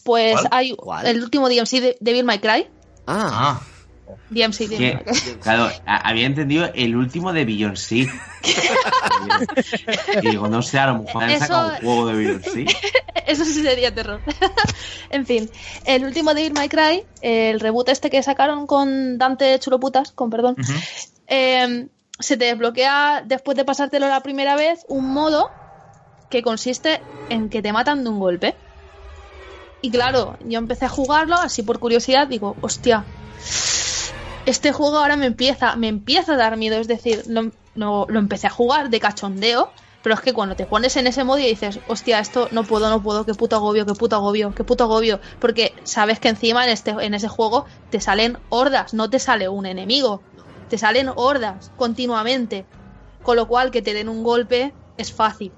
[0.05, 0.49] Pues ¿Cuál?
[0.51, 1.07] hay ¿Cuál?
[1.07, 2.67] el último DMC de Devil May Cry.
[3.07, 3.63] Ah,
[4.31, 8.09] DMC, Devil Que, claro, a- había entendido el último de Beyoncé.
[10.23, 12.67] y digo, no sé, a lo mejor han sacado un juego de Beyoncé.
[13.27, 14.21] Eso sí sería terror.
[15.11, 15.51] en fin,
[15.87, 20.57] el último Devil May Cry, el reboot este que sacaron con Dante Chuloputas, con perdón,
[21.29, 21.87] eh,
[22.19, 25.51] se te desbloquea después de pasártelo la primera vez un modo
[26.31, 28.55] que consiste en que te matan de un golpe.
[29.81, 33.05] Y claro, yo empecé a jugarlo así por curiosidad, digo, hostia,
[34.45, 38.19] este juego ahora me empieza, me empieza a dar miedo, es decir, lo, lo- lo
[38.19, 41.47] empecé a jugar de cachondeo, pero es que cuando te pones en ese modo y
[41.47, 44.85] dices, hostia, esto no puedo, no puedo, qué puto agobio, qué puto agobio, qué puto
[44.85, 49.19] agobio, porque sabes que encima en, este, en ese juego te salen hordas, no te
[49.21, 50.27] sale un enemigo,
[50.69, 52.69] te salen hordas continuamente,
[53.23, 55.57] con lo cual que te den un golpe es fácil,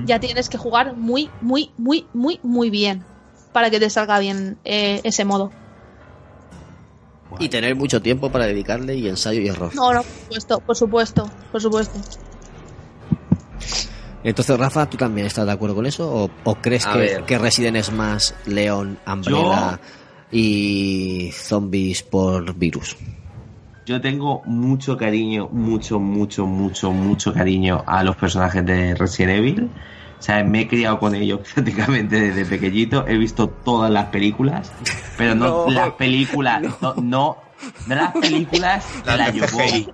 [0.00, 3.06] ya tienes que jugar muy, muy, muy, muy, muy bien
[3.52, 5.56] para que te salga bien eh, ese modo.
[7.38, 9.74] Y tener mucho tiempo para dedicarle y ensayo y error.
[9.74, 12.00] No, no, por supuesto, por supuesto, por supuesto.
[14.24, 16.12] Entonces, Rafa, ¿tú también estás de acuerdo con eso?
[16.12, 19.78] ¿O, o crees A que, que Resident es más León, Umbrella
[20.32, 22.96] y zombies por virus?
[23.86, 29.70] Yo tengo mucho cariño, mucho, mucho, mucho, mucho cariño a los personajes de Resident Evil.
[30.18, 33.06] O sea, me he criado con ellos prácticamente desde pequeñito.
[33.06, 34.72] He visto todas las películas,
[35.18, 35.70] pero no, No.
[35.70, 37.36] las películas, no, no,
[37.86, 39.88] no las películas de la de Yobovic.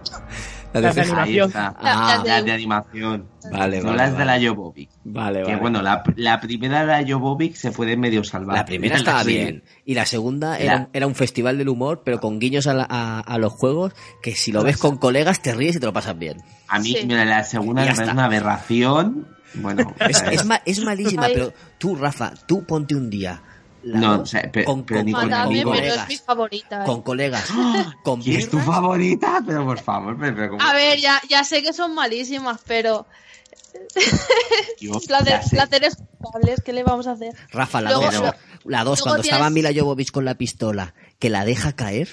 [0.74, 1.52] Las de animación.
[1.54, 3.28] Ah, las de animación.
[3.52, 4.44] Vale, no vale, las de la vale.
[4.44, 4.88] Yobovic.
[5.04, 5.56] Vale, Que vale.
[5.58, 8.56] bueno, la, la primera de la Yobovic se puede medio salvar.
[8.56, 9.64] La primera estaba bien.
[9.84, 12.86] Y la segunda era, La- era un festival del humor, pero con guiños a, la-
[12.88, 13.92] a- a los juegos,
[14.22, 16.38] que si lo ves con colegas te ríes y te lo pasas bien.
[16.68, 17.06] A mí, Sí.
[17.06, 19.26] mira, la segunda me parece una aberración.
[19.54, 21.32] Bueno, Es, es, ma- es malísima, Ay.
[21.34, 23.42] pero tú, Rafa, tú ponte un día.
[23.82, 26.08] la No, dos, o sea, pe- con, pero con- ni con- con es colegas.
[26.08, 26.82] mi favorita.
[26.82, 26.86] eh.
[26.86, 27.44] Con colegas.
[28.04, 29.42] Con ¿Quién es tu favorita?
[29.46, 30.56] Pero por favor, pero, pero.
[30.60, 33.06] A ver, ya, ya sé que son malísimas, pero
[34.80, 37.34] Dios, placer- placeres culpables, ¿qué le vamos a hacer?
[37.50, 38.20] Rafa, la Luego- 2.
[38.20, 38.34] Pero-
[38.64, 42.08] La 2, luego cuando tienes- estaba Mila Jovovich con la pistola, que la deja caer.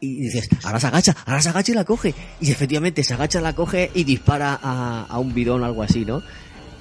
[0.00, 2.14] Y dices, ahora se agacha, ahora se agacha y la coge.
[2.40, 6.04] Y efectivamente se agacha, la coge y dispara a, a un bidón o algo así,
[6.04, 6.22] ¿no?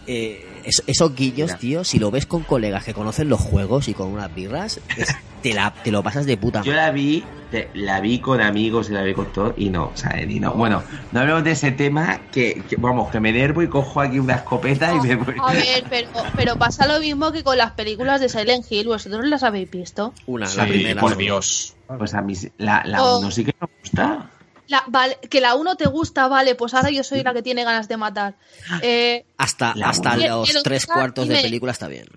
[0.08, 1.58] Eh, es- esos guiños, Mira.
[1.58, 5.16] tío, si lo ves con colegas que conocen los juegos y con unas birras, es-
[5.44, 8.90] te, la, te lo pasas de puta Yo la vi, te- la vi con amigos
[8.90, 10.53] y la vi con todo y no, o sea, y no.
[10.53, 14.18] Bueno, no hablemos de ese tema que, que, vamos, que me enervo y cojo aquí
[14.18, 15.36] una escopeta y me voy.
[15.40, 19.26] A ver, pero, pero pasa lo mismo que con las películas de Silent Hill, ¿vosotros
[19.28, 20.14] las habéis visto?
[20.26, 21.02] Una, Sí, la primera.
[21.02, 21.76] por Dios.
[21.98, 23.20] Pues a mí sí- la, la Oh.
[23.20, 24.30] uno sí que me gusta.
[24.68, 27.65] La, vale, que la uno te gusta, vale, pues ahora yo soy la que tiene
[27.65, 28.36] ganas de matar.
[28.82, 32.07] Eh, Hasta, hasta los tres cuartos de película está bien.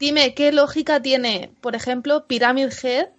[0.00, 3.10] Dime, ¿qué lógica tiene, por ejemplo, Pyramid Head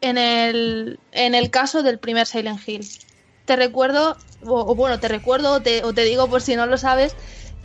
[0.00, 2.88] en el, en el caso del primer Silent Hill?
[3.46, 6.66] te recuerdo, o, o bueno, te recuerdo o te, o te digo por si no
[6.66, 7.16] lo sabes,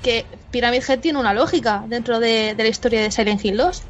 [0.02, 3.90] que Pyramid Head tiene una lógica dentro de, de la historia de Silent Hill 2.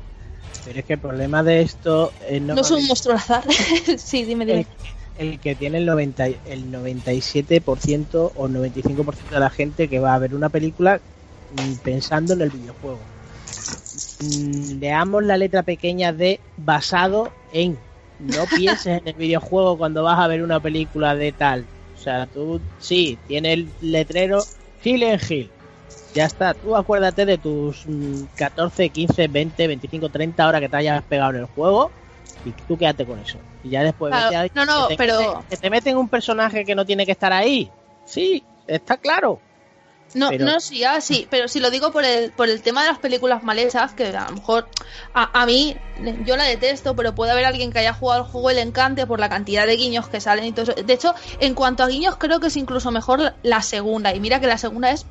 [0.64, 3.44] Pero es que el problema de esto es No es un monstruo al azar.
[3.98, 4.64] sí, dime, dime.
[4.64, 4.70] el,
[5.16, 10.14] el que tiene el, 90, y- el 97% o 95% de la gente que va
[10.16, 11.04] a ver una película
[11.50, 13.12] mm, pensando en el videojuego.
[14.20, 17.78] Mm, Leamos la letra pequeña de basado en.
[18.20, 21.68] No pienses en el videojuego cuando vas a ver una película de tal.
[21.96, 24.44] O sea, tú sí, tiene el letrero
[24.82, 25.52] Silent Hill.
[26.14, 30.78] Ya está, tú acuérdate de tus mm, 14, 15, 20, 25, 30 horas que te
[30.78, 31.92] hayas pegado en el juego
[32.44, 33.40] y tú quédate con eso.
[33.64, 36.10] Y ya después Claro, vete a- no, no, que te pero- que te meten un
[36.10, 37.70] personaje que no tiene que estar ahí.
[38.06, 39.40] Sí, está claro.
[40.14, 42.82] No, Pero- no, sí, ah, sí, pero si lo digo por el, por el tema
[42.82, 44.68] de las películas mal hechas, que a lo mejor
[45.14, 45.76] a, a mí,
[46.26, 49.06] yo la detesto, pero puede haber alguien que haya jugado el juego y le encante
[49.06, 50.74] por la cantidad de guiños que salen y todo eso.
[50.82, 54.16] De hecho, en cuanto a guiños, creo que es incluso mejor la- segunda.
[54.16, 55.06] Y mira que la segunda es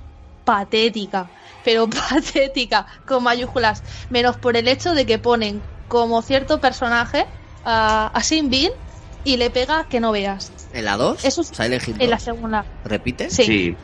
[0.45, 1.29] patética,
[1.65, 3.83] pero patética, con mayúsculas.
[4.11, 7.27] Menos por el hecho de que ponen como cierto personaje
[7.65, 8.71] a, a Sin Bin
[9.25, 10.53] y le pega que no veas.
[10.73, 11.25] ¿En la 2?
[11.25, 12.23] Eso es en la 2.
[12.23, 12.65] segunda.
[12.85, 13.31] ¿Repite?
[13.31, 13.77] Sí.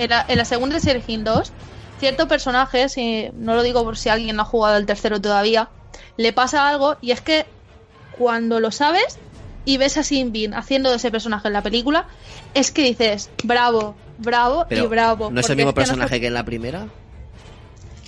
[0.00, 1.52] En la, en la segunda de Silent Hill 2,
[1.98, 5.68] cierto personaje, si, no lo digo por si alguien no ha jugado el tercero todavía,
[6.16, 7.44] le pasa algo y es que
[8.10, 9.18] cuando lo sabes
[9.66, 12.06] y ves a Sin Bin haciendo de ese personaje en la película,
[12.54, 15.30] es que dices, bravo, bravo Pero, y bravo.
[15.30, 16.86] ¿No es el mismo que no se- personaje que en la primera?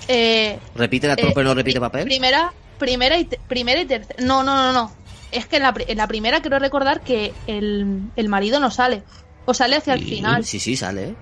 [0.08, 2.04] eh, ¿Repite la tropa eh, no repite papel?
[2.04, 4.24] Primera, primera y, primera y tercera.
[4.24, 4.94] No, no, no, no.
[5.30, 9.02] Es que en la, en la primera quiero recordar que el, el marido no sale.
[9.44, 10.44] O sale hacia el final.
[10.44, 11.14] Sí, sí, sale.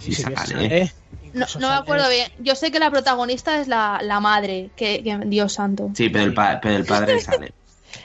[0.00, 0.02] ¿Eh?
[0.04, 0.36] Sí, sale.
[0.36, 0.92] sale.
[1.32, 2.30] No, no me acuerdo bien.
[2.38, 5.90] Yo sé que la protagonista es la, la madre, que, que- Dios santo.
[5.94, 7.52] Sí, pero el, pa- pero el padre sale.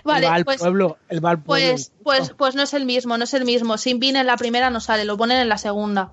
[0.04, 1.68] Vale, el va al pues, pueblo, el va al pueblo.
[1.72, 3.78] pues, pues, pues no es el mismo, no es el mismo.
[3.78, 6.12] Sin Bean en la primera no sale, lo ponen en la segunda.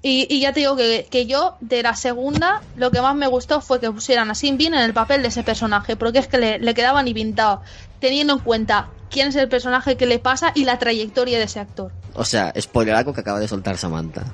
[0.00, 3.26] Y, y ya te digo que, que yo, de la segunda, lo que más me
[3.26, 6.28] gustó fue que pusieran a Sin Bean en el papel de ese personaje, porque es
[6.28, 7.62] que le, le quedaba ni pintado,
[7.98, 11.58] teniendo en cuenta quién es el personaje que le pasa y la trayectoria de ese
[11.60, 11.92] actor.
[12.18, 14.24] O sea, spoiler algo que acaba de soltar Samantha.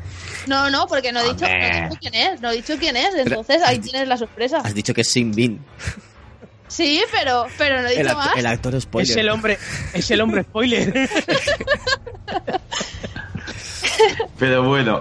[0.47, 2.97] No, no, porque no he dicho, no he dicho quién es, no he dicho quién
[2.97, 4.59] es, entonces ahí tienes la sorpresa.
[4.65, 5.61] Has dicho que es Sin Bin.
[6.67, 8.37] Sí, pero, pero no he El, dicho act- más.
[8.37, 9.11] el actor spoiler.
[9.11, 9.59] Es el hombre,
[9.93, 10.93] es el hombre spoiler.
[14.39, 14.99] Pero bueno,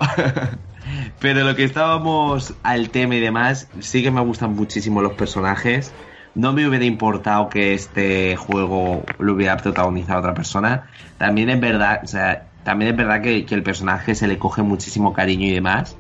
[1.19, 5.91] pero lo que estábamos al tema y demás, sí que me gustan muchísimo los personajes.
[6.35, 10.88] No me hubiera importado que este juego lo hubiera protagonizado otra persona.
[11.18, 15.14] También es verdad, o sea, también es verdad que, el personaje se le coge muchísimo
[15.14, 15.95] cariño y demás.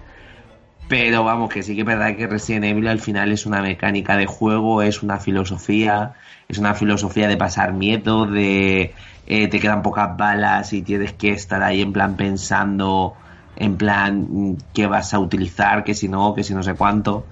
[0.87, 4.17] Pero vamos, que sí que es verdad que Resident Evil al final es una mecánica
[4.17, 6.13] de juego, es una filosofía,
[6.49, 8.93] es una filosofía de pasar miedo, de
[9.25, 13.15] eh, te quedan pocas balas y tienes que estar ahí en plan pensando,
[13.55, 17.25] en plan mm, qué vas a utilizar, que si no, que si no sé cuánto.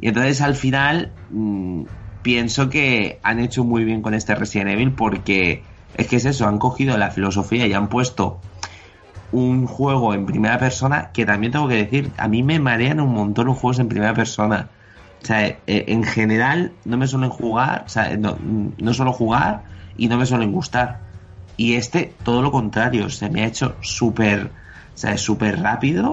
[0.00, 1.84] Y entonces al final mm,
[2.22, 5.62] pienso que han hecho muy bien con este Resident Evil porque
[5.96, 8.40] es que es eso, han cogido la filosofía y han puesto
[9.30, 13.12] un juego en primera persona que también tengo que decir, a mí me marean un
[13.12, 14.72] montón los juegos en primera persona.
[15.22, 19.64] O sea, eh, en general no me suelen jugar, o sea, no, no suelo jugar
[19.94, 21.04] y no me suelen gustar.
[21.56, 26.12] Y este, todo lo contrario, se me ha hecho súper, o sea, súper rápido.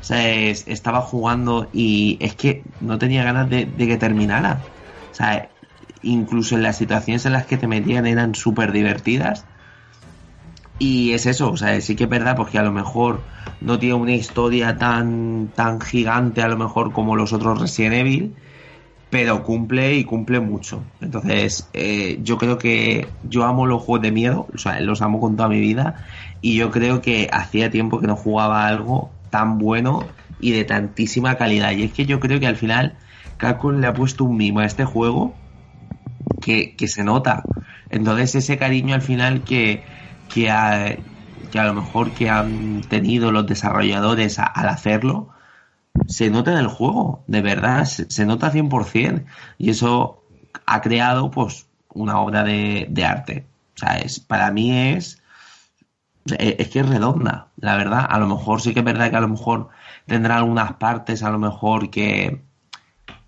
[0.00, 4.68] O sea, es- estaba jugando y es que no tenía ganas de, de que terminara.
[5.10, 5.54] O sea,
[6.02, 9.48] incluso en las situaciones en las que te metían eran súper divertidas.
[10.78, 13.20] Y es eso, o sea, sí que es verdad, porque a lo mejor
[13.60, 18.34] no tiene una historia tan, tan gigante, a lo mejor como los otros Resident Evil,
[19.10, 20.82] pero cumple y cumple mucho.
[21.00, 25.20] Entonces, eh, yo creo que yo amo los juegos de miedo, o sea, los amo
[25.20, 26.04] con toda mi vida,
[26.40, 30.08] y yo creo que hacía tiempo que no jugaba algo tan bueno
[30.40, 31.72] y de tantísima calidad.
[31.72, 32.96] Y es que yo creo que al final
[33.36, 35.34] Capcom le ha puesto un mimo a este juego
[36.42, 37.44] que, que se nota.
[37.90, 39.84] Entonces ese cariño al final que,
[40.34, 40.96] que, a,
[41.52, 45.30] que a lo mejor que han tenido los desarrolladores al hacerlo,
[46.08, 49.24] se nota en el juego, de verdad, se, se nota 100%.
[49.58, 50.24] Y eso
[50.66, 53.46] ha creado pues una obra de, arte.
[53.76, 55.22] O sea, es, para mí es,
[56.26, 58.04] es es que es redonda, la verdad.
[58.10, 59.68] A lo mejor sí que es verdad que a lo mejor
[60.06, 62.42] tendrá algunas partes, a lo mejor que,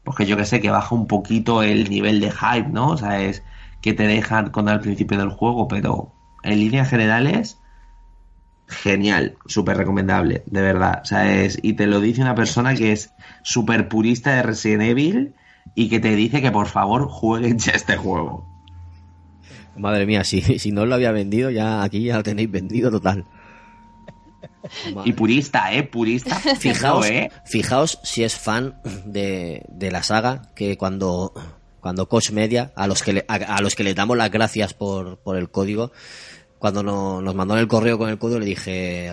[0.02, 2.90] porque yo que sé, que baja un poquito el nivel de hype, ¿no?
[2.90, 3.44] O sea, es
[3.80, 6.15] que te dejan con al principio del juego, pero
[6.46, 7.58] en líneas generales,
[8.68, 11.00] genial, súper recomendable, de verdad.
[11.02, 13.12] O sea, es, y te lo dice una persona que es
[13.42, 15.34] súper purista de Resident Evil
[15.74, 18.46] y que te dice que por favor jueguen ya este juego.
[19.76, 23.24] Madre mía, si, si no lo había vendido, ya aquí ya lo tenéis vendido total.
[25.04, 25.84] Y purista, ¿eh?
[25.84, 26.34] Purista.
[26.58, 27.30] Fijaos, ¿eh?
[27.44, 31.32] fijaos si es fan de, de la saga, que cuando,
[31.80, 34.74] cuando Coach Media, a los que le, a, a los que le damos las gracias
[34.74, 35.92] por, por el código,
[36.58, 39.12] cuando no- nos mandó el correo con el código, le dije,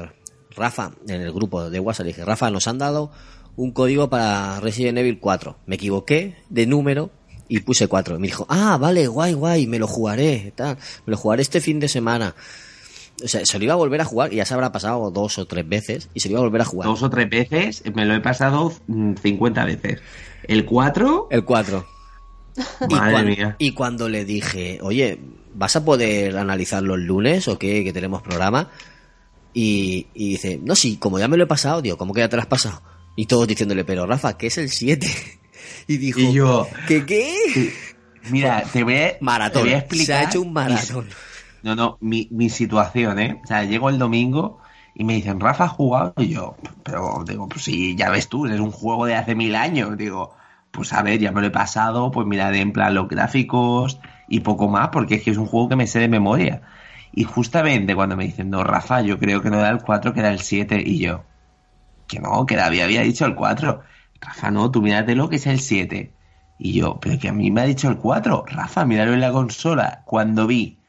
[0.55, 3.11] Rafa, en el grupo de WhatsApp, le dije, Rafa, nos han dado
[3.55, 5.57] un código para Resident Evil 4.
[5.65, 7.11] Me equivoqué de número
[7.47, 8.19] y puse 4.
[8.19, 11.79] Me dijo, ah, vale, guay, guay, me lo jugaré, tal, me lo jugaré este fin
[11.79, 12.35] de semana.
[13.23, 15.37] O sea, se lo iba a volver a jugar y ya se habrá pasado dos
[15.37, 16.87] o tres veces y se lo iba a volver a jugar.
[16.87, 20.01] Dos o tres veces, me lo he pasado mm, 50 veces.
[20.47, 21.85] El 4, El 4.
[22.89, 23.55] Y, madre mía.
[23.59, 25.19] y cuando le dije, oye,
[25.53, 27.83] ¿vas a poder analizarlo el lunes o qué?
[27.83, 28.69] Que tenemos programa.
[29.53, 32.29] Y, y dice, no, sí, como ya me lo he pasado, digo, ¿cómo que ya
[32.29, 32.81] te lo has pasado?
[33.15, 35.07] Y todos diciéndole, pero Rafa, ¿qué es el 7?
[35.87, 37.73] Y dijo, Y yo, ¿qué qué?
[38.29, 39.63] mira, te voy a, Maratón.
[39.63, 41.05] te voy a Se ha hecho un maratón.
[41.05, 41.11] mi-
[41.63, 43.39] no, no, mi, mi situación, ¿eh?
[43.43, 44.59] O sea, llego el domingo
[44.95, 46.13] y me dicen, Rafa, ¿has jugado?
[46.17, 49.55] Y yo, pero digo, pues sí, ya ves tú, es un juego de hace mil
[49.55, 49.97] años.
[49.97, 50.35] Digo,
[50.71, 54.41] pues a ver, ya me lo he pasado, pues miraré en plan los gráficos y
[54.41, 56.61] poco más, porque es que es un juego que me sé de memoria.
[57.11, 60.19] Y justamente cuando me dicen, no, Rafa, yo creo que no era el 4, que
[60.19, 61.23] era el 7, y yo,
[62.07, 63.81] que no, que David había dicho el 4.
[64.19, 66.11] Rafa, no, tú míratelo que es el 7.
[66.59, 68.45] Y yo, pero que a mí me ha dicho el 4.
[68.47, 70.03] Rafa, míralo en la consola.
[70.05, 70.79] Cuando vi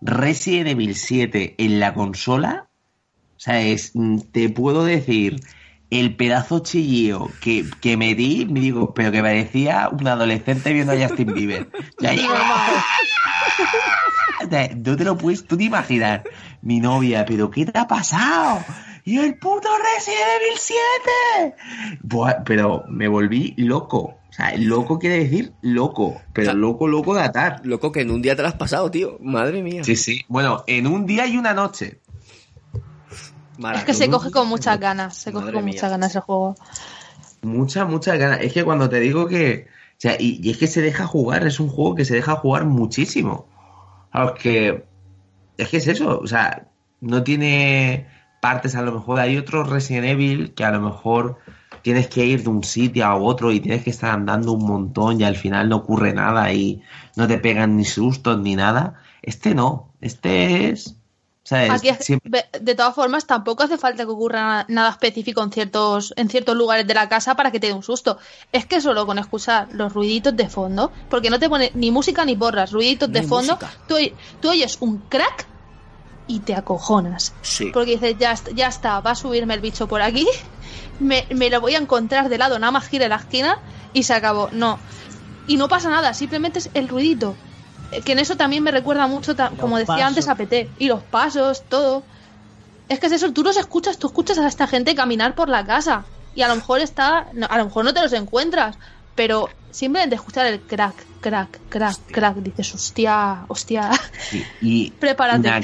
[0.00, 2.68] Resident Evil 7 en la consola,
[3.36, 5.40] o sea, es, mm, te puedo decir,
[5.94, 10.92] el pedazo chillío que, que me di, me digo, pero que parecía un adolescente viendo
[10.92, 11.68] a Justin Bieber.
[12.00, 12.12] Ya.
[14.44, 16.24] O sea, No te lo puedes tú ni imaginar.
[16.62, 18.64] Mi novia, pero ¿qué te ha pasado?
[19.04, 21.98] Y el puto Resident Evil 7.
[22.02, 23.98] Buah, pero me volví loco.
[23.98, 27.60] O sea, loco quiere decir loco, pero loco, loco de atar.
[27.64, 29.18] Loco que en un día te lo has pasado, tío.
[29.20, 29.84] Madre mía.
[29.84, 30.24] Sí, sí.
[30.26, 32.00] Bueno, en un día y una noche.
[33.74, 35.74] Es que se coge con muchas ganas, se coge con mía.
[35.74, 36.56] muchas ganas el juego.
[37.42, 38.40] Muchas, muchas ganas.
[38.40, 39.68] Es que cuando te digo que.
[39.92, 42.34] O sea, y, y es que se deja jugar, es un juego que se deja
[42.36, 43.46] jugar muchísimo.
[44.10, 44.84] Claro, es que.
[45.56, 46.66] Es que es eso, o sea,
[47.00, 48.08] no tiene
[48.40, 51.38] partes, a lo mejor hay otros Resident Evil que a lo mejor
[51.82, 55.20] tienes que ir de un sitio a otro y tienes que estar andando un montón
[55.20, 56.82] y al final no ocurre nada y
[57.16, 58.94] no te pegan ni sustos ni nada.
[59.22, 60.96] Este no, este es.
[61.70, 65.42] Aquí, es- siempre- ve- de todas formas, tampoco hace falta que ocurra na- nada específico
[65.42, 68.18] en ciertos, en ciertos lugares de la casa para que te dé un susto.
[68.52, 72.24] Es que solo con escuchar los ruiditos de fondo, porque no te pone ni música
[72.24, 73.96] ni porras, ruiditos de fondo, tú,
[74.40, 75.46] tú oyes un crack
[76.26, 77.34] y te acojonas.
[77.42, 77.70] Sí.
[77.74, 80.26] Porque dices, ya, ya está, va a subirme el bicho por aquí,
[80.98, 83.58] me, me lo voy a encontrar de lado, nada más gire la esquina
[83.92, 84.48] y se acabó.
[84.52, 84.78] No.
[85.46, 87.34] Y no pasa nada, simplemente es el ruidito.
[88.04, 90.08] Que en eso también me recuerda mucho, como decía pasos.
[90.08, 90.70] antes, a PT.
[90.78, 92.02] Y los pasos, todo.
[92.88, 95.64] Es que es eso, tú los escuchas, tú escuchas a esta gente caminar por la
[95.64, 96.04] casa.
[96.34, 98.76] Y a lo mejor está, no, a lo mejor no te los encuentras,
[99.14, 103.90] pero simplemente escuchar el crack, crack, crack, crack, dices, hostia, hostia.
[104.60, 105.48] Y Prepárate.
[105.48, 105.60] Una,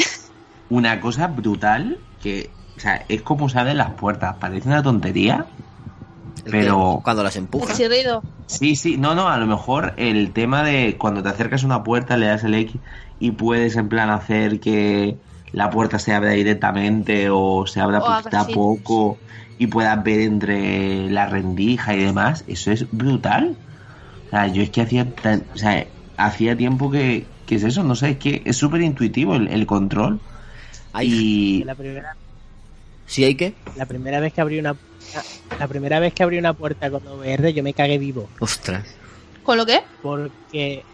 [0.68, 4.36] una cosa brutal que, o sea, es como se abren las puertas.
[4.36, 5.46] Parece una tontería,
[6.50, 7.76] pero Cuando las empujas.
[8.46, 11.82] sí, sí, no, no, a lo mejor el tema de cuando te acercas a una
[11.84, 12.80] puerta, le das el X
[13.18, 15.16] y puedes en plan hacer que
[15.52, 19.18] la puerta se abra directamente o se abra O poquito a poco
[19.58, 23.56] y puedas ver entre la rendija y demás, eso es brutal.
[24.26, 25.86] O sea, yo es que hacía, tan- o sea,
[26.16, 29.66] hacía tiempo que, que es eso, no sé, es que es súper intuitivo el, el
[29.66, 30.20] control.
[31.02, 32.16] Y La primera,
[33.06, 33.54] ¿Sí hay que?
[33.76, 34.74] la primera vez que abrí una
[35.58, 38.28] la primera vez que abrí una puerta con VR yo me cagué vivo.
[38.40, 38.86] Ostras.
[39.42, 39.82] ¿Con lo qué?
[40.02, 40.84] Porque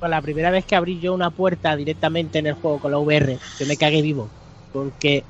[0.00, 2.98] con la primera vez que abrí yo una puerta directamente en el juego con la
[2.98, 4.28] VR, yo me cagué vivo.
[4.72, 5.24] Porque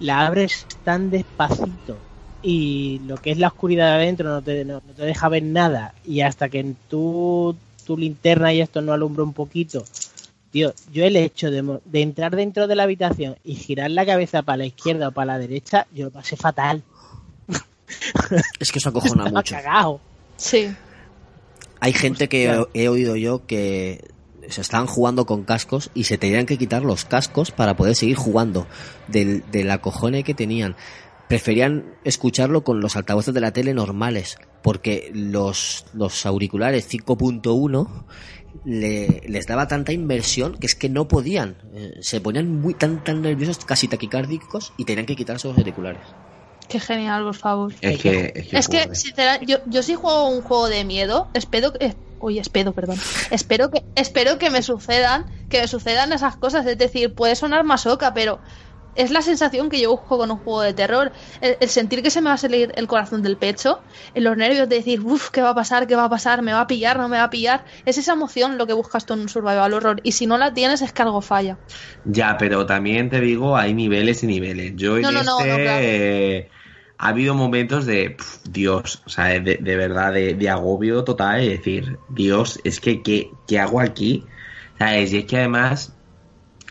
[0.00, 1.96] la abres tan despacito
[2.42, 5.42] y lo que es la oscuridad de adentro no te, no, no te deja ver
[5.42, 5.94] nada.
[6.04, 9.84] Y hasta que en tu, tu linterna y esto no alumbra un poquito.
[10.50, 14.06] Tío, yo el hecho de, mo- de entrar dentro de la habitación y girar la
[14.06, 16.82] cabeza para la izquierda o para la derecha, yo lo pasé fatal.
[18.60, 19.54] Es que eso acojona Estaba mucho.
[19.54, 20.00] cagao.
[20.36, 20.68] Sí.
[21.80, 22.68] Hay gente que Hostia.
[22.74, 24.04] he, he oído yo que
[24.48, 28.16] se están jugando con cascos y se tenían que quitar los cascos para poder seguir
[28.16, 28.66] jugando
[29.06, 30.76] del, del acojone que tenían.
[31.28, 37.88] Preferían escucharlo con los altavoces de la tele normales porque los, los auriculares 5.1
[38.64, 41.56] le- les daba tanta inversión que es que no podían.
[41.74, 46.02] Eh, se ponían muy tan tan nerviosos, casi taquicárdicos y tenían que quitarse los auriculares.
[46.68, 47.72] Qué genial, por favor.
[47.80, 48.96] es que, es que, Es que, joder.
[48.96, 51.94] sinceramente, yo, yo sí juego un juego de miedo, espero que...
[52.20, 52.98] Uy, espero, perdón.
[53.30, 56.66] Espero que, espero que me sucedan, que me sucedan esas cosas.
[56.66, 58.40] Es decir, puede sonar masoca, pero
[58.98, 61.12] es la sensación que yo busco con un juego de terror.
[61.40, 63.80] El, el sentir que se me va a salir el corazón del pecho,
[64.14, 65.86] en los nervios de decir, uff, ¿qué va a pasar?
[65.86, 66.42] ¿Qué va a pasar?
[66.42, 66.98] ¿Me va a pillar?
[66.98, 67.64] ¿No me va a pillar?
[67.86, 70.00] Es esa emoción lo que buscas tú en un survival horror.
[70.02, 71.58] Y si no la tienes, es que algo falla.
[72.04, 74.72] Ya, pero también te digo, hay niveles y niveles.
[74.76, 75.80] Yo en No, no, este no, claro.
[75.82, 76.50] eh,
[76.98, 81.48] ha habido momentos de Dios, o sea, de, de verdad, de, de agobio total, y
[81.50, 84.24] decir, Dios, es que ¿qué, qué hago aquí?
[84.78, 85.12] ¿Sabes?
[85.12, 85.97] Y es que además,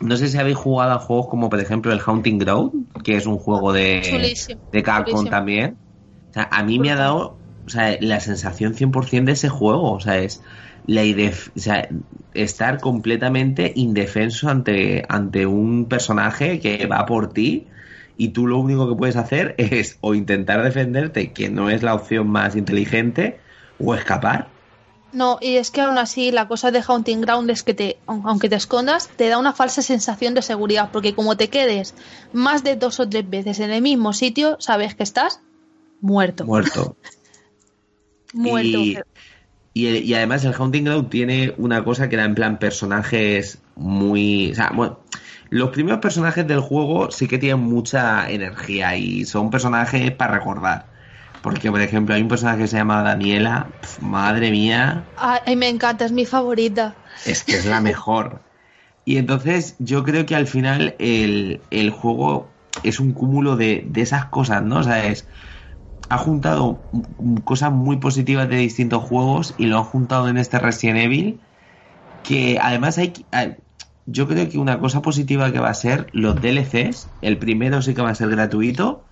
[0.02, 3.26] no sé si habéis jugado a juegos como por ejemplo el Haunting Ground, que es
[3.26, 5.30] un juego de, Chulísimo, de Capcom chulísimo.
[5.30, 5.78] también.
[6.30, 7.38] O sea, a mí me ha dado
[7.68, 9.92] o sea, la sensación 100% de ese juego.
[9.92, 10.42] O sea, es
[10.86, 11.90] la o sea,
[12.34, 17.68] estar completamente indefenso ante, ante un personaje que va por ti
[18.16, 21.94] y tú lo único que puedes hacer es o intentar defenderte, que no es la
[21.94, 23.40] opción más inteligente,
[23.80, 24.48] o escapar.
[25.14, 28.24] No, y es que aún así la cosa de Haunting Ground es que te, aun-
[28.26, 31.94] aunque te escondas, te da una falsa sensación de seguridad, porque como te quedes
[32.34, 35.40] más de dos o tres veces en el mismo sitio, sabes que estás
[36.02, 36.46] muerto.
[36.46, 36.96] Muerto.
[38.34, 38.80] Muerto.
[38.80, 38.98] Y,
[39.74, 44.52] y, y además el Haunting Ground tiene una cosa que era en plan personajes muy...
[44.52, 45.00] O sea, bueno,
[45.50, 50.97] los primeros personajes del juego sí que tienen mucha energía y son personajes para recordar.
[51.52, 53.68] Porque, por ejemplo, hay un personaje que se llama Daniela.
[53.82, 56.98] pf, madre mía, Ay, me encanta, es mi favorita.
[57.26, 58.42] es que es la mejor.
[59.06, 62.54] Y entonces yo creo que al final el, el juego
[62.84, 64.80] es un cúmulo de, de esas cosas, ¿no?
[64.80, 65.28] O sea, es,
[66.10, 66.86] ha juntado
[67.46, 71.42] cosas muy positivas de distintos juegos y lo ha juntado en este Resident Evil.
[72.24, 73.14] Que además hay-
[74.06, 77.12] yo creo que una cosa positiva que va a ser los DLCs.
[77.22, 79.07] El primero sí que va a ser gratuito.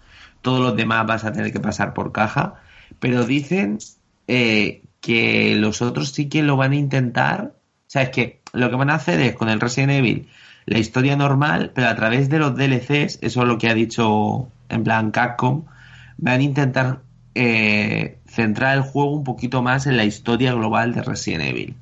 [0.46, 2.62] Todos los demás vas a tener que pasar por caja.
[3.00, 3.80] Pero dicen
[4.28, 7.54] eh, que los otros sí que lo van a intentar.
[7.56, 10.28] O sea, es que lo que van a hacer es con el Resident Evil
[10.66, 14.48] la historia normal, pero a través de los DLCs, eso es lo que ha dicho
[14.70, 15.66] en plan Capcom,
[16.18, 17.02] van a intentar
[17.36, 21.76] eh, centrar el juego un poquito más en la historia global de Resident Evil.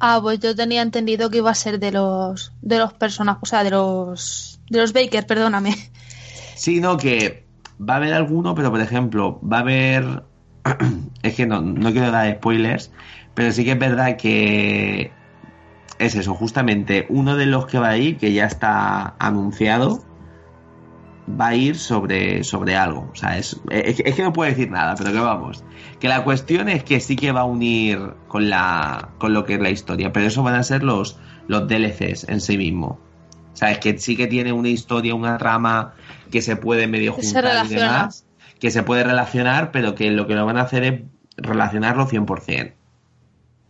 [0.00, 3.46] Ah, pues yo tenía entendido que iba a ser de los de los personajes, o
[3.46, 5.74] sea, de los de los Baker, perdóname.
[6.54, 7.44] Sí, no, que
[7.80, 10.24] va a haber alguno, pero por ejemplo, va a haber.
[11.22, 12.90] es que no, no quiero dar spoilers,
[13.34, 15.12] pero sí que es verdad que.
[15.98, 20.04] Es eso, justamente uno de los que va a ir, que ya está anunciado,
[21.28, 23.08] va a ir sobre, sobre algo.
[23.12, 25.64] O sea, es, es, es que no puedo decir nada, pero que vamos.
[26.00, 29.54] Que la cuestión es que sí que va a unir con, la, con lo que
[29.54, 32.98] es la historia, pero eso van a ser los, los DLCs en sí mismo.
[33.52, 35.94] O sea, es que sí que tiene una historia, una rama
[36.34, 38.24] que se puede medio juntar y demás,
[38.58, 41.00] que se puede relacionar, pero que lo que lo van a hacer es
[41.36, 42.72] relacionarlo 100%.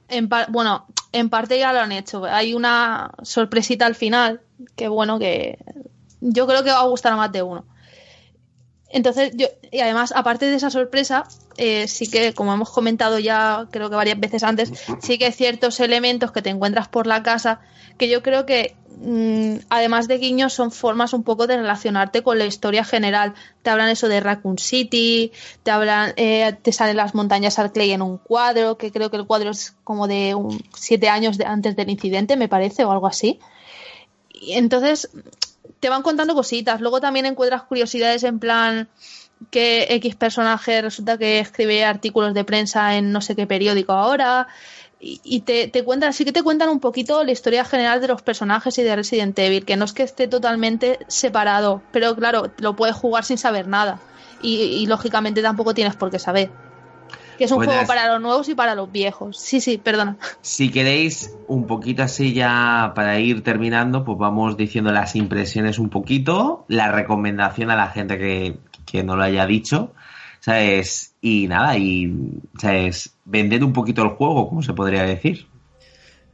[0.09, 2.25] En bueno, en parte ya lo han hecho.
[2.25, 4.41] Hay una sorpresita al final,
[4.77, 5.59] que bueno, que
[6.23, 7.67] yo creo que va a gustar a más de uno.
[8.89, 11.25] Entonces, yo, y además, aparte de esa sorpresa,
[11.57, 15.33] eh, sí que, como hemos comentado ya, creo que varias veces antes, sí que hay
[15.33, 17.61] ciertos elementos que te encuentras por la casa
[17.99, 22.39] que yo creo que, mm, además de guiños, son formas un poco de relacionarte con
[22.39, 23.35] la historia general.
[23.63, 25.33] Te hablan eso de Raccoon City,
[25.63, 29.27] te hablan, eh, te salen las montañas Arclay en un cuadro, que creo que el
[29.27, 30.35] cuadro es como de
[30.77, 33.39] siete años antes del incidente, me parece, o algo así.
[34.33, 35.09] Y entonces,
[35.81, 36.81] te van contando cositas.
[36.81, 38.89] Luego también encuentras curiosidades en plan
[39.51, 44.49] que X personaje resulta que escribe artículos de prensa en no sé qué periódico ahora.
[45.01, 48.09] Y, y te, te cuentan, sí que te cuentan un poquito la historia general de
[48.09, 52.51] los personajes y de Resident Evil, que no es que esté totalmente separado, pero claro,
[52.59, 54.01] lo puedes jugar sin saber nada.
[54.41, 56.51] Y, y lógicamente tampoco tienes por qué saber.
[57.37, 57.75] Que es un Buenas.
[57.75, 59.39] juego para los nuevos y para los viejos.
[59.39, 60.17] Sí, sí, perdona.
[60.41, 65.91] Si queréis un poquito así ya para ir terminando, pues vamos diciendo las impresiones un
[65.91, 69.93] poquito, la recomendación a la gente que, que no lo haya dicho,
[70.41, 71.15] ¿sabes?
[71.21, 72.13] Y nada, y
[72.61, 73.15] ¿sabes?
[73.25, 75.47] vender un poquito el juego, como se podría decir.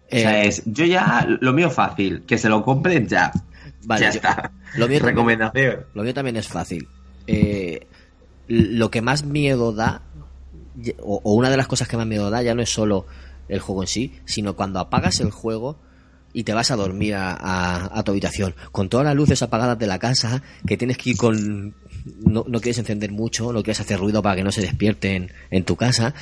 [0.08, 0.62] Eh, ¿Sabes?
[0.66, 3.30] Yo ya, lo mío fácil, que se lo compren ya.
[3.84, 4.50] Vale, ya yo- está.
[4.74, 5.86] Lo mío también- Recomendación.
[5.94, 6.88] Lo mío también es fácil.
[7.26, 7.86] Eh,
[8.48, 10.02] lo que más miedo da,
[11.00, 13.06] o, o una de las cosas que más miedo da, ya no es solo
[13.48, 15.76] el juego en sí, sino cuando apagas el juego
[16.32, 19.78] y te vas a dormir a, a- a tu habitación, con todas las luces apagadas
[19.78, 21.74] de la casa, que tienes que ir con...
[22.24, 25.64] No, no quieres encender mucho, no quieres hacer ruido para que no se despierten en
[25.64, 26.14] tu casa.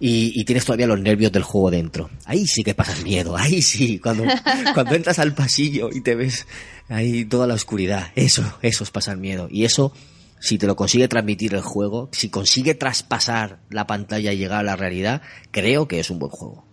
[0.00, 2.10] Y, y tienes todavía los nervios del juego dentro.
[2.24, 4.24] Ahí sí que pasas miedo, ahí sí, cuando,
[4.74, 6.46] cuando entras al pasillo y te ves
[6.88, 8.08] ahí toda la oscuridad.
[8.14, 9.48] Eso, eso es pasar miedo.
[9.50, 9.92] Y eso,
[10.40, 14.64] si te lo consigue transmitir el juego, si consigue traspasar la pantalla y llegar a
[14.64, 16.66] la realidad, creo que es un buen juego.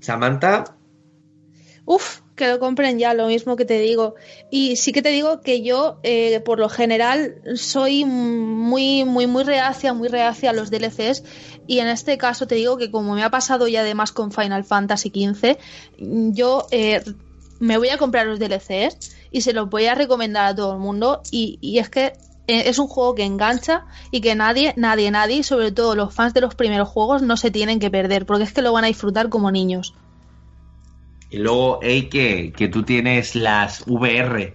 [0.00, 0.78] Samantha,
[1.90, 4.14] Uf, que lo compren ya, lo mismo que te digo.
[4.50, 9.44] Y sí que te digo que yo, eh, por lo general, soy muy, muy, muy
[9.44, 11.24] reacia, muy reacia a los DLCs.
[11.66, 14.64] Y en este caso te digo que como me ha pasado ya además con Final
[14.64, 15.58] Fantasy XV,
[15.98, 17.02] yo eh,
[17.60, 20.78] me voy a comprar los DLCs y se los voy a recomendar a todo el
[20.78, 21.20] mundo.
[21.30, 22.14] Y, y es que
[22.48, 26.32] eh, es un juego que engancha y que nadie, nadie, nadie, sobre todo los fans
[26.32, 28.88] de los primeros juegos, no se tienen que perder, porque es que lo van a
[28.88, 29.94] disfrutar como niños.
[31.30, 34.54] Y luego, hey, que, que tú tienes las VR.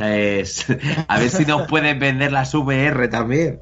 [0.00, 0.66] O es-
[1.08, 3.60] a ver si nos pueden vender las VR también.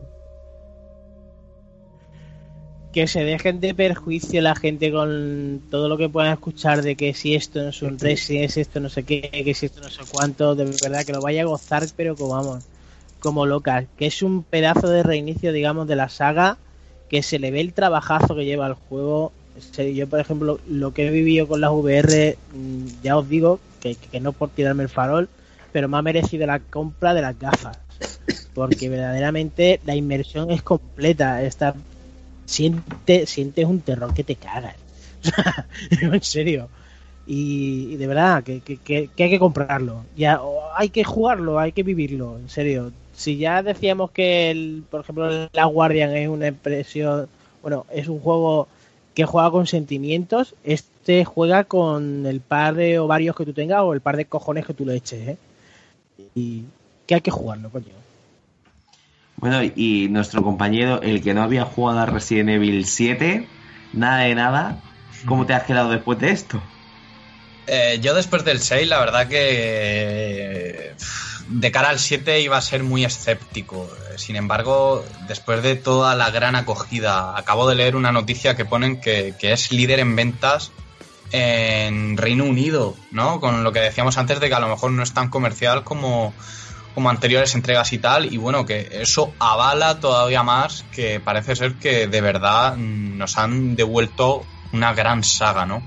[2.93, 7.13] que se dejen de perjuicio la gente con todo lo que puedan escuchar de que
[7.13, 9.91] si esto no es un Resident, si esto no sé qué, que si esto no
[9.91, 12.63] sé cuánto, de verdad que lo vaya a gozar, pero como vamos,
[13.19, 16.59] como locas, que es un pedazo de reinicio, digamos, de la saga,
[17.09, 19.33] que se le ve el trabajazo que lleva el juego.
[19.95, 23.97] Yo, por ejemplo, lo que he vivido con las VR, mm, ya os digo que,
[24.21, 25.29] no por tirarme el farol,
[25.73, 27.79] pero me ha merecido la compra de las gafas.
[28.55, 31.43] Porque verdaderamente la inmersión es completa.
[31.43, 31.75] Está,
[32.47, 34.77] siente, sientes un terror que te cagas.
[36.03, 36.69] en serio.
[37.27, 40.05] Y, de verdad, que, que- hay que comprarlo.
[40.17, 40.41] Ya,
[40.77, 42.93] hay que jugarlo, hay que vivirlo, en serio.
[43.15, 47.29] Si ya decíamos que, por ejemplo, La Guardian es una impresión,
[47.63, 48.69] bueno, es un juego
[49.15, 53.95] que juega con sentimientos, este juega con el par de ovarios que tú tengas o
[53.95, 55.37] el par de cojones que tú le eches, ¿eh?
[56.35, 56.65] Y
[57.07, 58.05] que hay que jugarlo, coño.
[59.37, 63.47] Bueno, y nuestro compañero, el que no había jugado a Resident Evil 7,
[63.93, 64.81] nada de nada,
[65.27, 66.63] ¿cómo te has quedado después de esto?
[67.67, 70.95] Eh, yo después del 6, la verdad que eh,
[71.49, 73.89] de cara al 7 iba a ser muy escéptico.
[74.19, 79.01] Sin embargo, después de toda la gran acogida, acabo de leer una noticia que ponen
[79.01, 80.73] que, es líder en ventas
[81.33, 83.41] en Reino Unido, ¿no?
[83.41, 86.33] Con lo que decíamos antes de que a lo mejor no es tan comercial como,
[86.95, 88.33] como anteriores entregas y tal.
[88.33, 93.75] Y bueno, que eso avala todavía más que parece ser que de verdad nos han
[93.77, 95.83] devuelto una gran saga, ¿no?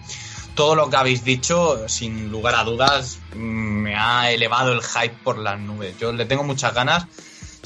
[0.57, 5.37] todo lo que habéis dicho, sin lugar a dudas, me ha elevado el hype por
[5.37, 5.95] las nubes.
[5.99, 7.05] Yo le tengo muchas ganas.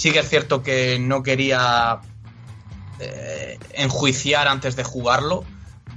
[0.02, 2.00] Sí que es cierto que no quería
[3.00, 5.44] eh, enjuiciar antes de jugarlo,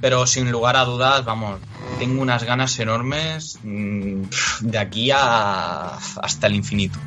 [0.02, 1.58] pero sin lugar a dudas, vamos,
[1.98, 4.24] tengo unas ganas enormes mm,
[4.60, 6.98] de aquí hasta el infinito.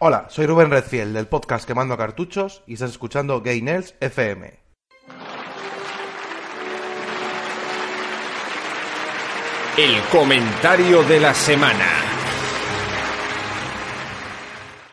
[0.00, 4.67] Hola, soy Rubén Redfield del podcast Quemando Cartuchos y estás escuchando Gay Nerds FM.
[9.78, 11.86] El comentario de la semana.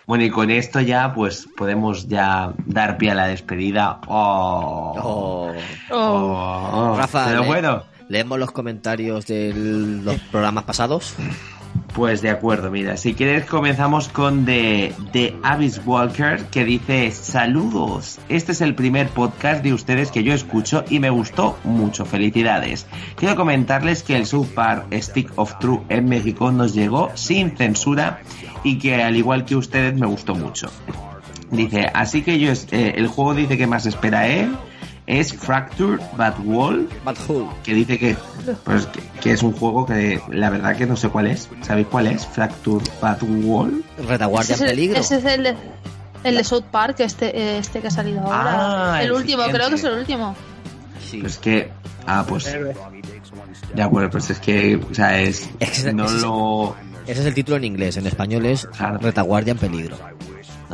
[0.05, 3.99] Bueno, y con esto ya, pues podemos ya dar pie a la despedida.
[4.07, 5.51] Oh,
[5.89, 11.15] oh, Rafa, Pero le- bueno, leemos los comentarios de los programas pasados.
[11.95, 18.19] Pues de acuerdo, mira, si quieres comenzamos con The, The Abyss Walker que dice saludos,
[18.27, 22.85] este es el primer podcast de ustedes que yo escucho y me gustó mucho, felicidades.
[23.15, 28.19] Quiero comentarles que el South Park Stick of True en México nos llegó sin censura
[28.65, 30.69] y que al igual que ustedes me gustó mucho.
[31.49, 34.53] Dice, así que yo, eh, el juego dice que más espera él
[35.07, 36.89] es Fracture Bad Wall,
[37.63, 38.17] que dice que,
[38.63, 41.47] pues, que, que es un juego que la verdad que no sé cuál es.
[41.61, 42.25] ¿Sabéis cuál es?
[42.25, 43.83] Fracture Bad Wall.
[44.07, 45.55] Retaguardia Ese es, el, ese es el de,
[46.23, 48.93] el de South Park, este, este que ha salido ahora.
[48.95, 49.57] Ah, el, el último, siguiente.
[49.57, 50.35] creo que es el último.
[51.21, 51.71] Pues que,
[52.07, 52.51] ah, pues,
[53.73, 55.47] de acuerdo, pues es que, o sea, es,
[55.93, 56.75] no ese es- lo,
[57.05, 58.67] Ese es el título en inglés, en español es
[59.01, 59.97] Retaguardia en peligro.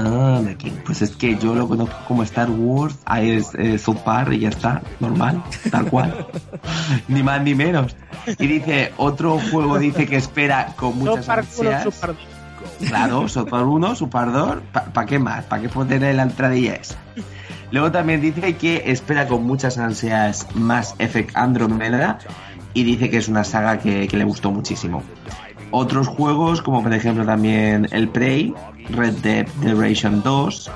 [0.04, 0.72] Ah, de aquí.
[0.86, 4.40] Pues es que yo lo conozco como Star Wars, ahí es eh, South Park y
[4.40, 6.28] ya está, normal, tal cual.
[7.08, 7.96] ni más ni menos.
[8.40, 11.88] Y dice, otro juego dice que espera con muchas ansias.
[12.88, 14.58] Claro, South Park 1, South Park 2,
[14.94, 15.46] ¿para qué más?
[15.46, 16.96] ¿Para qué ponerle la entradilla esa?
[17.72, 22.20] Luego también dice que espera con muchas ansias Mass Effect Andromeda
[22.74, 25.04] y dice que es una saga que, que le gustó muchísimo.
[25.72, 28.54] Otros juegos, como por ejemplo también el Prey,
[28.90, 30.72] Red Dead Redemption 2,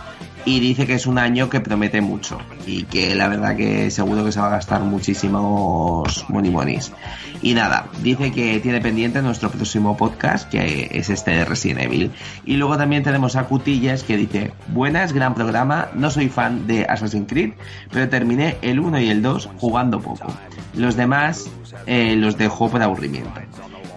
[0.45, 4.23] y dice que es un año que promete mucho y que la verdad que seguro
[4.23, 6.93] que se va a gastar muchísimos money monies.
[7.41, 12.11] Y nada, dice que tiene pendiente nuestro próximo podcast, que es este de Resident Evil.
[12.45, 16.85] Y luego también tenemos a Cutillas que dice, buenas, gran programa, no soy fan de
[16.85, 17.53] Assassin's Creed,
[17.91, 20.27] pero terminé el 1 y el 2 jugando poco.
[20.75, 21.49] Los demás
[21.87, 23.31] eh, los dejo por aburrimiento.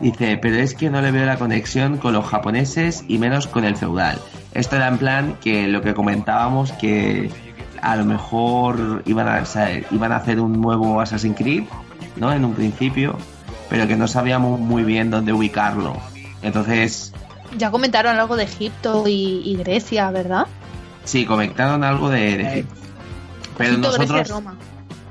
[0.01, 3.65] Dice, pero es que no le veo la conexión con los japoneses y menos con
[3.65, 4.19] el feudal.
[4.55, 7.31] Esto era en plan que lo que comentábamos que
[7.83, 11.65] a lo mejor iban a, o sea, iban a hacer un nuevo Assassin's Creed,
[12.17, 12.33] ¿no?
[12.33, 13.17] En un principio,
[13.69, 15.97] pero que no sabíamos muy bien dónde ubicarlo.
[16.43, 17.13] Entonces,
[17.57, 20.47] Ya comentaron algo de Egipto y, y Grecia, ¿verdad?
[21.05, 22.75] sí, comentaron algo de, de Egipto.
[23.57, 24.57] Pero Egipto, Grecia y nosotros, Roma.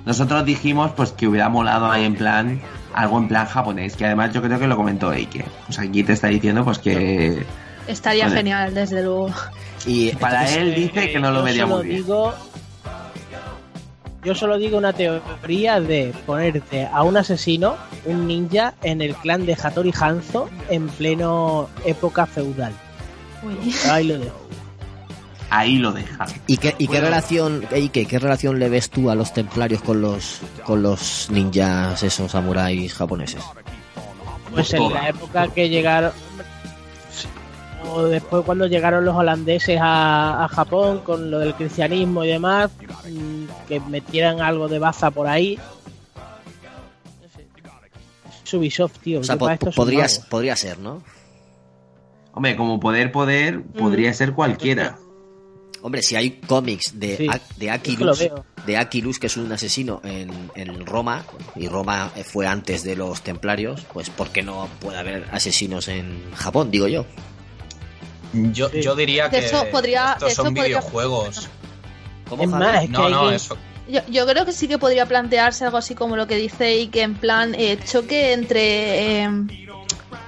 [0.06, 2.62] nosotros dijimos pues que hubiera molado ahí en plan
[2.98, 5.46] algo en plan japonés, que además yo creo que lo comentó Eike.
[5.70, 7.46] O sea, aquí te está diciendo pues que
[7.88, 9.32] Estaría genial, desde luego.
[9.86, 11.98] Y para entonces, él dice que no lo yo vería solo muy bien.
[11.98, 12.34] digo
[14.24, 19.46] yo solo digo una teoría de ponerte a un asesino, un ninja, en el clan
[19.46, 22.74] de Hattori Hanzo en pleno época feudal.
[23.90, 24.48] Ahí lo dejo.
[25.50, 26.26] Ahí lo deja.
[26.46, 27.06] ¿Y qué, y qué Bueno.
[27.06, 32.04] relación, Eike, qué relación le ves tú a los templarios con los con los ninjas,
[32.04, 33.42] esos samuráis japoneses?
[34.52, 36.12] Pues en la época que llegaron.
[37.90, 42.70] O después cuando llegaron los holandeses a, a Japón con lo del cristianismo y demás,
[43.10, 45.58] mm, que metieran algo de baza por ahí.
[48.44, 49.20] Es Ubisoft, tío.
[49.22, 51.02] O sea, po- podría, ser, ¿no?
[52.34, 54.98] Hombre, como poder, poder, podría ser cualquiera.
[55.82, 58.24] Hombre, si hay cómics de, Sí, A- de es Aquilus,
[58.66, 61.24] de Aquilus, que es un asesino en, en Roma,
[61.56, 65.88] y Roma eh, fue antes de los templarios, pues ¿por qué no puede haber asesinos
[65.88, 67.06] en Japón, digo yo?
[68.34, 71.48] Yo, yo diría que hecho, podría- estos son podría- videojuegos.
[72.40, 73.58] Es más, es que no, hay no, que- eso.
[73.90, 76.88] Yo, yo creo que sí que podría plantearse algo así como lo que dice y
[76.88, 79.30] que en plan eh, choque entre eh,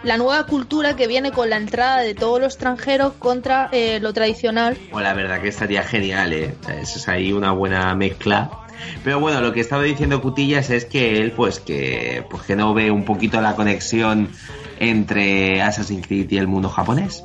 [0.04, 4.14] la nueva cultura que viene con la entrada de todo lo extranjero contra eh, lo
[4.14, 4.78] tradicional.
[4.92, 6.56] Pues la verdad que estaría genial, ¿eh?
[6.82, 8.50] Es ahí una buena mezcla.
[9.04, 12.74] Pero bueno, lo que estaba diciendo Cutillas es que él, pues que, pues que no
[12.74, 14.30] ve un poquito la conexión
[14.80, 17.24] entre Assassin's Creed y el mundo japonés.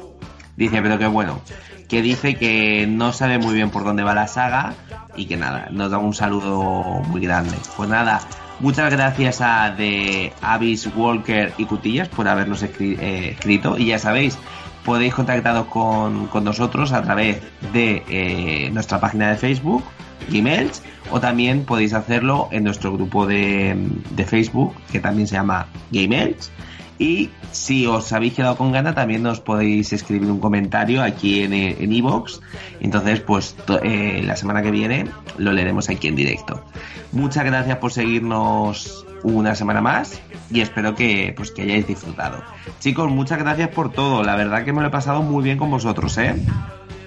[0.57, 1.41] Dice, pero que bueno,
[1.89, 4.75] que dice que no sabe muy bien por dónde va la saga
[5.17, 7.57] y que nada, nos da un saludo muy grande.
[7.77, 8.21] Pues nada,
[8.65, 14.39] muchas gracias a de Avis Walker y Cutillas por habernos eh, escrito y ya sabéis,
[14.87, 17.43] podéis contactaros con, con nosotros a través
[17.75, 19.85] de eh, nuestra página de Facebook,
[20.33, 23.77] emails, o también podéis hacerlo en nuestro grupo de,
[24.13, 26.51] de Facebook, que también se llama Gmails.
[26.99, 31.53] Y si os habéis quedado con gana, también nos podéis escribir un comentario aquí en
[31.53, 32.41] eh, en iVoox.
[32.81, 35.07] Entonces, pues eh, la semana que viene
[35.39, 36.65] lo leeremos aquí en directo.
[37.13, 42.43] Muchas gracias por seguirnos una semana más y espero que, pues, que hayáis disfrutado.
[42.79, 44.23] Chicos, muchas gracias por todo.
[44.23, 46.35] La verdad que me lo he pasado muy bien con vosotros, ¿eh?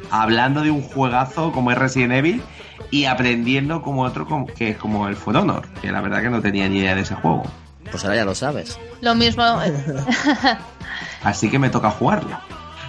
[0.09, 2.41] Hablando de un juegazo como es Resident Evil
[2.91, 4.27] y aprendiendo como otro
[4.57, 7.01] que es como el For Honor, que la verdad que no tenía ni idea de
[7.01, 7.43] ese juego.
[7.91, 8.77] Pues ahora ya lo sabes.
[9.01, 9.43] Lo mismo.
[11.23, 12.37] Así que me toca jugarlo.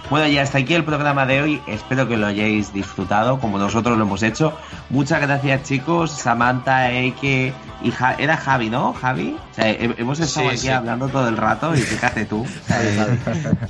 [0.09, 1.61] Bueno, y hasta aquí el programa de hoy.
[1.67, 4.57] Espero que lo hayáis disfrutado como nosotros lo hemos hecho.
[4.89, 6.11] Muchas gracias, chicos.
[6.11, 7.53] Samantha, Eike
[7.83, 8.93] y Ja- era Javi, ¿no?
[8.93, 9.37] Javi.
[9.51, 10.69] O sea, he- hemos estado Sí, aquí sí.
[10.69, 12.43] hablando todo el rato y fíjate tú.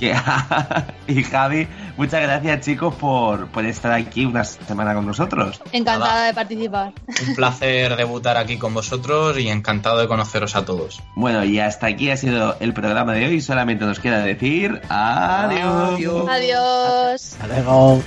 [1.06, 5.60] y Javi, muchas gracias, chicos, por, por estar aquí una semana con nosotros.
[5.72, 6.92] Encantada de participar.
[7.28, 11.02] Un placer debutar aquí con vosotros y encantado de conoceros a todos.
[11.14, 13.40] Bueno, y hasta aquí ha sido el programa de hoy.
[13.40, 16.29] Solamente nos queda decir adiós.
[16.30, 17.32] Adiós.
[17.32, 18.02] Hasta luego.